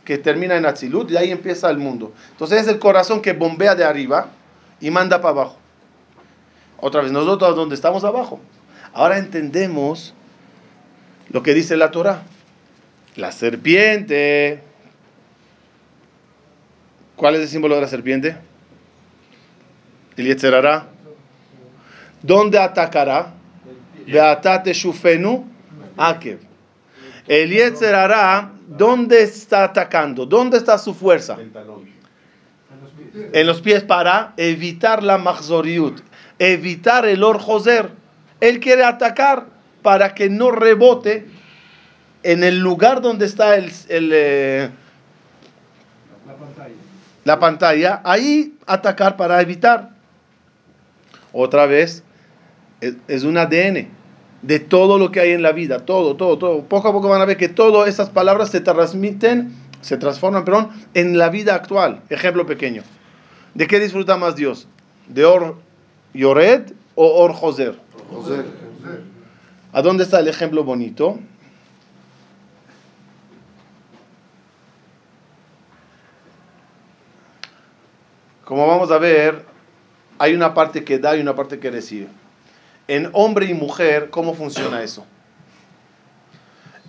que 0.06 0.16
termina 0.16 0.56
en 0.56 0.64
Atzilut 0.64 1.10
y 1.10 1.16
ahí 1.16 1.32
empieza 1.32 1.68
el 1.68 1.78
mundo. 1.78 2.14
Entonces 2.30 2.62
es 2.62 2.68
el 2.68 2.78
corazón 2.78 3.20
que 3.20 3.32
bombea 3.32 3.74
de 3.74 3.84
arriba 3.84 4.28
y 4.80 4.90
manda 4.90 5.20
para 5.20 5.32
abajo. 5.32 5.56
Otra 6.78 7.02
vez, 7.02 7.10
nosotros 7.10 7.56
donde 7.56 7.74
estamos 7.74 8.04
abajo. 8.04 8.40
Ahora 8.94 9.18
entendemos 9.18 10.14
lo 11.30 11.42
que 11.42 11.52
dice 11.52 11.76
la 11.76 11.90
Torah. 11.90 12.22
La 13.16 13.32
serpiente. 13.32 14.62
¿Cuál 17.16 17.34
es 17.34 17.40
el 17.40 17.48
símbolo 17.48 17.74
de 17.74 17.80
la 17.80 17.88
serpiente? 17.88 18.36
El 20.16 20.26
Yetzerará. 20.26 20.86
¿Dónde 22.22 22.58
atacará? 22.58 23.32
Beatate 24.06 24.72
shufenu 24.72 25.44
akev. 25.96 26.38
El 27.26 27.50
Yetzerará, 27.50 28.52
¿dónde 28.66 29.22
está 29.22 29.64
atacando? 29.64 30.26
¿Dónde 30.26 30.58
está 30.58 30.78
su 30.78 30.94
fuerza? 30.94 31.36
En 33.32 33.46
los 33.46 33.60
pies 33.62 33.82
para 33.82 34.34
evitar 34.36 35.02
la 35.02 35.18
mahzoriut, 35.18 36.00
evitar 36.38 37.06
el 37.06 37.22
orjoser. 37.22 37.90
Él 38.40 38.60
quiere 38.60 38.84
atacar 38.84 39.46
para 39.82 40.14
que 40.14 40.28
no 40.28 40.50
rebote 40.50 41.26
en 42.22 42.44
el 42.44 42.58
lugar 42.58 43.00
donde 43.00 43.26
está 43.26 43.56
el, 43.56 43.72
el, 43.88 44.10
eh, 44.12 44.70
La 46.26 46.34
pantalla. 46.34 46.74
la 47.24 47.38
pantalla, 47.38 48.00
ahí 48.04 48.58
atacar 48.66 49.16
para 49.16 49.40
evitar. 49.40 49.90
Otra 51.32 51.66
vez, 51.66 52.02
es, 52.80 52.96
es 53.08 53.22
un 53.22 53.38
ADN 53.38 53.88
de 54.42 54.60
todo 54.60 54.98
lo 54.98 55.10
que 55.10 55.20
hay 55.20 55.30
en 55.32 55.42
la 55.42 55.52
vida, 55.52 55.84
todo, 55.84 56.16
todo, 56.16 56.38
todo. 56.38 56.64
Poco 56.64 56.88
a 56.88 56.92
poco 56.92 57.08
van 57.08 57.20
a 57.20 57.24
ver 57.24 57.36
que 57.36 57.48
todas 57.48 57.88
esas 57.88 58.10
palabras 58.10 58.50
se 58.50 58.60
transmiten, 58.60 59.52
se 59.80 59.96
transforman, 59.96 60.44
perdón, 60.44 60.70
en 60.94 61.18
la 61.18 61.28
vida 61.28 61.54
actual. 61.54 62.02
Ejemplo 62.10 62.46
pequeño. 62.46 62.82
¿De 63.54 63.66
qué 63.66 63.80
disfruta 63.80 64.16
más 64.16 64.36
Dios? 64.36 64.68
¿De 65.08 65.24
Or 65.24 65.56
Yored 66.12 66.72
o 66.94 67.22
Or 67.22 67.32
Joser? 67.32 67.78
José. 68.10 68.44
¿A 69.72 69.82
dónde 69.82 70.04
está 70.04 70.20
el 70.20 70.28
ejemplo 70.28 70.64
bonito? 70.64 71.18
Como 78.44 78.66
vamos 78.66 78.92
a 78.92 78.98
ver, 78.98 79.44
hay 80.18 80.34
una 80.34 80.54
parte 80.54 80.84
que 80.84 80.98
da 80.98 81.16
y 81.16 81.20
una 81.20 81.34
parte 81.34 81.58
que 81.58 81.70
recibe. 81.70 82.06
En 82.88 83.10
hombre 83.14 83.46
y 83.46 83.54
mujer, 83.54 84.10
¿cómo 84.10 84.34
funciona 84.34 84.82
eso? 84.82 85.04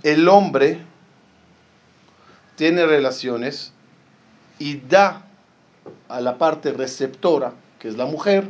El 0.03 0.27
hombre 0.27 0.79
tiene 2.55 2.85
relaciones 2.85 3.73
y 4.59 4.77
da 4.77 5.23
a 6.07 6.21
la 6.21 6.37
parte 6.37 6.71
receptora, 6.71 7.53
que 7.79 7.87
es 7.87 7.97
la 7.97 8.05
mujer, 8.05 8.47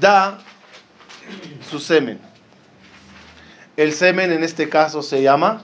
da 0.00 0.38
su 1.68 1.78
semen. 1.78 2.18
El 3.76 3.92
semen 3.92 4.32
en 4.32 4.44
este 4.44 4.68
caso 4.68 5.02
se 5.02 5.22
llama 5.22 5.62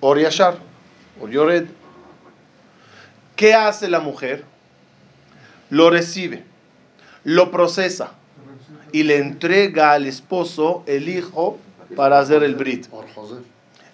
Oriashar, 0.00 0.56
Oriored. 1.20 1.66
¿Qué 3.36 3.54
hace 3.54 3.88
la 3.88 4.00
mujer? 4.00 4.44
Lo 5.70 5.90
recibe, 5.90 6.44
lo 7.24 7.50
procesa 7.50 8.14
y 8.92 9.02
le 9.02 9.18
entrega 9.18 9.92
al 9.92 10.06
esposo 10.06 10.82
el 10.86 11.08
hijo 11.08 11.58
para 11.96 12.18
hacer 12.18 12.42
el 12.42 12.54
brit. 12.54 12.86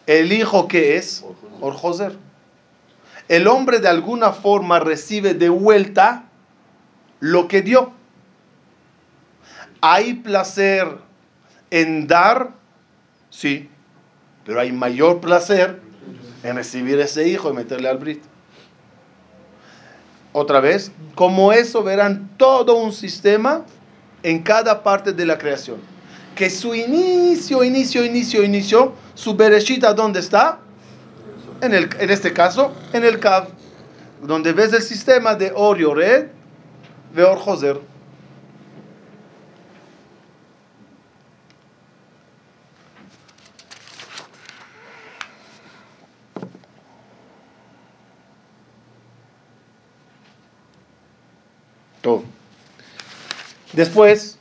¿El 0.07 0.33
hijo 0.33 0.69
qué 0.69 0.97
es? 0.97 1.25
Orjoser. 1.61 2.17
El 3.29 3.47
hombre 3.47 3.79
de 3.79 3.89
alguna 3.89 4.33
forma 4.33 4.81
recibe 4.81 5.35
de 5.35 5.49
vuelta 5.49 6.25
lo 7.21 7.47
que 7.47 7.63
dio. 7.63 7.93
¿Hay 9.81 10.15
placer 10.15 10.89
en 11.71 12.07
dar? 12.07 12.51
Sí. 13.31 13.69
Pero 14.45 14.61
hay 14.61 14.73
mayor 14.73 15.21
placer 15.21 15.81
en 16.43 16.57
recibir 16.57 16.99
ese 17.01 17.29
hijo 17.29 17.51
y 17.51 17.53
meterle 17.53 17.89
al 17.89 17.99
brit. 17.99 18.23
Otra 20.33 20.61
vez, 20.61 20.91
como 21.15 21.53
eso 21.53 21.83
verán 21.83 22.31
todo 22.39 22.77
un 22.77 22.93
sistema 22.93 23.65
en 24.23 24.43
cada 24.43 24.83
parte 24.83 25.13
de 25.13 25.27
la 25.27 25.39
creación. 25.39 25.79
Que 26.35 26.51
su 26.51 26.75
inicio, 26.75 27.65
inicio, 27.65 28.05
inicio, 28.05 28.43
inicio, 28.43 28.93
su 29.15 29.35
bereshita, 29.35 29.93
¿dónde 29.95 30.21
está? 30.21 30.61
En, 31.61 31.75
el, 31.75 31.89
en 31.99 32.11
este 32.11 32.33
caso, 32.33 32.73
en 32.93 33.05
el 33.05 33.19
Kav, 33.19 33.49
donde 34.23 34.53
ves 34.53 34.73
el 34.73 34.83
sistema 34.83 35.35
de 35.35 35.53
Or 35.55 35.79
Yored, 35.79 36.29
de 37.15 37.25
Or 37.25 37.39
Joser. 37.39 37.81
Todo. 52.01 52.38
Después, 53.73 54.39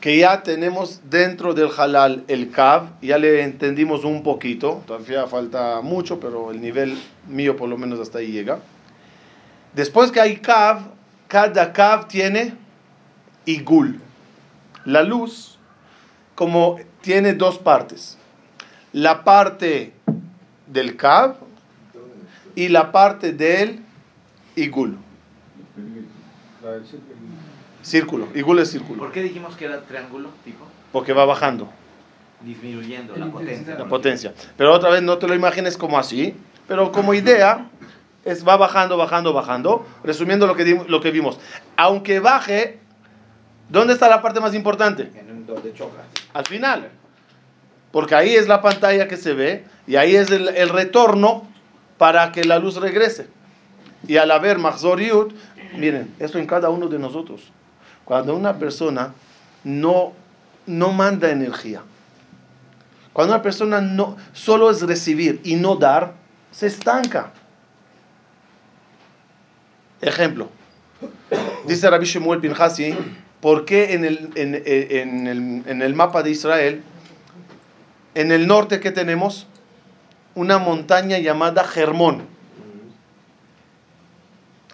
que 0.00 0.18
ya 0.18 0.42
tenemos 0.42 1.00
dentro 1.10 1.54
del 1.54 1.70
halal 1.76 2.24
el 2.28 2.50
kav, 2.50 2.90
ya 3.02 3.18
le 3.18 3.42
entendimos 3.42 4.04
un 4.04 4.22
poquito, 4.22 4.82
todavía 4.86 5.26
falta 5.26 5.80
mucho, 5.80 6.20
pero 6.20 6.52
el 6.52 6.60
nivel 6.60 6.98
mío 7.26 7.56
por 7.56 7.68
lo 7.68 7.76
menos 7.76 7.98
hasta 7.98 8.18
ahí 8.18 8.30
llega. 8.30 8.60
Después 9.74 10.12
que 10.12 10.20
hay 10.20 10.36
kav, 10.36 10.82
cada 11.26 11.72
kav 11.72 12.06
tiene 12.08 12.54
igul. 13.44 14.00
La 14.84 15.02
luz, 15.02 15.58
como 16.34 16.78
tiene 17.00 17.34
dos 17.34 17.58
partes. 17.58 18.16
La 18.92 19.24
parte 19.24 19.92
del 20.66 20.96
kav 20.96 21.36
y 22.54 22.68
la 22.68 22.92
parte 22.92 23.32
del 23.32 23.80
igul. 24.56 24.98
Círculo, 27.82 28.28
igul 28.34 28.58
es 28.58 28.70
círculo, 28.70 28.98
¿Por 29.00 29.12
qué 29.12 29.22
dijimos 29.22 29.56
que 29.56 29.64
era 29.66 29.80
triángulo, 29.82 30.30
tipo? 30.44 30.64
porque 30.92 31.12
va 31.12 31.24
bajando. 31.24 31.68
Disminuyendo 32.40 33.16
la 33.16 33.26
potencia. 33.26 33.74
la 33.78 33.86
potencia. 33.86 34.34
Pero 34.56 34.72
otra 34.72 34.90
vez 34.90 35.02
no 35.02 35.18
te 35.18 35.26
lo 35.26 35.34
imagines 35.34 35.76
como 35.76 35.98
así, 35.98 36.34
pero 36.66 36.92
como 36.92 37.12
idea 37.14 37.66
es 38.24 38.46
va 38.46 38.56
bajando, 38.56 38.96
bajando, 38.96 39.32
bajando. 39.32 39.86
Resumiendo 40.04 40.46
lo 40.46 40.54
que, 40.54 40.64
di- 40.64 40.80
lo 40.88 41.00
que 41.00 41.10
vimos. 41.10 41.38
Aunque 41.76 42.20
baje, 42.20 42.78
¿dónde 43.68 43.94
está 43.94 44.08
la 44.08 44.22
parte 44.22 44.38
más 44.40 44.54
importante? 44.54 45.10
En 45.16 45.46
donde 45.46 45.72
choca. 45.74 46.02
Al 46.34 46.46
final. 46.46 46.90
Porque 47.90 48.14
ahí 48.14 48.34
es 48.34 48.46
la 48.48 48.60
pantalla 48.62 49.08
que 49.08 49.16
se 49.16 49.32
ve 49.34 49.64
y 49.86 49.96
ahí 49.96 50.14
es 50.14 50.30
el, 50.30 50.48
el 50.48 50.68
retorno 50.68 51.48
para 51.96 52.30
que 52.32 52.44
la 52.44 52.58
luz 52.58 52.76
regrese. 52.76 53.26
Y 54.06 54.16
al 54.18 54.30
haber 54.30 54.58
Mahzor 54.58 55.00
Yud, 55.00 55.32
miren, 55.76 56.14
esto 56.20 56.38
en 56.38 56.46
cada 56.46 56.70
uno 56.70 56.86
de 56.86 56.98
nosotros. 56.98 57.50
Cuando 58.08 58.34
una 58.34 58.58
persona 58.58 59.12
no, 59.64 60.14
no 60.64 60.92
manda 60.92 61.28
energía. 61.28 61.82
Cuando 63.12 63.34
una 63.34 63.42
persona 63.42 63.82
no, 63.82 64.16
solo 64.32 64.70
es 64.70 64.80
recibir 64.80 65.42
y 65.44 65.56
no 65.56 65.76
dar, 65.76 66.14
se 66.50 66.68
estanca. 66.68 67.32
Ejemplo. 70.00 70.48
Dice 71.66 71.90
Rabbi 71.90 72.06
Shemuel 72.06 72.40
Pinhasi, 72.40 72.96
¿por 73.42 73.66
qué 73.66 73.92
en 73.92 74.06
el, 74.06 74.30
en, 74.36 74.54
en 74.54 75.26
el, 75.26 75.62
en 75.66 75.82
el 75.82 75.94
mapa 75.94 76.22
de 76.22 76.30
Israel, 76.30 76.82
en 78.14 78.32
el 78.32 78.46
norte 78.46 78.80
que 78.80 78.90
tenemos? 78.90 79.46
Una 80.34 80.56
montaña 80.56 81.18
llamada 81.18 81.62
Germón. 81.62 82.22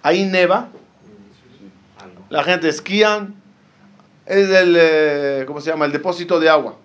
Ahí 0.05 0.25
neva, 0.25 0.69
la 2.31 2.45
gente 2.45 2.69
esquían, 2.69 3.35
es 4.27 4.49
el, 4.51 4.77
eh, 4.79 5.45
¿cómo 5.47 5.61
se 5.61 5.71
llama? 5.71 5.85
El 5.85 5.93
depósito 5.93 6.41
de 6.41 6.49
agua. 6.49 6.77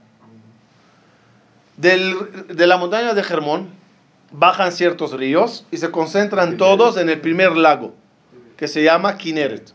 Del, 1.77 2.15
de 2.49 2.67
la 2.67 2.77
montaña 2.77 3.13
de 3.13 3.23
Germón 3.23 3.69
bajan 4.31 4.71
ciertos 4.71 5.13
ríos 5.13 5.65
y 5.71 5.77
se 5.77 5.91
concentran 5.91 6.57
todos 6.57 6.97
en 6.97 7.09
el 7.09 7.21
primer 7.21 7.55
lago, 7.55 7.95
que 8.57 8.67
se 8.67 8.83
llama 8.83 9.17
Kineret. 9.17 9.73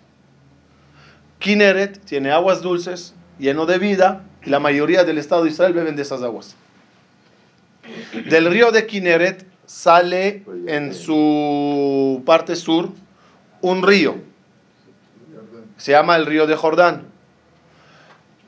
Kineret 1.38 2.05
tiene 2.05 2.31
aguas 2.31 2.62
dulces, 2.62 3.14
lleno 3.38 3.66
de 3.66 3.79
vida, 3.79 4.24
y 4.44 4.50
la 4.50 4.61
mayoría 4.61 5.05
del 5.05 5.18
Estado 5.18 5.44
de 5.44 5.50
Israel 5.50 5.72
beben 5.72 5.96
de 5.96 6.03
esas 6.03 6.22
aguas. 6.22 6.57
Del 8.29 8.46
río 8.46 8.70
de 8.70 8.87
Kineret 8.87 9.46
sale 9.66 10.44
en 10.66 10.94
su 10.94 12.22
parte 12.24 12.57
sur 12.57 12.90
un 13.61 13.83
río, 13.83 14.16
se 15.85 15.92
llama 15.92 16.16
el 16.16 16.25
río 16.25 16.47
de 16.47 16.57
Jordán. 16.57 17.09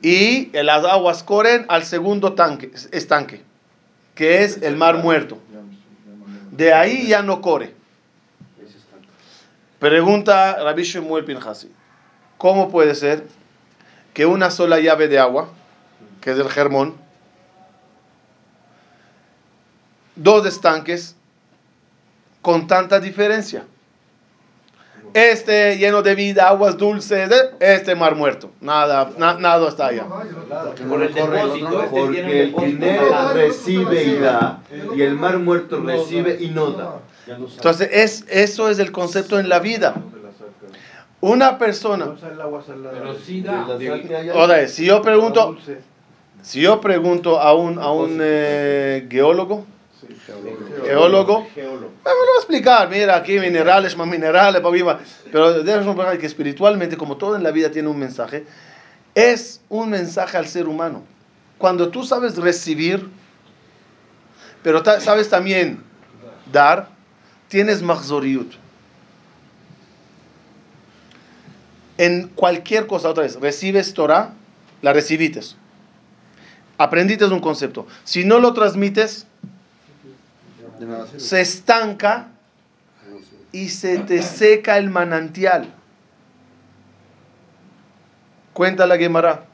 Y 0.01 0.49
las 0.53 0.83
aguas 0.83 1.21
corren 1.21 1.67
al 1.69 1.83
segundo 1.83 2.33
tanque, 2.33 2.71
estanque, 2.91 3.43
que 4.15 4.43
es 4.43 4.63
el 4.63 4.75
mar 4.75 4.97
muerto. 4.97 5.37
De 6.49 6.73
ahí 6.73 7.05
ya 7.05 7.21
no 7.21 7.39
corre. 7.41 7.75
Pregunta 9.77 10.57
Rabbi 10.63 10.81
Shemuel 10.81 11.25
Pinhasi, 11.25 11.71
¿cómo 12.39 12.71
puede 12.71 12.95
ser 12.95 13.27
que 14.15 14.25
una 14.25 14.49
sola 14.49 14.79
llave 14.79 15.07
de 15.07 15.19
agua, 15.19 15.47
que 16.21 16.31
es 16.31 16.39
el 16.39 16.49
Germón, 16.49 16.95
dos 20.15 20.43
estanques 20.47 21.15
con 22.41 22.65
tanta 22.65 22.99
diferencia? 22.99 23.63
Este 25.13 25.77
lleno 25.77 26.01
de 26.01 26.15
vida, 26.15 26.47
aguas 26.49 26.77
dulces, 26.77 27.29
¿eh? 27.31 27.51
este 27.59 27.95
mar 27.95 28.15
muerto. 28.15 28.51
Nada, 28.61 29.09
na- 29.17 29.33
nada 29.35 29.67
está 29.69 29.87
allá. 29.87 30.05
Por 30.87 31.01
el 31.03 31.13
depósito, 31.13 31.87
Porque 31.91 32.19
el 32.43 32.53
dinero 32.55 33.33
recibe 33.33 34.03
y 34.03 34.15
da, 34.15 34.59
y 34.95 35.01
el 35.01 35.15
mar 35.15 35.37
muerto 35.39 35.81
recibe 35.81 36.37
y 36.39 36.49
no 36.49 36.71
da. 36.71 36.99
Entonces, 37.27 37.89
es, 37.91 38.25
eso 38.29 38.69
es 38.69 38.79
el 38.79 38.91
concepto 38.91 39.39
en 39.39 39.49
la 39.49 39.59
vida. 39.59 39.95
Una 41.19 41.57
persona, 41.57 42.13
Pero 42.91 43.15
sí 43.25 43.41
da. 43.41 43.65
ahora 44.33 44.67
si 44.67 44.85
yo 44.85 45.01
pregunto, 45.01 45.57
si 46.43 46.61
yo 46.61 46.79
pregunto 46.79 47.39
a 47.39 47.55
un, 47.55 47.79
a 47.79 47.91
un 47.91 48.19
eh, 48.21 49.07
geólogo, 49.09 49.65
geólogo, 50.83 51.47
me 51.55 51.63
lo 51.63 52.33
a 52.35 52.37
explicar, 52.37 52.89
mira, 52.89 53.15
aquí 53.15 53.39
minerales, 53.39 53.95
más 53.97 54.07
minerales, 54.07 54.61
pero 55.31 55.63
déjame 55.63 55.85
explicar 55.85 56.17
que 56.17 56.25
espiritualmente, 56.25 56.97
como 56.97 57.17
todo 57.17 57.35
en 57.35 57.43
la 57.43 57.51
vida 57.51 57.71
tiene 57.71 57.89
un 57.89 57.97
mensaje, 57.99 58.45
es 59.15 59.61
un 59.69 59.89
mensaje 59.89 60.37
al 60.37 60.47
ser 60.47 60.67
humano. 60.67 61.03
Cuando 61.57 61.89
tú 61.89 62.03
sabes 62.03 62.37
recibir, 62.37 63.07
pero 64.63 64.83
ta- 64.83 64.99
sabes 64.99 65.29
también 65.29 65.83
dar, 66.51 66.89
tienes 67.47 67.81
mahzoriut. 67.81 68.53
En 71.97 72.27
cualquier 72.29 72.85
cosa, 72.87 73.09
otra 73.09 73.23
vez, 73.23 73.39
recibes 73.39 73.93
Torah, 73.93 74.31
la 74.81 74.93
recibites. 74.93 75.55
Aprendites 76.77 77.29
un 77.31 77.39
concepto. 77.39 77.87
Si 78.03 78.23
no 78.23 78.39
lo 78.39 78.53
transmites. 78.53 79.26
Se 81.17 81.41
estanca 81.41 82.27
y 83.51 83.69
se 83.69 83.99
te 83.99 84.21
seca 84.21 84.77
el 84.77 84.89
manantial. 84.89 85.73
Cuenta 88.53 88.87
la 88.87 88.97
Gemara. 88.97 89.45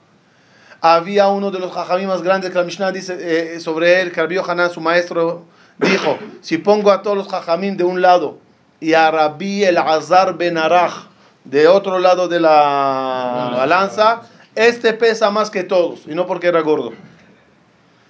Había 0.81 1.27
uno 1.27 1.51
de 1.51 1.59
los 1.59 1.71
jajamí 1.71 2.05
más 2.05 2.21
grandes 2.21 2.51
que 2.51 2.57
la 2.57 2.63
Mishnah 2.63 2.91
dice 2.91 3.17
eh, 3.55 3.59
sobre 3.59 4.01
él, 4.01 4.11
que 4.11 4.21
Rabbi 4.21 4.35
Yohanan, 4.35 4.69
su 4.69 4.81
maestro, 4.81 5.45
dijo: 5.77 6.17
Si 6.41 6.57
pongo 6.57 6.91
a 6.91 7.01
todos 7.01 7.15
los 7.15 7.27
jajamim 7.27 7.77
de 7.77 7.83
un 7.83 8.01
lado 8.01 8.39
y 8.79 8.93
a 8.93 9.09
Rabbi 9.09 9.63
el 9.63 9.77
Azar 9.77 10.37
ben 10.37 10.57
Araj 10.57 11.07
de 11.45 11.67
otro 11.67 11.99
lado 11.99 12.27
de 12.27 12.39
la 12.39 13.53
balanza, 13.55 14.23
este 14.55 14.93
pesa 14.93 15.31
más 15.31 15.49
que 15.49 15.63
todos, 15.63 16.01
y 16.05 16.15
no 16.15 16.27
porque 16.27 16.47
era 16.47 16.61
gordo. 16.61 16.93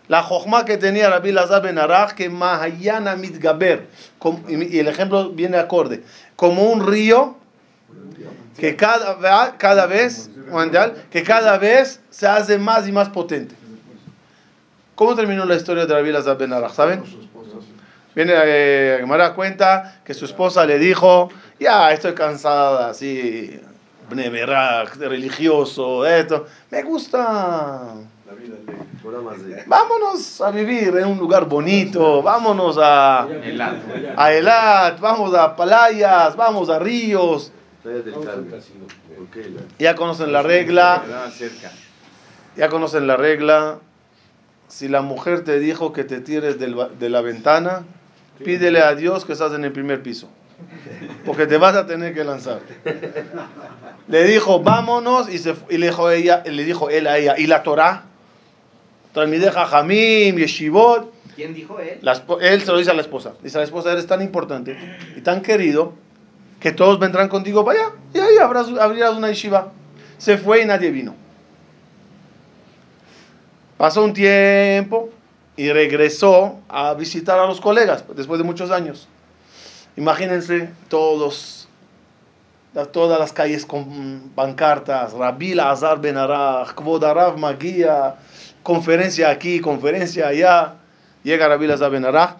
La 0.07 0.21
jojma 0.21 0.65
que 0.65 0.77
tenía 0.77 1.09
Rabbi 1.09 1.31
Lazar 1.31 1.61
ben 1.61 1.77
Araj, 1.77 2.13
que 2.13 2.29
Mahayana 2.29 3.15
Mitgaber, 3.15 3.87
y 4.47 4.79
el 4.79 4.87
ejemplo 4.87 5.29
viene 5.29 5.57
acorde, 5.57 6.03
como 6.35 6.63
un 6.71 6.85
río 6.85 7.37
que 8.57 8.75
cada, 8.75 9.57
cada 9.57 9.85
vez, 9.85 10.29
que 11.09 11.23
cada 11.23 11.57
vez 11.57 12.01
se 12.09 12.27
hace 12.27 12.57
más 12.57 12.87
y 12.87 12.91
más 12.91 13.09
potente. 13.09 13.55
¿Cómo 14.95 15.15
terminó 15.15 15.45
la 15.45 15.55
historia 15.55 15.85
de 15.85 15.93
Rabbi 15.93 16.11
Lazar 16.11 16.37
ben 16.37 16.53
Araj? 16.53 16.73
¿Saben? 16.73 17.03
Viene 18.15 18.33
eh, 18.35 19.33
cuenta 19.35 20.01
que 20.03 20.13
su 20.13 20.25
esposa 20.25 20.65
le 20.65 20.77
dijo, 20.77 21.29
ya 21.59 21.91
estoy 21.91 22.13
cansada 22.13 22.89
así, 22.89 23.59
religioso, 24.99 26.05
esto, 26.05 26.45
me 26.69 26.83
gusta 26.83 27.95
Vámonos 29.67 30.41
a 30.41 30.51
vivir 30.51 30.95
en 30.97 31.07
un 31.07 31.17
lugar 31.17 31.45
bonito, 31.45 32.21
vámonos 32.21 32.77
a, 32.79 33.27
a 34.15 34.33
Elat, 34.33 34.99
vamos 34.99 35.33
a 35.33 35.55
playas, 35.55 36.35
vamos 36.35 36.69
a 36.69 36.79
ríos. 36.79 37.51
Ya 39.77 39.95
conocen 39.95 40.31
la 40.31 40.41
regla, 40.41 41.03
ya 42.55 42.69
conocen 42.69 43.07
la 43.07 43.17
regla. 43.17 43.79
Si 44.69 44.87
la 44.87 45.01
mujer 45.01 45.43
te 45.43 45.59
dijo 45.59 45.91
que 45.91 46.03
te 46.03 46.21
tires 46.21 46.57
de 46.57 47.09
la 47.09 47.21
ventana, 47.21 47.83
pídele 48.43 48.81
a 48.81 48.95
Dios 48.95 49.25
que 49.25 49.33
estás 49.33 49.53
en 49.53 49.65
el 49.65 49.71
primer 49.71 50.01
piso, 50.01 50.29
porque 51.25 51.45
te 51.45 51.57
vas 51.57 51.75
a 51.75 51.85
tener 51.85 52.13
que 52.13 52.23
lanzar. 52.23 52.61
Le 54.07 54.23
dijo, 54.23 54.61
vámonos, 54.61 55.29
y, 55.29 55.37
se, 55.37 55.55
y 55.69 55.77
le, 55.77 55.87
dijo 55.87 56.09
ella, 56.09 56.41
le 56.45 56.63
dijo 56.63 56.89
él 56.89 57.07
a 57.07 57.17
ella, 57.17 57.35
¿y 57.37 57.47
la 57.47 57.63
Torah? 57.63 58.05
Talmidei 59.13 59.51
Jajamim, 59.51 60.37
Yeshivot. 60.37 61.13
¿Quién 61.35 61.53
dijo 61.53 61.79
él? 61.79 61.99
La 62.01 62.23
él 62.41 62.61
se 62.61 62.71
lo 62.71 62.77
dice 62.77 62.91
a 62.91 62.93
la 62.93 63.01
esposa. 63.01 63.33
Dice 63.41 63.57
a 63.57 63.61
la 63.61 63.65
esposa, 63.65 63.91
eres 63.91 64.07
tan 64.07 64.21
importante 64.21 64.77
y 65.15 65.21
tan 65.21 65.41
querido 65.41 65.93
que 66.59 66.71
todos 66.71 66.99
vendrán 66.99 67.29
contigo 67.29 67.65
para 67.65 67.79
allá. 67.79 67.95
Y 68.13 68.19
ahí 68.19 68.37
habrás, 68.37 68.67
abrirás 68.79 69.15
una 69.15 69.29
yeshiva. 69.29 69.71
Se 70.17 70.37
fue 70.37 70.61
y 70.61 70.65
nadie 70.65 70.91
vino. 70.91 71.15
Pasó 73.77 74.03
un 74.03 74.13
tiempo 74.13 75.09
y 75.57 75.71
regresó 75.71 76.59
a 76.69 76.93
visitar 76.93 77.39
a 77.39 77.45
los 77.45 77.59
colegas 77.59 78.03
después 78.15 78.37
de 78.37 78.43
muchos 78.45 78.71
años. 78.71 79.07
Imagínense 79.95 80.69
todos, 80.87 81.67
todas 82.91 83.19
las 83.19 83.33
calles 83.33 83.65
con 83.65 84.31
pancartas, 84.35 85.13
Rabbi 85.13 85.59
Azar 85.59 86.01
Ben 86.01 86.17
Araj, 86.17 86.73
Kvod 86.73 87.03
Arav 87.03 87.37
Magia, 87.37 88.15
conferencia 88.63 89.29
aquí, 89.29 89.59
conferencia 89.59 90.27
allá. 90.27 90.75
Llega 91.23 91.47
Rabbi 91.47 91.69
Azar 91.71 91.91
Ben 91.91 92.05
Araj 92.05 92.37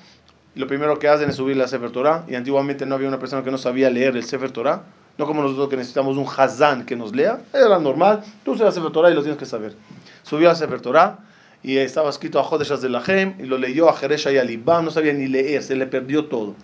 y 0.55 0.59
lo 0.59 0.67
primero 0.67 0.99
que 0.99 1.07
hacen 1.07 1.29
es 1.29 1.35
subir 1.35 1.55
la 1.55 1.67
Sefer 1.67 1.91
Torah. 1.91 2.25
Y 2.27 2.35
antiguamente 2.35 2.85
no 2.85 2.95
había 2.95 3.07
una 3.07 3.19
persona 3.19 3.43
que 3.43 3.51
no 3.51 3.57
sabía 3.57 3.89
leer 3.89 4.15
el 4.15 4.23
Sefer 4.23 4.51
Torah. 4.51 4.83
No 5.17 5.27
como 5.27 5.43
nosotros 5.43 5.69
que 5.69 5.77
necesitamos 5.77 6.17
un 6.17 6.25
Hazán 6.25 6.85
que 6.85 6.95
nos 6.95 7.15
lea. 7.15 7.39
Era 7.53 7.77
normal. 7.79 8.23
Tú 8.43 8.53
usas 8.53 8.65
la 8.65 8.71
Sefer 8.71 8.91
Torah 8.91 9.11
y 9.11 9.13
lo 9.13 9.21
tienes 9.21 9.37
que 9.37 9.45
saber. 9.45 9.75
Subió 10.23 10.49
a 10.49 10.55
Sefer 10.55 10.81
Torah 10.81 11.19
y 11.61 11.77
estaba 11.77 12.09
escrito 12.09 12.39
a 12.39 12.43
Jodeshas 12.43 12.81
de 12.81 12.89
Lahem 12.89 13.35
y 13.39 13.43
lo 13.43 13.57
leyó 13.57 13.89
a 13.89 13.95
Jeresha 13.95 14.31
y 14.31 14.37
a 14.37 14.43
Libam. 14.43 14.85
No 14.85 14.91
sabía 14.91 15.13
ni 15.13 15.27
leer, 15.27 15.61
se 15.63 15.75
le 15.75 15.85
perdió 15.85 16.25
todo. 16.25 16.55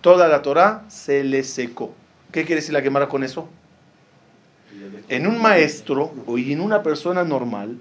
Toda 0.00 0.28
la 0.28 0.42
Torah 0.42 0.84
se 0.88 1.24
le 1.24 1.42
secó. 1.44 1.94
¿Qué 2.30 2.44
quiere 2.44 2.60
decir 2.60 2.74
la 2.74 2.82
Gemara 2.82 3.08
con 3.08 3.24
eso? 3.24 3.48
En 5.08 5.26
un 5.26 5.40
maestro 5.40 6.12
o 6.26 6.36
en 6.36 6.60
una 6.60 6.82
persona 6.82 7.24
normal, 7.24 7.78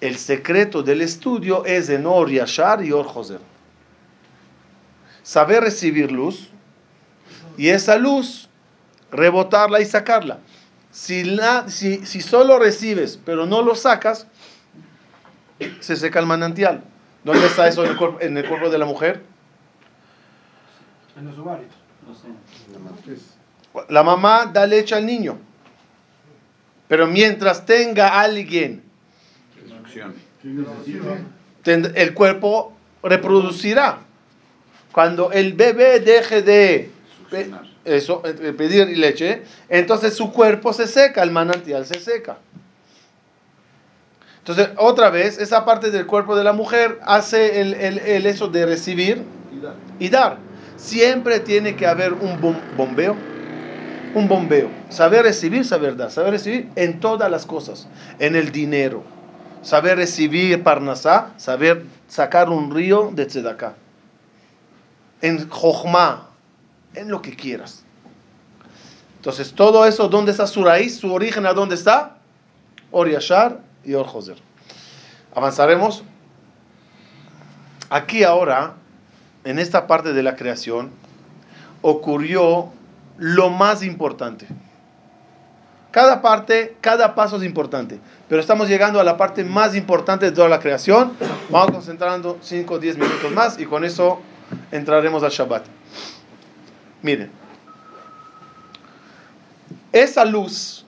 el 0.00 0.16
secreto 0.16 0.82
del 0.82 1.02
estudio 1.02 1.64
es 1.64 1.88
en 1.88 2.06
Or 2.06 2.30
Yashar 2.30 2.84
y 2.84 2.92
Or 2.92 3.06
Joser. 3.06 3.40
Saber 5.22 5.62
recibir 5.62 6.10
luz 6.10 6.48
y 7.56 7.68
esa 7.68 7.96
luz 7.96 8.48
rebotarla 9.10 9.80
y 9.80 9.84
sacarla. 9.84 10.38
Si, 10.90 11.24
la, 11.24 11.68
si, 11.68 12.04
si 12.04 12.20
solo 12.20 12.58
recibes, 12.58 13.20
pero 13.24 13.46
no 13.46 13.62
lo 13.62 13.74
sacas, 13.74 14.26
se 15.80 15.96
seca 15.96 16.18
el 16.18 16.26
manantial. 16.26 16.82
¿Dónde 17.22 17.46
está 17.46 17.68
eso 17.68 17.84
en 17.84 17.90
el 17.92 17.96
cuerpo, 17.96 18.18
en 18.20 18.36
el 18.36 18.48
cuerpo 18.48 18.70
de 18.70 18.78
la 18.78 18.86
mujer? 18.86 19.22
En 21.16 21.26
los 21.26 21.38
ovarios. 21.38 21.70
No 22.06 22.14
sé. 22.14 22.28
La 23.88 24.02
mamá 24.02 24.46
da 24.46 24.66
leche 24.66 24.94
al 24.94 25.04
niño. 25.04 25.38
Pero 26.88 27.06
mientras 27.06 27.66
tenga 27.66 28.20
alguien, 28.20 28.82
El 31.94 32.14
cuerpo 32.14 32.76
reproducirá. 33.02 34.00
Cuando 34.92 35.30
el 35.32 35.52
bebé 35.54 36.00
deje 36.00 36.42
de 36.42 36.90
eso, 37.84 38.22
eh, 38.24 38.52
pedir 38.52 38.96
leche, 38.98 39.42
entonces 39.68 40.14
su 40.14 40.32
cuerpo 40.32 40.72
se 40.72 40.86
seca, 40.86 41.22
el 41.22 41.30
manantial 41.30 41.86
se 41.86 42.00
seca. 42.00 42.38
Entonces, 44.38 44.70
otra 44.78 45.10
vez, 45.10 45.38
esa 45.38 45.64
parte 45.64 45.90
del 45.90 46.06
cuerpo 46.06 46.34
de 46.34 46.42
la 46.44 46.52
mujer 46.52 46.98
hace 47.04 47.60
el, 47.60 47.74
el- 47.74 47.98
el 47.98 48.26
eso 48.26 48.48
de 48.48 48.66
recibir 48.66 49.26
y 49.98 50.08
dar. 50.08 50.40
Siempre 50.76 51.40
tiene 51.40 51.76
que 51.76 51.86
haber 51.86 52.14
un 52.14 52.40
bom- 52.40 52.64
bombeo. 52.72 53.20
Un 54.12 54.26
bombeo. 54.28 54.72
Saber 54.88 55.22
recibir, 55.22 55.64
saber 55.64 55.94
dar. 55.96 56.10
Saber 56.10 56.32
recibir 56.32 56.72
en 56.74 56.98
todas 56.98 57.30
las 57.30 57.46
cosas. 57.46 57.86
En 58.18 58.34
el 58.34 58.50
dinero. 58.50 59.04
Saber 59.62 59.96
recibir 59.96 60.62
parnasá. 60.62 61.32
Saber 61.36 61.84
sacar 62.08 62.48
un 62.50 62.74
río 62.74 63.10
de 63.12 63.26
tzedaká. 63.26 63.74
En 65.20 65.48
jochma. 65.48 66.28
En 66.94 67.10
lo 67.10 67.22
que 67.22 67.36
quieras. 67.36 67.84
Entonces, 69.16 69.52
todo 69.52 69.84
eso, 69.84 70.08
¿dónde 70.08 70.30
está 70.30 70.46
su 70.46 70.64
raíz? 70.64 70.96
Su 70.96 71.12
origen, 71.12 71.44
¿a 71.44 71.52
dónde 71.52 71.74
está? 71.74 72.16
Or 72.90 73.08
Yashar 73.08 73.60
y 73.84 73.92
Or 73.92 74.06
Joser. 74.06 74.36
Avanzaremos. 75.34 76.02
Aquí 77.90 78.24
ahora, 78.24 78.76
en 79.44 79.58
esta 79.58 79.86
parte 79.86 80.14
de 80.14 80.22
la 80.22 80.36
creación, 80.36 80.90
ocurrió 81.82 82.72
lo 83.18 83.50
más 83.50 83.82
importante. 83.82 84.46
Cada 85.90 86.22
parte, 86.22 86.76
cada 86.80 87.14
paso 87.14 87.36
es 87.36 87.42
importante. 87.42 87.98
Pero 88.28 88.40
estamos 88.40 88.68
llegando 88.68 89.00
a 89.00 89.04
la 89.04 89.16
parte 89.16 89.42
más 89.44 89.74
importante 89.74 90.26
de 90.26 90.32
toda 90.32 90.48
la 90.48 90.60
creación. 90.60 91.12
Vamos 91.50 91.72
concentrando 91.72 92.38
5 92.40 92.74
o 92.74 92.78
10 92.78 92.98
minutos 92.98 93.32
más 93.32 93.58
y 93.58 93.66
con 93.66 93.84
eso 93.84 94.20
entraremos 94.70 95.22
al 95.22 95.30
Shabbat. 95.30 95.64
Miren. 97.02 97.30
Esa 99.92 100.24
luz, 100.24 100.86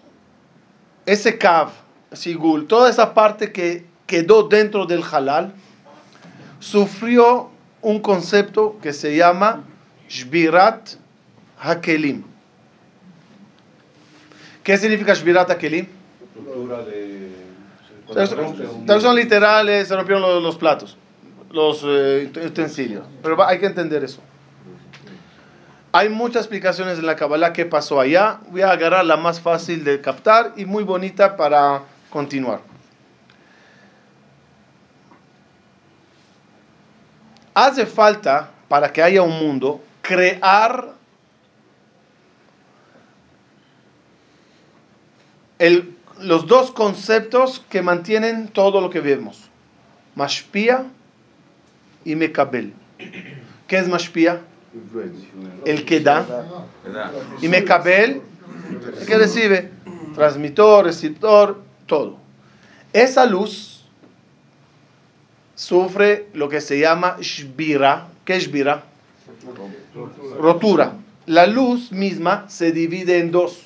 ese 1.06 1.36
Kav, 1.36 1.70
Sigul, 2.12 2.68
toda 2.68 2.88
esa 2.88 3.14
parte 3.14 3.50
que 3.50 3.84
quedó 4.06 4.44
dentro 4.44 4.86
del 4.86 5.02
halal, 5.02 5.52
sufrió 6.60 7.50
un 7.80 8.00
concepto 8.00 8.78
que 8.80 8.92
se 8.92 9.16
llama 9.16 9.64
Shbirat 10.08 10.90
Hakelim. 11.58 12.31
¿Qué 14.62 14.76
significa? 14.78 15.14
Ruptura 16.34 16.82
de. 16.84 17.32
Traducción 18.06 18.84
traducción 18.84 19.16
literales, 19.16 19.88
se 19.88 19.96
rompieron 19.96 20.22
los, 20.22 20.42
los 20.42 20.56
platos, 20.56 20.98
los 21.50 21.82
eh, 21.84 22.30
utensilios. 22.44 23.06
Pero 23.22 23.42
hay 23.46 23.58
que 23.58 23.66
entender 23.66 24.04
eso. 24.04 24.20
Hay 25.92 26.08
muchas 26.08 26.42
explicaciones 26.42 26.98
en 26.98 27.06
la 27.06 27.16
Kabbalah 27.16 27.52
qué 27.52 27.66
pasó 27.66 28.00
allá. 28.00 28.40
Voy 28.48 28.62
a 28.62 28.70
agarrar 28.70 29.04
la 29.04 29.16
más 29.16 29.40
fácil 29.40 29.84
de 29.84 30.00
captar 30.00 30.52
y 30.56 30.64
muy 30.64 30.84
bonita 30.84 31.36
para 31.36 31.82
continuar. 32.10 32.60
Hace 37.54 37.84
falta, 37.84 38.50
para 38.68 38.90
que 38.90 39.02
haya 39.02 39.20
un 39.20 39.38
mundo, 39.38 39.82
crear 40.00 40.94
los 46.20 46.46
dos 46.46 46.70
conceptos 46.70 47.64
que 47.68 47.82
mantienen 47.82 48.48
todo 48.48 48.80
lo 48.80 48.90
que 48.90 49.00
vemos. 49.00 49.48
Mashpia 50.14 50.84
y 52.04 52.16
Mekabel. 52.16 52.72
¿Qué 53.66 53.78
es 53.78 53.88
Mashpia? 53.88 54.40
El 55.64 55.84
que 55.84 56.00
da. 56.00 56.26
Y 57.40 57.48
Mekabel, 57.48 58.22
el 59.00 59.06
que 59.06 59.18
recibe. 59.18 59.70
Transmitor, 60.14 60.84
receptor, 60.84 61.62
todo. 61.86 62.18
Esa 62.92 63.24
luz 63.24 63.86
sufre 65.54 66.28
lo 66.34 66.48
que 66.48 66.60
se 66.60 66.78
llama 66.78 67.16
Shbira. 67.20 68.08
¿Qué 68.24 68.36
es 68.36 68.44
Shbira? 68.44 68.84
Rotura. 70.38 70.92
La 71.26 71.46
luz 71.46 71.92
misma 71.92 72.46
se 72.48 72.72
divide 72.72 73.18
en 73.20 73.30
dos 73.30 73.62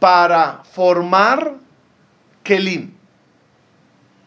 para 0.00 0.62
formar 0.64 1.54
Kelim. 2.42 2.90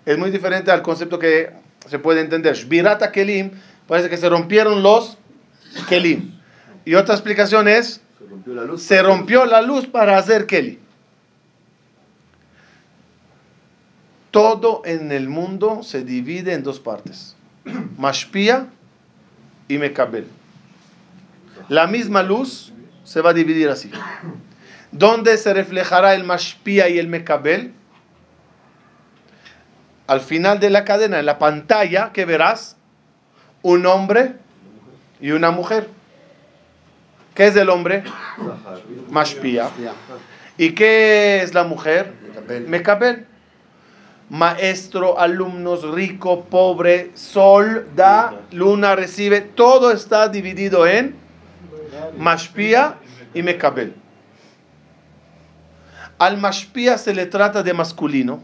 Es 0.05 0.17
muy 0.17 0.32
diferente 0.32 0.71
al 0.71 0.82
concepto 0.82 1.19
que 1.19 1.51
se 1.88 1.99
puede 1.99 2.21
entender. 2.21 2.55
Shbirata 2.55 3.11
Kelim, 3.11 3.51
parece 3.88 4.09
que 4.09 4.17
se 4.17 4.30
rompieron 4.30 4.84
los 4.84 5.17
Kelim. 5.89 6.32
Y 6.86 6.95
otra 6.95 7.15
explicación 7.15 7.67
es, 7.67 8.01
Se 8.17 8.26
rompió 8.30 8.53
la 8.53 8.63
luz. 8.63 8.84
se 8.84 9.01
rompió 9.01 9.45
la 9.45 9.61
luz 9.61 9.88
para 9.88 10.17
hacer 10.17 10.45
Kelim. 10.45 10.78
Todo 14.32 14.82
en 14.86 15.11
el 15.11 15.30
mundo 15.30 15.84
se 15.84 16.03
divide 16.03 16.53
en 16.53 16.63
dos 16.63 16.80
partes. 16.80 17.36
Mashpia 17.97 18.67
y 19.67 19.78
Mekabel. 19.78 20.28
La 21.69 21.88
misma 21.88 22.24
luz 22.24 22.74
se 23.03 23.21
va 23.21 23.30
a 23.30 23.34
dividir 23.34 23.69
así. 23.69 23.91
¿Dónde 24.93 25.37
se 25.37 25.55
reflejará 25.55 26.13
el 26.13 26.23
Mashpia 26.23 26.87
y 26.87 26.99
el 26.99 27.07
Mekabel? 27.07 27.73
Al 30.05 30.21
final 30.21 30.59
de 30.59 30.69
la 30.69 30.85
cadena, 30.85 31.19
en 31.19 31.25
la 31.25 31.39
pantalla, 31.39 32.11
que 32.13 32.25
verás 32.25 32.77
un 33.63 33.87
hombre 33.87 34.35
y 35.19 35.31
una 35.31 35.49
mujer. 35.49 35.89
¿Qué 37.33 37.47
es 37.47 37.55
el 37.55 37.69
hombre? 37.69 38.03
Mashpia. 39.09 39.71
¿Y 40.59 40.73
qué 40.73 41.41
es 41.41 41.55
la 41.55 41.63
mujer? 41.63 42.13
Mekabel. 42.67 43.25
Maestro, 44.29 45.19
alumnos, 45.19 45.83
rico, 45.91 46.45
pobre, 46.45 47.09
sol, 47.15 47.87
da, 47.95 48.41
luna, 48.51 48.95
recibe. 48.95 49.41
Todo 49.41 49.91
está 49.91 50.27
dividido 50.29 50.85
en 50.85 51.15
Mashpia 52.15 52.95
y 53.33 53.41
Mekabel. 53.41 54.03
Al 56.24 56.38
Mashpia 56.38 56.97
se 56.97 57.13
le 57.13 57.26
trata 57.26 57.63
de 57.63 57.74
masculino 57.74 58.41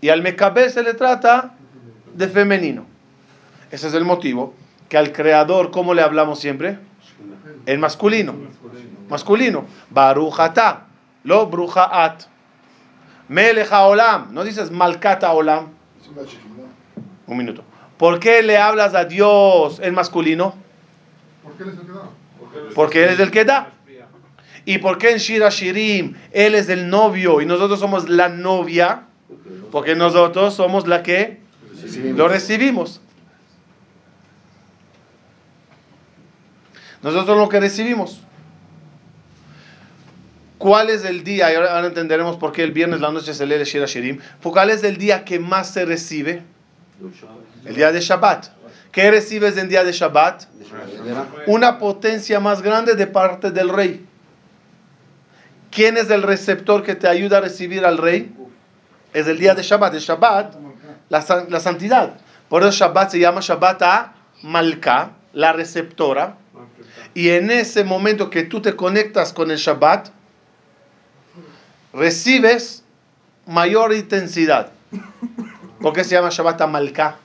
y 0.00 0.08
al 0.08 0.20
Mekabel 0.20 0.68
se 0.72 0.82
le 0.82 0.92
trata 0.92 1.54
de 2.14 2.26
femenino. 2.26 2.84
Ese 3.70 3.86
es 3.86 3.94
el 3.94 4.04
motivo 4.04 4.54
que 4.88 4.98
al 4.98 5.12
creador, 5.12 5.70
¿cómo 5.70 5.94
le 5.94 6.02
hablamos 6.02 6.40
siempre? 6.40 6.80
En 7.66 7.78
masculino. 7.78 8.34
Masculino. 9.08 9.64
Barujata. 9.90 10.86
Lo 11.22 11.46
brujaat. 11.46 12.24
Melech 13.28 13.70
Olam. 13.70 14.34
No 14.34 14.42
dices 14.42 14.72
Malkata 14.72 15.32
Olam. 15.32 15.68
Un 17.28 17.36
minuto. 17.36 17.62
¿Por 17.98 18.18
qué 18.18 18.42
le 18.42 18.58
hablas 18.58 18.96
a 18.96 19.04
Dios 19.04 19.78
en 19.78 19.94
masculino? 19.94 20.56
¿Por 21.44 21.52
qué 21.52 21.64
les 21.66 21.78
ha 21.78 21.82
quedado? 21.82 22.10
Porque 22.74 23.04
Él 23.04 23.10
es 23.10 23.20
el 23.20 23.30
que 23.30 23.44
da. 23.44 23.70
¿Y 24.64 24.78
por 24.78 24.98
qué 24.98 25.10
en 25.10 25.18
Shira 25.18 25.48
Shirim 25.48 26.14
Él 26.30 26.54
es 26.54 26.68
el 26.68 26.88
novio 26.88 27.40
y 27.40 27.46
nosotros 27.46 27.80
somos 27.80 28.08
la 28.08 28.28
novia? 28.28 29.02
Porque 29.70 29.94
nosotros 29.94 30.54
somos 30.54 30.86
la 30.86 31.02
que 31.02 31.40
lo 32.14 32.28
recibimos. 32.28 33.00
Nosotros 37.02 37.36
lo 37.36 37.48
que 37.48 37.58
recibimos. 37.58 38.20
¿Cuál 40.58 40.90
es 40.90 41.04
el 41.04 41.24
día? 41.24 41.52
Y 41.52 41.56
ahora 41.56 41.74
ahora 41.74 41.88
entenderemos 41.88 42.36
por 42.36 42.52
qué 42.52 42.62
el 42.62 42.70
viernes 42.70 43.00
la 43.00 43.10
noche 43.10 43.34
se 43.34 43.46
lee 43.46 43.54
el 43.54 43.64
Shira 43.64 43.86
Shirim. 43.86 44.20
¿Cuál 44.40 44.70
es 44.70 44.84
el 44.84 44.96
día 44.96 45.24
que 45.24 45.40
más 45.40 45.72
se 45.72 45.84
recibe? 45.84 46.44
El 47.64 47.74
día 47.74 47.90
de 47.90 48.00
Shabbat. 48.00 48.46
¿Qué 48.92 49.10
recibes 49.10 49.56
en 49.56 49.68
día 49.68 49.82
de 49.82 49.90
Shabbat? 49.90 50.44
Una 51.46 51.78
potencia 51.80 52.38
más 52.38 52.62
grande 52.62 52.94
de 52.94 53.08
parte 53.08 53.50
del 53.50 53.70
rey. 53.70 54.06
¿Quién 55.72 55.96
es 55.96 56.10
el 56.10 56.22
receptor 56.22 56.82
que 56.82 56.94
te 56.94 57.08
ayuda 57.08 57.38
a 57.38 57.40
recibir 57.40 57.86
al 57.86 57.96
rey? 57.96 58.32
Es 59.14 59.26
el 59.26 59.38
día 59.38 59.54
de 59.54 59.62
Shabbat. 59.62 59.94
El 59.94 60.00
Shabbat, 60.00 60.54
la, 61.08 61.46
la 61.48 61.60
santidad. 61.60 62.18
Por 62.50 62.62
eso 62.62 62.70
Shabbat 62.72 63.10
se 63.10 63.18
llama 63.18 63.40
Shabbat 63.40 63.82
a 63.82 64.12
Malka, 64.42 65.12
la 65.32 65.54
receptora. 65.54 66.36
Y 67.14 67.30
en 67.30 67.50
ese 67.50 67.84
momento 67.84 68.28
que 68.28 68.42
tú 68.42 68.60
te 68.60 68.76
conectas 68.76 69.32
con 69.32 69.50
el 69.50 69.56
Shabbat, 69.56 70.10
recibes 71.94 72.84
mayor 73.46 73.94
intensidad. 73.94 74.72
¿Por 75.80 75.94
qué 75.94 76.04
se 76.04 76.14
llama 76.14 76.28
Shabbat 76.28 76.60
a 76.60 76.66
Malka? 76.66 77.16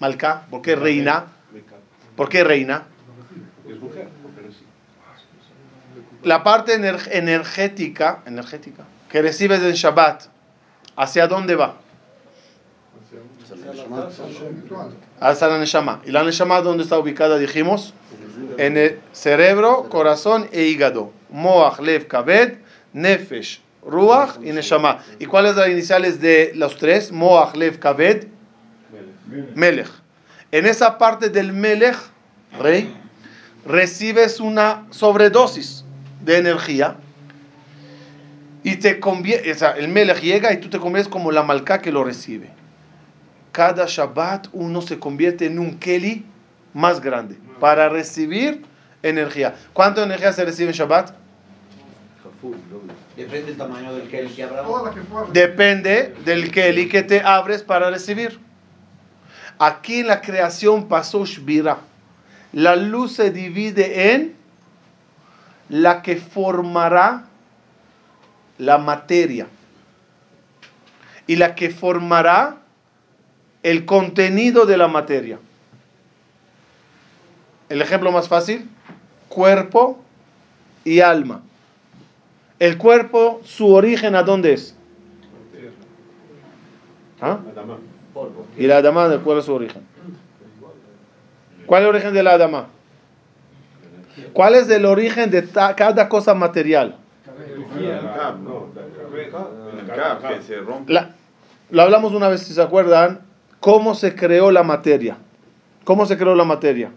Malka, 0.00 0.46
¿por 0.50 0.60
qué 0.60 0.76
reina? 0.76 1.26
¿Por 2.14 2.28
qué 2.28 2.44
reina? 2.44 2.84
La 6.22 6.42
parte 6.42 6.74
ener- 6.74 7.08
energética, 7.12 8.20
energética 8.26 8.84
que 9.08 9.22
recibes 9.22 9.62
en 9.62 9.72
Shabbat, 9.72 10.24
¿hacia 10.96 11.26
dónde 11.26 11.56
va? 11.56 11.76
Hacia 15.20 15.48
la 15.48 15.58
Neshama. 15.58 16.00
¿Y 16.04 16.10
la 16.12 16.22
Neshama 16.22 16.60
dónde 16.60 16.84
está 16.84 16.98
ubicada? 16.98 17.38
Dijimos. 17.38 17.94
En 18.58 18.76
el 18.76 19.00
cerebro, 19.12 19.88
corazón 19.88 20.48
e 20.52 20.62
hígado. 20.64 21.12
Moach, 21.30 21.78
Lev, 21.80 22.06
Kaved, 22.06 22.58
Nefesh, 22.92 23.60
Ruach 23.84 24.36
y 24.42 24.52
Neshama. 24.52 24.98
¿Y 25.18 25.26
cuáles 25.26 25.52
son 25.52 25.62
las 25.62 25.70
iniciales 25.70 26.20
de 26.20 26.52
los 26.54 26.76
tres? 26.76 27.12
Moach, 27.12 27.54
Lev, 27.56 27.78
Kaved, 27.78 28.26
Melech. 29.54 29.88
En 30.52 30.66
esa 30.66 30.98
parte 30.98 31.28
del 31.28 31.52
Melech, 31.52 31.96
rey, 32.58 32.94
recibes 33.66 34.40
una 34.40 34.86
sobredosis 34.90 35.84
de 36.24 36.38
energía 36.38 36.96
y 38.62 38.76
te 38.76 39.00
convierte, 39.00 39.50
o 39.50 39.54
sea, 39.54 39.70
el 39.70 39.88
Melech 39.88 40.20
llega 40.20 40.52
y 40.52 40.58
tú 40.58 40.68
te 40.68 40.78
conviertes 40.78 41.10
como 41.10 41.32
la 41.32 41.42
malca 41.42 41.80
que 41.80 41.92
lo 41.92 42.04
recibe. 42.04 42.50
Cada 43.52 43.86
Shabbat 43.86 44.48
uno 44.52 44.82
se 44.82 44.98
convierte 44.98 45.46
en 45.46 45.58
un 45.58 45.78
Keli 45.78 46.24
más 46.74 47.00
grande 47.00 47.36
para 47.58 47.88
recibir 47.88 48.64
energía. 49.02 49.54
¿Cuánta 49.72 50.02
energía 50.02 50.32
se 50.32 50.44
recibe 50.44 50.70
en 50.70 50.74
Shabbat? 50.74 51.14
Depende 53.16 53.46
del 53.46 53.56
tamaño 53.56 53.94
del 53.94 54.08
Kelly 54.08 54.30
que 54.30 54.46
pueda. 54.46 54.94
Depende 55.32 56.14
del 56.24 56.50
Keli 56.50 56.88
que 56.88 57.02
te 57.02 57.20
abres 57.20 57.62
para 57.62 57.90
recibir. 57.90 58.38
Aquí 59.58 60.00
en 60.00 60.06
la 60.06 60.20
creación 60.20 60.88
pasó 60.88 61.26
Shbira. 61.26 61.78
La 62.52 62.76
luz 62.76 63.12
se 63.12 63.30
divide 63.30 64.12
en 64.12 64.39
la 65.70 66.02
que 66.02 66.16
formará 66.16 67.24
la 68.58 68.76
materia 68.76 69.46
y 71.26 71.36
la 71.36 71.54
que 71.54 71.70
formará 71.70 72.56
el 73.62 73.86
contenido 73.86 74.66
de 74.66 74.76
la 74.76 74.88
materia. 74.88 75.38
El 77.68 77.80
ejemplo 77.80 78.10
más 78.10 78.28
fácil, 78.28 78.68
cuerpo 79.28 80.02
y 80.84 81.00
alma. 81.00 81.42
El 82.58 82.76
cuerpo, 82.76 83.40
su 83.44 83.72
origen, 83.72 84.16
¿a 84.16 84.24
dónde 84.24 84.54
es? 84.54 84.74
¿Ah? 87.20 87.38
¿Y 88.58 88.66
la 88.66 88.78
Adama, 88.78 89.08
de 89.08 89.18
cuál 89.18 89.38
es 89.38 89.44
su 89.44 89.54
origen? 89.54 89.82
¿Cuál 91.64 91.82
es 91.82 91.88
el 91.88 91.94
origen 91.94 92.12
de 92.12 92.22
la 92.24 92.32
Adama? 92.32 92.68
¿Cuál 94.32 94.54
es 94.54 94.68
el 94.70 94.84
origen 94.86 95.30
de 95.30 95.42
ta- 95.42 95.74
cada 95.76 96.08
cosa 96.08 96.34
material? 96.34 96.96
El 97.78 98.00
cap, 98.00 98.38
¿no? 98.38 98.66
El 99.80 99.86
cap 99.86 100.28
que 100.28 100.42
se 100.42 100.56
rompe. 100.60 100.92
La- 100.92 101.10
lo 101.70 101.82
hablamos 101.82 102.12
una 102.12 102.28
vez, 102.28 102.42
si 102.42 102.52
se 102.52 102.60
acuerdan, 102.62 103.20
cómo 103.60 103.94
se 103.94 104.14
creó 104.14 104.50
la 104.50 104.62
materia. 104.62 105.16
¿Cómo 105.84 106.04
se 106.06 106.16
creó 106.16 106.34
la 106.34 106.44
materia? 106.44 106.90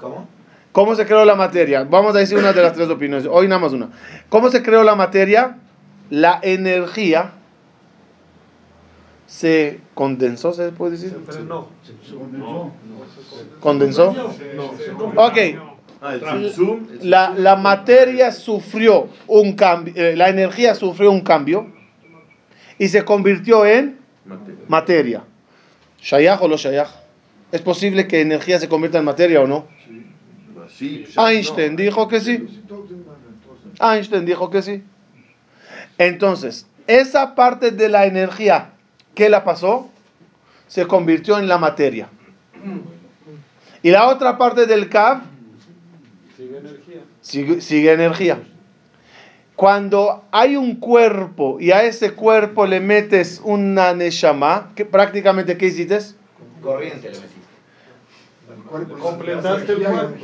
¿Cómo? 0.00 0.28
¿Cómo 0.72 0.94
se 0.94 1.06
creó 1.06 1.24
la 1.24 1.34
materia? 1.34 1.84
Vamos 1.84 2.14
a 2.14 2.18
decir 2.18 2.36
una 2.38 2.52
de 2.52 2.62
las 2.62 2.74
tres 2.74 2.88
opiniones. 2.88 3.26
Hoy 3.30 3.48
nada 3.48 3.60
más 3.60 3.72
una. 3.72 3.88
¿Cómo 4.28 4.50
se 4.50 4.62
creó 4.62 4.82
la 4.84 4.94
materia? 4.94 5.56
La 6.10 6.38
energía 6.42 7.30
se 9.26 9.80
condensó, 9.94 10.52
¿se 10.52 10.70
puede 10.72 10.92
decir? 10.92 11.16
¿Condensó? 13.60 14.14
Ok. 15.16 15.38
La, 17.02 17.30
la 17.36 17.56
materia 17.56 18.30
sufrió 18.30 19.08
un 19.26 19.54
cambio, 19.54 19.94
eh, 19.96 20.14
la 20.14 20.28
energía 20.28 20.74
sufrió 20.74 21.10
un 21.10 21.22
cambio 21.22 21.72
y 22.78 22.88
se 22.88 23.04
convirtió 23.04 23.64
en 23.64 23.98
Materia. 24.68 25.24
¿Shayach 26.00 26.40
o 26.42 26.48
no 26.48 26.56
Shayach? 26.56 26.90
¿Es 27.50 27.62
posible 27.62 28.06
que 28.06 28.20
energía 28.20 28.60
se 28.60 28.68
convierta 28.68 28.98
en 28.98 29.04
materia 29.04 29.40
o 29.40 29.46
no? 29.46 29.66
Einstein 31.16 31.76
dijo 31.76 32.08
que 32.08 32.20
sí. 32.20 32.46
Einstein 33.80 34.26
dijo 34.26 34.50
que 34.50 34.62
sí. 34.62 34.82
Entonces, 35.98 36.66
esa 36.86 37.34
parte 37.34 37.70
de 37.70 37.88
la 37.88 38.06
energía, 38.06 38.72
¿qué 39.16 39.28
la 39.28 39.42
pasó? 39.42 39.88
Se 40.68 40.86
convirtió 40.86 41.38
en 41.38 41.48
la 41.48 41.58
materia. 41.58 42.08
Y 43.82 43.90
la 43.90 44.06
otra 44.08 44.38
parte 44.38 44.66
del 44.66 44.88
CAV 44.88 45.22
sigue, 47.20 47.60
sigue 47.60 47.92
energía. 47.92 48.38
Cuando 49.54 50.24
hay 50.32 50.56
un 50.56 50.76
cuerpo 50.76 51.56
y 51.58 51.70
a 51.70 51.82
ese 51.84 52.12
cuerpo 52.12 52.66
le 52.66 52.78
metes 52.80 53.40
una 53.42 53.94
neshama, 53.94 54.70
¿qué- 54.74 54.84
prácticamente 54.84 55.56
¿qué 55.56 55.66
hiciste? 55.66 55.98
Corriente 56.62 57.10
le 57.10 57.18
metiste. 57.18 57.36
Completaste 59.00 59.72
el 59.72 59.78
cuerpo. 59.84 60.16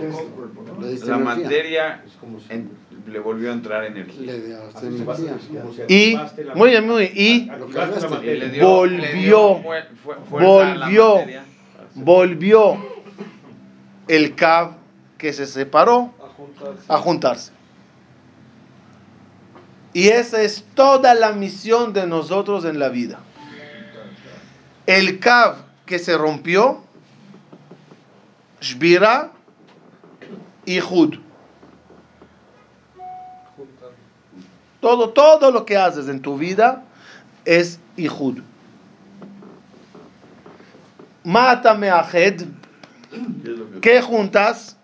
La 1.07 1.19
materia 1.19 2.05
en- 2.51 2.71
le 3.07 3.19
volvió 3.19 3.51
a 3.51 3.53
entrar 3.55 3.85
energía. 3.85 4.33
Le 4.33 4.41
diste 4.41 4.87
energía. 4.87 5.35
Y, 5.89 6.17
muy 6.55 6.71
bien, 6.71 6.87
muy 6.87 7.09
bien, 7.09 7.13
y 7.15 7.51
dio- 8.51 8.69
Volvió. 8.69 9.15
dio 9.15 9.63
Volvió. 10.31 11.19
volvió 11.95 12.77
el 14.09 14.35
CAV 14.35 14.73
que 15.19 15.33
se 15.33 15.47
separó 15.47 16.13
a 16.89 16.99
juntarse. 16.99 17.53
Y 19.95 20.09
esa 20.09 20.41
es 20.43 20.65
toda 20.75 21.15
la 21.15 21.33
misión 21.33 21.93
de 21.93 22.07
nosotros 22.07 22.65
en 22.65 22.79
la 22.79 22.89
vida. 22.89 23.21
El 24.87 25.19
CAV 25.21 25.57
que 25.87 25.99
se 25.99 26.17
rompió, 26.17 26.83
Shbira 28.61 29.33
y 30.65 30.81
Hud. 30.81 31.17
Todo, 34.83 35.11
todo 35.11 35.53
lo 35.53 35.65
que 35.65 35.77
haces 35.77 36.09
en 36.09 36.21
tu 36.21 36.37
vida 36.37 36.83
es 37.45 37.79
Ihud. 37.97 38.41
Mátame 41.23 41.89
a 41.89 42.03
Hed. 42.03 42.43
¿Qué 43.81 44.03
juntas? 44.03 44.77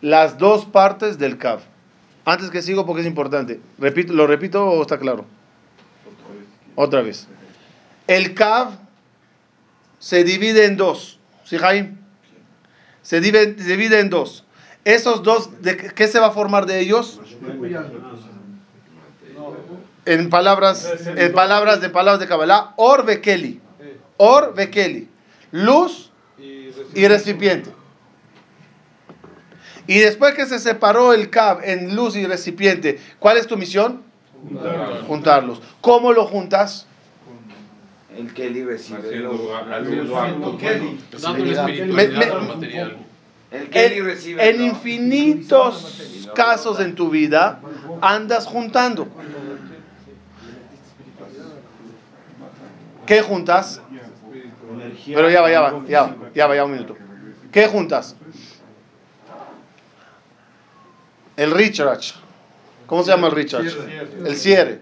Las 0.00 0.36
dos 0.36 0.64
partes 0.64 1.16
del 1.16 1.38
CAV. 1.38 1.60
Antes 2.24 2.50
que 2.50 2.60
sigo 2.60 2.84
porque 2.86 3.02
es 3.02 3.06
importante. 3.06 3.60
Repito, 3.78 4.12
¿Lo 4.12 4.26
repito 4.26 4.66
o 4.66 4.82
está 4.82 4.98
claro? 4.98 5.24
Otra 6.74 7.02
vez. 7.02 7.28
El 8.08 8.34
CAV 8.34 8.70
se 10.00 10.24
divide 10.24 10.64
en 10.64 10.76
dos. 10.76 11.20
¿Sí, 11.44 11.56
Jaime? 11.56 11.94
Se 13.02 13.20
divide, 13.20 13.56
se 13.62 13.68
divide 13.68 14.00
en 14.00 14.10
dos. 14.10 14.41
Esos 14.84 15.22
dos, 15.22 15.62
¿de 15.62 15.76
qué 15.76 16.08
se 16.08 16.18
va 16.18 16.26
a 16.28 16.30
formar 16.32 16.66
de 16.66 16.80
ellos? 16.80 17.20
En 20.04 20.28
palabras, 20.30 20.92
en 21.06 21.32
palabras 21.32 21.80
de 21.80 21.88
palabras 21.90 22.18
de 22.20 22.26
Kabbalah, 22.26 22.74
Or 22.76 23.04
Bekeli. 23.04 23.60
Or 24.16 24.54
Bekeli. 24.54 25.08
Luz 25.52 26.10
y 26.94 27.06
recipiente. 27.08 27.70
Y 29.86 29.98
después 30.00 30.34
que 30.34 30.46
se 30.46 30.58
separó 30.58 31.12
el 31.12 31.30
cab 31.30 31.60
en 31.64 31.94
luz 31.94 32.16
y 32.16 32.26
recipiente, 32.26 32.98
¿cuál 33.18 33.36
es 33.36 33.46
tu 33.46 33.56
misión? 33.56 34.02
Juntarlos. 35.06 35.60
¿Cómo 35.80 36.12
lo 36.12 36.26
juntas? 36.26 36.86
El 38.16 38.32
Kelly 38.34 38.64
recibe 38.64 38.98
Haciendo 38.98 39.56
a- 39.56 39.62
lo- 39.62 39.74
haciendo 39.76 40.58
El 43.52 43.68
En, 43.76 44.04
recibe 44.06 44.48
en 44.48 44.58
lo- 44.58 44.64
infinitos 44.64 46.30
casos 46.34 46.80
en 46.80 46.94
tu 46.94 47.10
vida 47.10 47.60
andas 48.00 48.46
juntando. 48.46 49.06
¿Qué 53.06 53.20
juntas? 53.20 53.80
Pero 55.06 55.28
ya 55.28 55.40
va, 55.42 55.50
ya 55.50 55.60
va, 55.60 55.84
ya 55.86 56.02
va, 56.02 56.16
ya 56.34 56.46
va, 56.46 56.56
ya 56.56 56.64
un 56.64 56.72
minuto. 56.72 56.96
¿Qué 57.50 57.66
juntas? 57.66 58.16
El 61.36 61.50
Richard. 61.50 62.00
¿Cómo 62.86 63.02
se 63.02 63.10
llama 63.10 63.28
el 63.28 63.34
Richard? 63.34 63.64
El 64.24 64.36
cierre. 64.36 64.80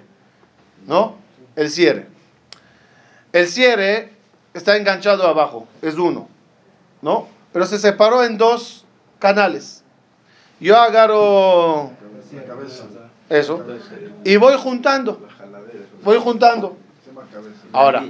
¿No? 0.87 1.17
El 1.57 1.71
cierre. 1.71 2.07
El 3.33 3.47
cierre 3.47 4.13
está 4.55 4.77
enganchado 4.77 5.27
abajo, 5.27 5.69
es 5.83 5.95
uno, 5.95 6.29
¿no? 7.03 7.29
Pero 7.53 7.67
se 7.67 7.79
separó 7.79 8.23
en 8.25 8.39
dos 8.39 8.85
canales. 9.19 9.83
Yo 10.61 10.77
agarro 10.77 11.91
eso 13.29 13.65
y 14.25 14.37
voy 14.37 14.55
juntando, 14.59 15.27
voy 16.05 16.19
juntando. 16.19 16.77
Ahora, 17.73 18.03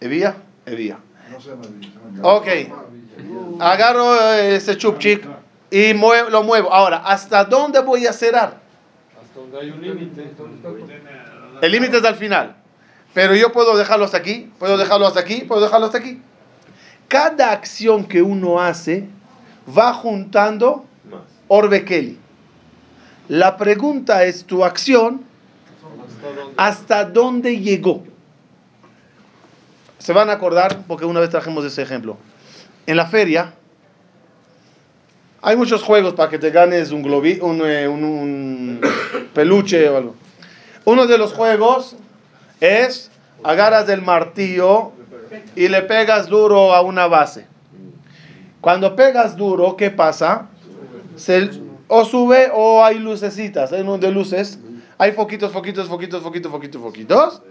Evilla, 0.00 0.34
Evilla. 0.66 0.98
Ok, 2.22 2.46
agarro 3.60 4.14
ese 4.34 4.76
chupchic 4.76 5.24
y 5.70 5.92
mue- 5.94 6.28
lo 6.30 6.42
muevo. 6.42 6.72
Ahora, 6.72 6.98
¿hasta 7.04 7.44
dónde 7.44 7.80
voy 7.80 8.06
a 8.06 8.12
cerrar? 8.12 8.58
Hasta 9.22 9.40
donde 9.40 9.60
hay 9.60 9.70
un 9.70 9.80
límite. 9.82 10.30
El 11.60 11.72
límite 11.72 11.96
es 11.98 12.04
al 12.04 12.14
final. 12.16 12.56
Pero 13.12 13.34
yo 13.34 13.52
puedo 13.52 13.76
dejarlo 13.76 14.04
hasta 14.06 14.16
aquí, 14.18 14.50
puedo 14.58 14.76
dejarlo 14.78 15.06
hasta 15.06 15.20
aquí, 15.20 15.42
puedo 15.42 15.60
dejarlo 15.60 15.86
hasta 15.86 15.98
aquí. 15.98 16.20
Cada 17.10 17.50
acción 17.50 18.04
que 18.04 18.22
uno 18.22 18.60
hace 18.60 19.08
va 19.76 19.92
juntando. 19.92 20.84
Orbe 21.48 21.84
Kelly. 21.84 22.16
La 23.26 23.56
pregunta 23.56 24.22
es, 24.24 24.44
¿tu 24.44 24.64
acción 24.64 25.22
Hasta 26.56 27.04
dónde 27.04 27.58
llegó? 27.58 28.04
Se 29.98 30.12
van 30.12 30.30
a 30.30 30.34
acordar, 30.34 30.84
porque 30.86 31.04
una 31.04 31.18
vez 31.18 31.30
trajimos 31.30 31.64
ese 31.64 31.82
ejemplo. 31.82 32.16
En 32.86 32.96
la 32.96 33.06
feria 33.06 33.54
hay 35.42 35.56
muchos 35.56 35.82
juegos 35.82 36.14
para 36.14 36.30
que 36.30 36.38
te 36.38 36.50
ganes 36.50 36.92
un, 36.92 37.02
globi, 37.02 37.38
un, 37.40 37.60
eh, 37.64 37.88
un- 37.88 38.04
un 38.04 38.80
peluche 39.34 39.88
o 39.88 39.96
algo. 39.96 40.14
Uno 40.84 41.08
de 41.08 41.18
los 41.18 41.32
juegos 41.32 41.96
es 42.60 43.10
agarras 43.42 43.88
el 43.88 44.02
martillo 44.02 44.92
y 45.56 45.68
le 45.68 45.82
pegas 45.82 46.28
duro 46.28 46.74
a 46.74 46.80
una 46.82 47.06
base. 47.06 47.46
Cuando 48.60 48.94
pegas 48.96 49.36
duro, 49.36 49.76
¿qué 49.76 49.90
pasa? 49.90 50.48
Se, 51.16 51.50
o 51.88 52.04
sube 52.04 52.50
o 52.52 52.84
hay 52.84 52.98
lucecitas, 52.98 53.72
hay 53.72 53.84
de 53.98 54.10
luces, 54.10 54.58
hay 54.98 55.12
foquitos, 55.12 55.52
foquitos, 55.52 55.88
foquitos, 55.88 56.22
foquitos, 56.22 56.50
foquitos, 56.50 56.82
foquitos. 56.82 57.42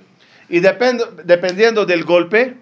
Y 0.50 0.60
depende, 0.60 1.04
dependiendo 1.26 1.86
del 1.86 2.04
golpe, 2.04 2.58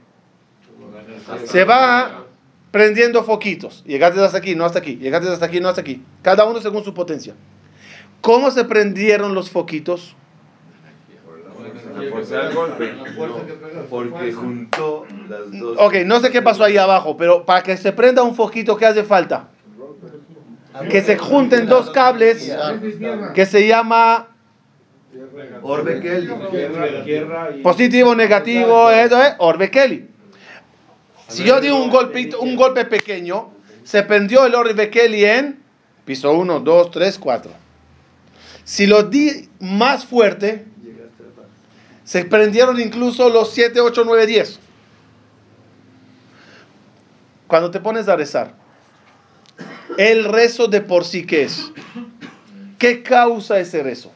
se 1.46 1.64
va 1.64 2.26
prendiendo 2.72 3.24
foquitos. 3.24 3.84
Llegaste 3.86 4.24
hasta 4.24 4.38
aquí, 4.38 4.56
no 4.56 4.66
hasta 4.66 4.80
aquí. 4.80 4.98
Llegaste 4.98 5.30
hasta 5.30 5.46
aquí, 5.46 5.60
no 5.60 5.70
hasta 5.70 5.82
aquí. 5.82 6.04
Cada 6.22 6.46
uno 6.46 6.62
según 6.62 6.84
su 6.84 6.94
potencia. 6.94 7.34
¿Cómo 8.22 8.52
se 8.52 8.66
prendieron 8.66 9.34
los 9.34 9.50
foquitos? 9.50 10.16
La 11.98 12.12
fuerza 12.12 12.38
del 12.44 12.54
golpe. 12.54 12.94
Porque 13.90 14.32
juntó 14.34 15.06
las 15.30 15.52
dos. 15.52 15.78
Ok, 15.80 15.96
no 16.06 16.20
sé 16.20 16.32
qué 16.32 16.42
pasó 16.42 16.64
ahí 16.64 16.78
abajo, 16.78 17.18
pero 17.18 17.46
para 17.46 17.64
que 17.64 17.78
se 17.78 17.92
prenda 17.92 18.24
un 18.24 18.36
foquito, 18.36 18.78
¿qué 18.78 18.86
hace 18.86 19.04
falta? 19.04 19.50
Que 20.90 21.02
se 21.02 21.18
junten 21.18 21.68
dos 21.68 21.90
cables 21.90 22.56
que 23.34 23.46
se 23.46 23.68
llama 23.68 24.28
Orbe 25.62 26.00
Kelly. 26.00 27.62
positivo, 27.64 28.16
negativo, 28.16 28.92
eso 28.92 29.22
es 29.22 29.34
Orbe 29.40 29.72
Kelly. 29.72 30.08
Si 31.28 31.44
yo 31.44 31.60
di 31.60 31.70
un 31.70 31.90
golpito, 31.90 32.40
un 32.40 32.56
golpe 32.56 32.86
pequeño, 32.86 33.52
se 33.84 34.04
prendió 34.04 34.46
el 34.46 34.56
Orbe 34.56 34.90
Kelly 34.90 35.26
en 35.26 35.60
piso 36.06 36.32
1, 36.32 36.62
2, 36.62 36.92
3, 36.92 37.20
4. 37.20 37.52
Si 38.64 38.86
lo 38.86 39.04
di 39.04 39.50
más 39.60 40.06
fuerte, 40.06 40.66
se 42.08 42.24
prendieron 42.24 42.80
incluso 42.80 43.28
los 43.30 43.52
7, 43.52 43.82
8, 43.82 44.04
9, 44.06 44.26
10. 44.26 44.60
Cuando 47.48 47.70
te 47.70 47.82
pones 47.82 48.08
a 48.08 48.16
rezar, 48.16 48.54
el 49.98 50.24
rezo 50.24 50.68
de 50.68 50.80
por 50.80 51.04
sí, 51.04 51.26
¿qué 51.26 51.44
es? 51.44 51.70
¿Qué 52.80 53.04
causa 53.04 53.60
ese 53.60 53.84
rezo? 53.84 54.14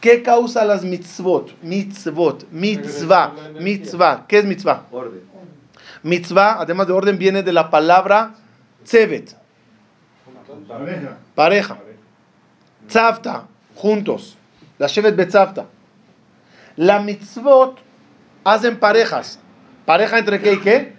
¿Qué 0.00 0.20
causa 0.24 0.64
las 0.64 0.82
mitzvot? 0.82 1.54
Mitzvot, 1.62 2.44
mitzvah, 2.50 3.32
mitzvah. 3.60 4.26
¿Qué 4.26 4.38
es 4.38 4.44
mitzvah? 4.44 4.86
Orden. 4.90 5.22
Mitzvah, 6.02 6.60
además 6.60 6.88
de 6.88 6.92
orden, 6.92 7.18
viene 7.18 7.44
de 7.44 7.52
la 7.52 7.70
palabra 7.70 8.34
tzevet, 8.82 9.36
Pareja. 10.66 11.18
pareja. 11.36 11.78
Tzavta, 12.88 13.46
juntos. 13.76 14.36
La 14.78 14.88
shevet 14.88 15.14
betzavta. 15.14 15.66
La 16.78 17.00
mitzvot 17.00 17.76
hacen 18.44 18.78
parejas. 18.78 19.40
¿Pareja 19.84 20.20
entre 20.20 20.40
qué 20.40 20.52
y 20.52 20.60
qué? 20.60 20.92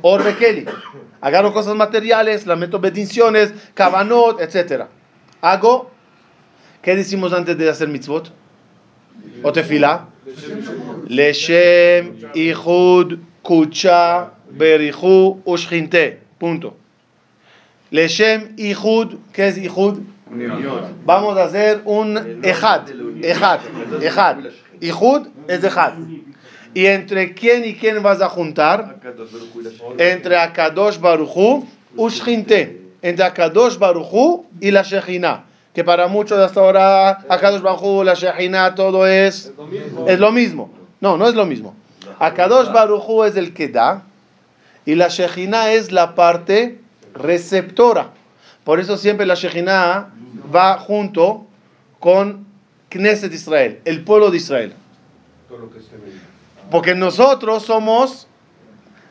Orbe 0.00 0.34
Kelly. 0.36 0.64
Agarro 1.20 1.52
cosas 1.52 1.76
materiales, 1.76 2.46
las 2.46 2.56
meto 2.56 2.80
bendiciones, 2.80 3.52
kabanot, 3.74 4.40
etc. 4.40 4.84
Hago, 5.42 5.90
¿qué 6.80 6.96
decimos 6.96 7.34
antes 7.34 7.58
de 7.58 7.68
hacer 7.68 7.88
mitzvot? 7.88 8.32
O 9.42 9.52
tefila. 9.52 10.08
Leshem, 11.06 12.16
Ihud, 12.32 13.18
Kucha, 13.42 14.32
Berihu, 14.48 15.42
Ushchinte. 15.44 16.22
Punto. 16.38 16.78
Leshem, 17.90 18.54
Ihud, 18.56 19.16
¿qué 19.34 19.48
es 19.48 19.58
Ihud? 19.58 19.98
Vamos 21.04 21.36
a 21.36 21.44
hacer 21.44 21.82
un 21.84 22.40
Ejad. 22.42 22.88
Ejad. 23.22 23.60
Ejad. 24.00 24.36
Ihud 24.80 25.28
es 25.48 25.62
Ejad. 25.62 25.94
¿Y 26.72 26.86
entre 26.86 27.34
quién 27.34 27.64
y 27.64 27.74
quién 27.74 28.02
vas 28.02 28.20
a 28.20 28.28
juntar? 28.28 29.00
Entre 29.98 30.36
Akadosh 30.36 30.98
Baruchu 30.98 31.66
Ushchinte. 31.96 32.80
Entre 33.02 33.24
Akadosh 33.24 33.78
Baruchu 33.78 34.46
y 34.60 34.70
la 34.70 34.82
Shekhinah. 34.82 35.44
Que 35.74 35.84
para 35.84 36.08
muchos 36.08 36.38
hasta 36.38 36.60
ahora, 36.60 37.24
Akadosh 37.28 37.60
Baruchu, 37.60 38.04
la 38.04 38.14
Shekhinah, 38.14 38.74
todo 38.74 39.06
es, 39.06 39.52
es 40.06 40.18
lo 40.18 40.32
mismo. 40.32 40.70
No, 41.00 41.16
no 41.16 41.26
es 41.26 41.34
lo 41.34 41.46
mismo. 41.46 41.74
Akadosh 42.18 42.70
Baruchu 42.72 43.24
es 43.24 43.36
el 43.36 43.52
que 43.52 43.68
da 43.68 44.04
y 44.84 44.94
la 44.94 45.08
Shekhinah 45.08 45.72
es 45.72 45.92
la 45.92 46.14
parte 46.14 46.80
receptora. 47.14 48.10
Por 48.64 48.80
eso 48.80 48.96
siempre 48.96 49.26
la 49.26 49.34
Shekhinah 49.34 50.10
va 50.54 50.78
junto 50.78 51.46
con 51.98 52.46
Knesset 52.90 53.32
Israel, 53.32 53.80
el 53.84 54.04
pueblo 54.04 54.30
de 54.30 54.36
Israel. 54.36 54.74
Todo 55.48 55.58
lo 55.58 55.70
que 55.70 55.78
esté 55.78 55.96
bien. 55.96 56.20
Porque 56.70 56.94
nosotros 56.94 57.64
somos 57.64 58.26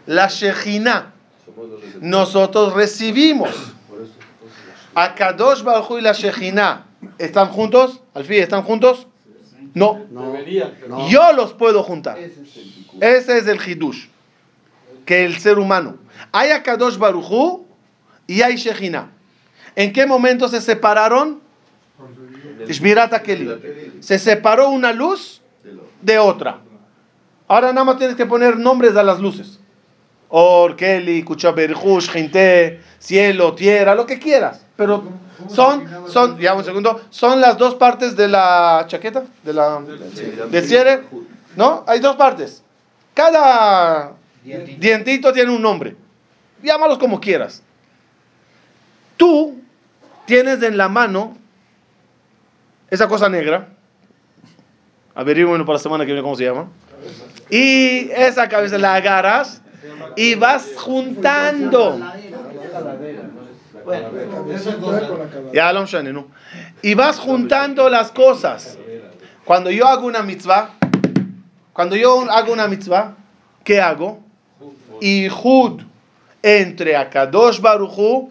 la 0.05 0.27
receptores. 0.27 2.01
Nosotros 2.01 2.73
recibimos. 2.73 3.49
Por 3.89 4.01
eso. 4.01 4.13
Akadosh 4.95 5.63
Baruj 5.63 5.91
Hu 5.91 5.97
y 5.97 6.01
la 6.01 6.13
Shekhinah. 6.13 6.85
¿Están 7.17 7.47
juntos? 7.49 8.01
¿Al 8.13 8.25
fin 8.25 8.41
están 8.41 8.63
juntos? 8.63 9.07
No. 9.73 9.99
Yo 11.09 11.33
los 11.33 11.53
puedo 11.53 11.83
juntar. 11.83 12.17
Ese 12.17 13.37
es 13.37 13.47
el 13.47 13.59
Hidush. 13.61 14.07
Que 15.05 15.25
el 15.25 15.37
ser 15.37 15.59
humano. 15.59 15.97
Hay 16.31 16.51
Akadosh 16.51 16.97
Baruj 16.97 17.31
Hu 17.31 17.65
y 18.27 18.41
hay 18.41 18.55
Shekhinah. 18.55 19.09
¿En 19.75 19.93
qué 19.93 20.05
momento 20.05 20.47
se 20.47 20.61
separaron? 20.61 21.41
Se 23.99 24.19
separó 24.19 24.69
una 24.69 24.91
luz 24.91 25.41
de 26.01 26.17
otra. 26.17 26.59
Ahora 27.47 27.73
nada 27.73 27.83
más 27.83 27.97
tienes 27.97 28.15
que 28.15 28.25
poner 28.25 28.57
nombres 28.57 28.95
a 28.95 29.03
las 29.03 29.19
luces. 29.19 29.59
Or, 30.29 30.75
Kelly, 30.75 31.23
Kuchaberjush, 31.23 32.09
Gente, 32.09 32.81
cielo, 32.99 33.55
tierra, 33.55 33.95
lo 33.95 34.05
que 34.05 34.19
quieras. 34.19 34.63
Pero 34.75 35.03
son, 35.47 35.87
son, 36.07 36.37
ya 36.37 36.53
un 36.53 36.63
segundo, 36.63 37.01
son 37.09 37.41
las 37.41 37.57
dos 37.57 37.75
partes 37.75 38.15
de 38.15 38.27
la 38.27 38.85
chaqueta, 38.87 39.23
de 39.43 39.53
la, 39.53 39.81
del 40.51 40.63
cierre. 40.65 41.03
¿No? 41.55 41.83
Hay 41.87 41.99
dos 41.99 42.15
partes. 42.15 42.63
Cada 43.13 44.13
dientito 44.43 45.33
tiene 45.33 45.51
un 45.51 45.61
nombre. 45.61 45.95
Llámalos 46.61 46.99
como 46.99 47.19
quieras. 47.19 47.63
Tú 49.17 49.59
tienes 50.25 50.61
en 50.61 50.77
la 50.77 50.87
mano 50.87 51.35
esa 52.89 53.07
cosa 53.07 53.29
negra. 53.29 53.69
Averigüen 55.15 55.65
para 55.65 55.73
la 55.77 55.83
semana 55.83 56.05
que 56.05 56.11
viene 56.11 56.23
cómo 56.23 56.35
se 56.35 56.45
llama. 56.45 56.69
Y 57.49 58.09
esa 58.11 58.47
cabeza 58.47 58.77
la 58.77 58.95
agarras 58.95 59.61
y 60.15 60.35
vas 60.35 60.69
juntando. 60.75 61.99
Ya 65.53 65.73
¿no? 65.73 66.27
Y 66.81 66.93
vas 66.93 67.19
juntando 67.19 67.89
las 67.89 68.11
cosas. 68.11 68.77
Cuando 69.45 69.71
yo 69.71 69.87
hago 69.87 70.05
una 70.05 70.21
mitzvah, 70.21 70.71
cuando 71.73 71.95
yo 71.95 72.29
hago 72.29 72.53
una 72.53 72.67
mitzvah, 72.67 73.15
¿qué 73.63 73.81
hago? 73.81 74.19
Ihud 75.01 75.81
entre 76.41 76.95
Akadosh 76.95 77.59
Baruchu 77.59 78.29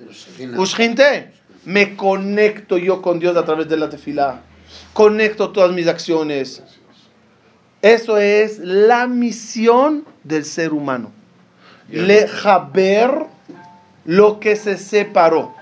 Ushchinte. 0.57 1.33
Me 1.65 1.97
conecto 1.97 2.79
yo 2.79 3.03
con 3.03 3.19
Dios 3.19 3.37
a 3.37 3.45
través 3.45 3.69
de 3.69 3.77
la 3.77 3.91
tefila. 3.91 4.41
Conecto 4.93 5.51
todas 5.51 5.73
mis 5.73 5.87
acciones. 5.87 6.63
Eso 7.83 8.19
es 8.19 8.59
la 8.59 9.07
misión 9.07 10.05
del 10.25 10.45
ser 10.45 10.73
humano. 10.73 11.13
Lejaber 11.91 13.27
lo 14.05 14.41
que 14.41 14.57
se 14.57 14.77
separó. 14.77 15.55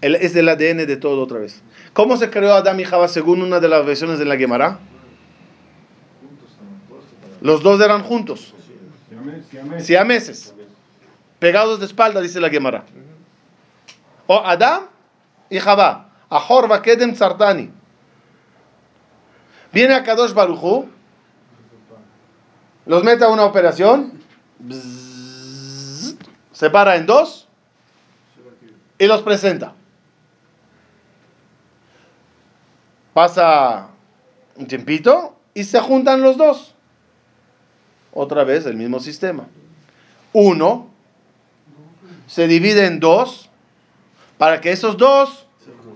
El- 0.00 0.16
es 0.16 0.34
del 0.34 0.48
ADN 0.48 0.84
de 0.86 0.96
todo 0.96 1.22
otra 1.22 1.38
vez. 1.38 1.62
¿Cómo 1.94 2.16
se 2.16 2.28
creó 2.28 2.52
Adán 2.54 2.78
y 2.80 2.84
Java 2.84 3.08
según 3.08 3.40
una 3.40 3.60
de 3.60 3.68
las 3.68 3.86
versiones 3.86 4.18
de 4.18 4.24
la 4.26 4.36
Gemara? 4.36 4.78
Los 7.40 7.62
dos 7.62 7.80
eran 7.80 8.02
juntos, 8.02 8.54
siameses, 9.78 10.54
pegados 11.38 11.78
de 11.80 11.86
espalda, 11.86 12.20
dice 12.20 12.40
la 12.40 12.48
Gemara. 12.50 12.84
O 14.26 14.38
Adán 14.38 14.82
Java, 15.50 16.10
Ahor 16.28 16.68
Vakedem 16.68 17.14
Sartani. 17.14 17.70
Viene 19.72 19.94
a 19.94 20.02
Kadosh 20.02 20.32
Baruchu, 20.32 20.88
los 22.86 23.02
mete 23.02 23.24
a 23.24 23.28
una 23.28 23.44
operación, 23.44 24.20
bzzz, 24.58 26.16
separa 26.52 26.96
en 26.96 27.06
dos 27.06 27.48
y 28.98 29.06
los 29.06 29.22
presenta. 29.22 29.74
Pasa 33.12 33.88
un 34.56 34.66
tiempito 34.66 35.36
y 35.54 35.64
se 35.64 35.80
juntan 35.80 36.20
los 36.20 36.36
dos. 36.36 36.74
Otra 38.12 38.44
vez 38.44 38.66
el 38.66 38.76
mismo 38.76 39.00
sistema. 39.00 39.46
Uno 40.32 40.90
se 42.26 42.46
divide 42.46 42.86
en 42.86 43.00
dos 43.00 43.50
para 44.38 44.60
que 44.60 44.72
esos 44.72 44.96
dos 44.96 45.46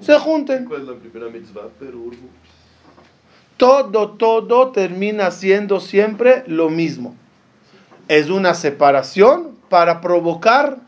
se 0.01 0.19
junten. 0.19 0.65
¿Cuál 0.65 0.83
es 0.83 0.89
la 0.89 0.95
primera 0.95 1.31
mitzvah? 1.31 1.69
Perú. 1.79 2.13
Todo, 3.57 4.11
todo 4.11 4.71
termina 4.71 5.31
siendo 5.31 5.81
siempre 5.81 6.45
lo 6.47 6.71
mismo. 6.71 7.17
Es 8.07 8.31
una 8.31 8.55
separación 8.55 9.57
para 9.69 10.01
provocar 10.01 10.79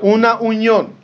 una 0.00 0.38
unión. 0.40 0.98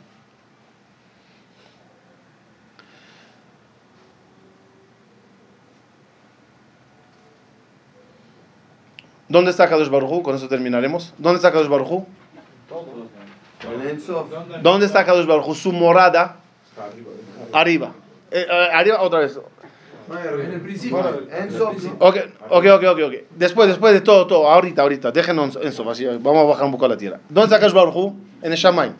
¿Dónde 9.27 9.51
está 9.51 9.67
Kadosh 9.67 9.89
Baruj? 9.89 10.23
Con 10.23 10.35
eso 10.35 10.47
terminaremos. 10.47 11.13
¿Dónde 11.17 11.37
está 11.37 11.51
Kadosh 11.51 11.67
Baruj. 11.67 12.05
¿Dónde 14.61 14.85
está 14.85 15.05
Kadosh 15.05 15.25
Baruj? 15.25 15.55
Su 15.55 15.71
morada. 15.71 16.37
Arriba. 17.53 17.93
Eh, 18.31 18.45
eh, 18.49 18.69
arriba 18.73 19.01
otra 19.01 19.19
vez. 19.19 19.39
En 20.07 20.51
el 20.51 20.61
principio. 20.61 21.27
Ensof. 21.31 21.83
Ok, 21.99 22.17
ok, 22.49 22.65
ok, 22.65 22.83
ok. 22.83 22.99
ok. 23.07 23.13
Después, 23.35 23.67
después 23.67 23.93
de 23.93 24.01
todo, 24.01 24.27
todo. 24.27 24.49
Ahorita, 24.49 24.81
ahorita. 24.81 25.11
Déjenos 25.11 25.55
en 25.55 25.87
así, 25.89 26.05
Vamos 26.05 26.43
a 26.43 26.43
bajar 26.43 26.65
un 26.65 26.71
poco 26.71 26.85
a 26.85 26.89
la 26.89 26.97
tierra. 26.97 27.19
¿Dónde 27.29 27.45
está 27.45 27.59
Kadosh 27.59 27.73
Baruj? 27.73 28.13
En 28.41 28.51
el 28.51 28.57
Shammai. 28.57 28.93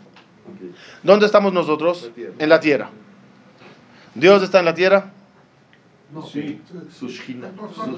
¿Dónde 1.04 1.26
estamos 1.26 1.54
nosotros? 1.54 2.10
En 2.40 2.50
la 2.50 2.60
tierra. 2.60 2.90
¿Dios 4.14 4.42
está 4.42 4.60
en 4.60 4.66
la 4.66 4.74
tierra? 4.74 5.12
Sí. 6.32 6.62
Su. 6.98 7.10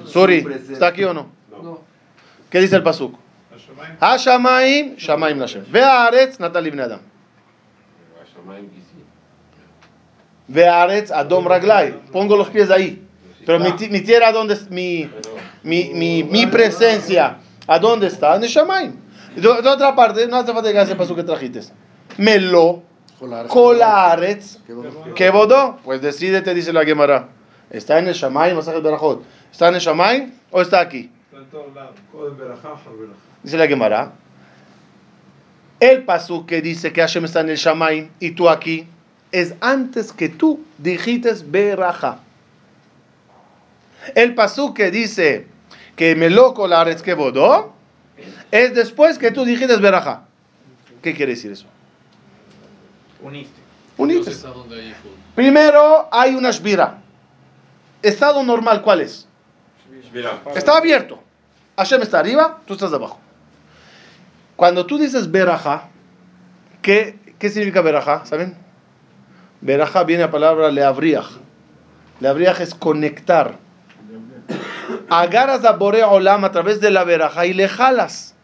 Suri, 0.06 0.44
¿está 0.70 0.88
aquí 0.88 1.04
o 1.04 1.14
no? 1.14 1.28
No. 1.62 1.80
¿Qué 2.50 2.60
dice 2.60 2.76
el 2.76 2.82
pasuk? 2.82 3.14
Hashamaim, 4.01 4.95
Shamaim 4.97 5.37
Lashem. 5.37 5.63
Ve'aretz, 5.65 6.39
Natal 6.39 6.65
ibn 6.67 6.79
Adam. 6.79 6.99
השמיים 8.23 8.69
כיסים. 8.69 9.03
Ve'aretz, 10.51 11.11
Adom 11.11 11.47
Raglai. 11.47 11.93
Pongo 12.11 12.35
los 12.35 12.49
pies 12.49 12.69
ahí. 12.71 13.01
Pero 13.45 13.59
mi, 13.59 13.71
ti- 13.73 13.89
mi 13.89 14.01
tierra, 14.01 14.31
¿dónde 14.31 14.53
es? 14.53 14.69
Mi, 14.69 15.09
mi, 15.63 15.91
mi, 15.93 16.23
mi 16.23 16.45
presencia, 16.47 17.37
¿a 17.67 17.77
dónde 17.79 18.07
está? 18.07 18.35
En 18.37 18.43
el 18.43 18.49
Shamaim. 18.49 18.95
De, 19.35 19.41
de 19.41 19.69
otra 19.69 19.93
parte, 19.95 20.27
no 20.27 20.37
hace 20.37 20.53
falta 20.53 20.71
que 20.71 20.81
ese 20.81 20.95
pasuk 20.95 21.17
que 21.17 21.23
trajiste. 21.23 21.61
Melo, 22.17 22.83
Kolaretz, 23.49 24.57
que 25.15 25.29
bodó. 25.29 25.77
Pues 25.83 26.01
decídete, 26.01 26.53
dice 26.53 26.71
la 26.73 26.85
Gemara. 26.85 27.27
¿Está 27.69 27.99
en 27.99 28.07
el 28.07 28.13
Shamaim, 28.13 28.55
Masajet 28.55 28.81
Berajot? 28.83 29.23
¿Está 29.51 29.67
en 29.69 29.75
el 29.75 29.81
Shamaim 29.81 30.31
o 30.51 30.61
está 30.61 30.79
aquí? 30.79 31.09
Dice 33.42 33.56
la 33.56 33.66
Gemara. 33.66 34.12
El 35.80 36.04
pasuk 36.04 36.46
que 36.46 36.60
dice 36.60 36.92
que 36.92 37.00
Hashem 37.00 37.24
está 37.24 37.40
en 37.40 37.50
el 37.50 37.56
Shamaim 37.56 38.10
y 38.18 38.32
tú 38.32 38.48
aquí 38.48 38.86
es 39.30 39.54
antes 39.60 40.12
que 40.12 40.28
tú 40.28 40.60
dijiste 40.78 41.32
Beraja. 41.46 42.18
El 44.14 44.34
pasuk 44.34 44.76
que 44.76 44.90
dice 44.90 45.46
que 45.94 46.16
me 46.16 46.30
loco 46.30 46.66
la 46.66 46.84
que 46.96 47.14
bodó 47.14 47.72
es 48.50 48.74
después 48.74 49.18
que 49.18 49.30
tú 49.30 49.44
dijiste 49.44 49.76
Beraja. 49.76 50.22
¿Qué 51.02 51.14
quiere 51.14 51.32
decir 51.34 51.52
eso? 51.52 51.66
Uniste. 53.22 53.60
Uniste. 53.96 54.32
Primero 55.34 56.08
hay 56.10 56.34
una 56.34 56.50
shvira. 56.50 56.98
Estado 58.02 58.42
normal, 58.42 58.82
¿cuál 58.82 59.00
es? 59.00 59.26
Mira, 60.12 60.40
Está 60.54 60.78
abierto. 60.78 61.20
Hashem 61.76 62.02
está 62.02 62.20
arriba, 62.20 62.60
tú 62.66 62.74
estás 62.74 62.92
abajo. 62.92 63.20
Cuando 64.58 64.86
tú 64.86 64.98
dices 64.98 65.30
Beraja, 65.30 65.84
¿qué, 66.82 67.16
qué 67.38 67.48
significa 67.48 67.80
Beraja? 67.80 68.26
¿Saben? 68.26 68.56
Beraja 69.60 70.02
viene 70.02 70.24
a 70.24 70.32
palabra 70.32 70.72
leabriach. 70.72 71.28
Leabriach 72.18 72.58
es 72.58 72.74
conectar. 72.74 73.54
Agarras 75.08 75.64
a 75.64 75.74
Borea 75.74 76.08
Olam 76.08 76.44
a 76.44 76.50
través 76.50 76.80
de 76.80 76.90
la 76.90 77.04
Beraja 77.04 77.46
y 77.46 77.52
le 77.52 77.68
jalas. 77.68 78.34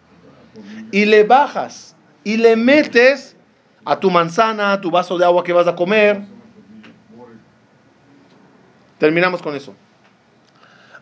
Y 0.93 1.05
le 1.05 1.25
bajas. 1.25 1.97
Y 2.23 2.37
le 2.37 2.55
metes 2.55 3.35
a 3.85 3.99
tu 3.99 4.09
manzana, 4.09 4.75
a 4.75 4.81
tu 4.81 4.93
vaso 4.93 5.19
de 5.19 5.25
agua 5.25 5.43
que 5.43 5.53
vas 5.53 5.67
a 5.67 5.75
comer. 5.75 6.23
Terminamos 8.99 9.43
con 9.43 9.57
eso. 9.57 9.75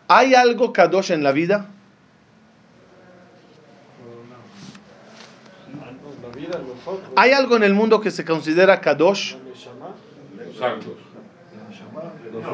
¿Hay 0.07 0.33
algo 0.33 0.73
kadosh 0.73 1.11
en 1.11 1.21
la 1.21 1.33
vida? 1.33 1.67
¿Hay 7.15 7.31
algo 7.31 7.55
en 7.55 7.63
el 7.63 7.73
mundo 7.73 8.01
que 8.01 8.11
se 8.11 8.25
considera 8.25 8.81
kadosh? 8.81 9.35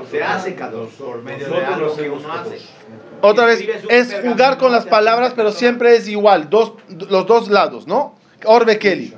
Se 0.09 0.23
hace 0.23 0.55
Kadosh 0.55 0.91
por 0.91 1.23
medio 1.23 1.49
de 1.49 1.65
algo 1.65 1.95
que 1.95 2.09
uno 2.09 2.31
hace. 2.31 2.59
Otra 3.21 3.45
vez, 3.45 3.63
es 3.89 4.13
jugar 4.21 4.57
con 4.57 4.71
las 4.71 4.85
palabras, 4.85 5.33
pero 5.35 5.51
siempre 5.51 5.95
es 5.95 6.07
igual, 6.07 6.49
dos, 6.49 6.73
los 7.09 7.25
dos 7.25 7.49
lados, 7.49 7.87
¿no? 7.87 8.15
Orbe 8.45 8.77
Kelly. 8.79 9.13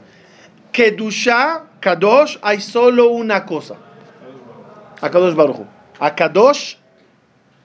Kedusha, 0.72 1.66
Kadosh, 1.80 2.38
hay 2.42 2.62
solo 2.62 3.10
una 3.10 3.46
cosa. 3.46 3.76
A 5.02 5.10
Kadosh 5.10 5.36
Baruchu. 5.36 5.66
A 6.00 6.16
Kadosh 6.16 6.76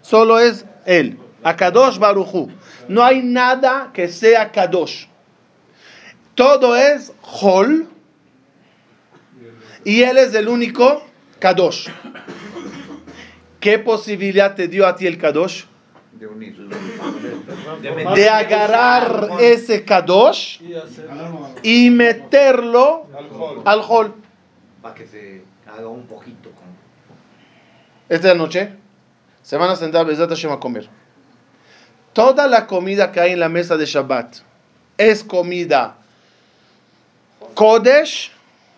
solo 0.03 0.39
es 0.39 0.65
él. 0.85 1.19
A 1.43 1.55
Kadosh 1.55 1.99
Baruchu. 1.99 2.51
No 2.89 3.05
hay 3.05 3.23
nada 3.23 3.91
que 3.93 4.09
sea 4.09 4.51
Kadosh. 4.51 5.07
Todo 6.37 6.77
es 6.77 7.13
Hol. 7.23 7.89
Y 9.85 10.03
él 10.03 10.19
es 10.19 10.35
el 10.35 10.49
único 10.49 11.03
Kadosh. 11.41 11.89
¿Qué 13.59 13.79
posibilidad 13.79 14.55
te 14.55 14.69
dio 14.69 14.87
a 14.87 14.95
ti 14.95 15.07
el 15.07 15.19
Kadosh? 15.19 15.65
De 16.13 16.27
unir. 16.27 16.57
de 18.15 18.29
agarrar 18.29 19.29
ese 19.39 19.85
kadosh 19.85 20.61
y 21.63 21.91
meterlo 21.91 23.07
al 23.65 23.81
hol. 23.87 24.15
Para 24.81 24.95
que 24.95 25.07
se 25.07 25.43
haga 25.67 25.89
un 25.89 26.07
poquito. 26.07 26.51
Esta 28.09 28.35
noche 28.35 28.73
se 29.43 29.57
van 29.57 29.71
a 29.71 29.77
sentar 29.77 30.07
a 30.07 30.61
comer. 30.61 30.89
Toda 32.13 32.49
la 32.49 32.67
comida 32.67 33.13
que 33.13 33.21
hay 33.21 33.33
en 33.33 33.41
la 33.41 33.51
mesa 33.51 33.77
de 33.77 33.85
Shabbat 33.85 34.37
es 34.97 35.23
comida 35.23 35.99
Kodesh 37.57 38.31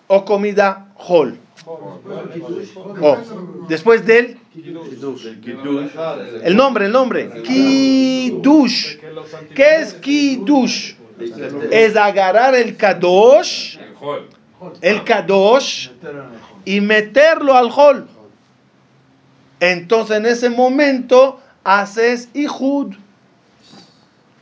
o 0.06 0.24
comida 0.24 0.86
Hol. 0.96 1.36
O, 3.02 3.16
después 3.68 4.06
del 4.06 4.38
el 6.44 6.56
nombre, 6.56 6.86
el 6.86 6.92
nombre. 6.92 7.42
Kiddush. 7.42 8.96
¿Qué 9.54 9.76
es 9.80 9.94
Kiddush? 9.94 10.94
Es 11.70 11.96
agarrar 11.96 12.54
el 12.54 12.76
Kadosh, 12.76 13.78
el 14.80 15.04
Kadosh, 15.04 15.90
y 16.64 16.80
meterlo 16.80 17.54
al 17.56 17.70
Hol. 17.74 18.08
Entonces 19.60 20.16
en 20.16 20.26
ese 20.26 20.50
momento 20.50 21.40
haces 21.64 22.28
Ihud. 22.32 22.94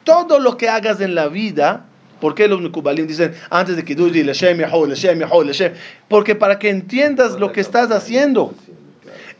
Todo 0.05 0.39
lo 0.39 0.57
que 0.57 0.69
hagas 0.69 1.01
en 1.01 1.15
la 1.15 1.29
vida, 1.29 1.86
¿por 2.21 2.35
qué 2.35 2.49
los 2.49 2.61
Mekubalim 2.61 3.07
dicen 3.07 3.35
antes 3.51 3.77
de 3.77 3.85
Kiddush 3.85 4.13
di 4.13 4.23
Leshem 4.23 4.59
Yahol, 4.59 4.89
Leshem 4.91 5.19
Yahol, 5.21 5.47
Leshem? 5.47 5.73
Porque 6.09 6.35
para 6.35 6.59
que 6.59 6.69
entiendas 6.71 7.39
lo 7.39 7.53
que 7.53 7.61
estás 7.61 7.91
haciendo, 7.91 8.55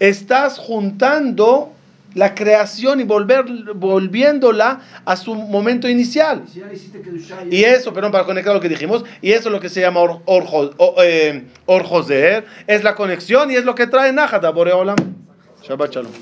estás 0.01 0.59
juntando 0.59 1.73
la 2.15 2.35
creación 2.35 2.99
y 3.01 3.05
volver, 3.05 3.45
volviéndola 3.75 4.81
a 5.05 5.17
su 5.17 5.35
momento 5.35 5.87
inicial. 5.87 6.43
Y 7.51 7.63
eso, 7.65 7.93
perdón, 7.93 8.11
para 8.11 8.25
conectar 8.25 8.55
lo 8.55 8.61
que 8.61 8.71
dijimos, 8.71 9.05
y 9.21 9.33
eso 9.33 9.49
es 9.49 9.53
lo 9.53 9.61
que 9.61 9.69
se 9.69 9.83
llama 9.83 10.01
Or, 10.01 10.23
Orjo- 10.25 10.73
o- 10.79 10.95
eh, 11.03 11.45
Orjoser, 11.67 12.47
es 12.67 12.83
la 12.85 12.95
conexión 12.95 13.51
y 13.51 13.57
es 13.57 13.65
lo 13.67 13.75
que 13.75 13.87
trae 13.87 14.13
Nájata, 14.13 14.49
Boreolam. 14.51 14.97
Shabbat 15.63 15.93
Shalom. 15.93 16.13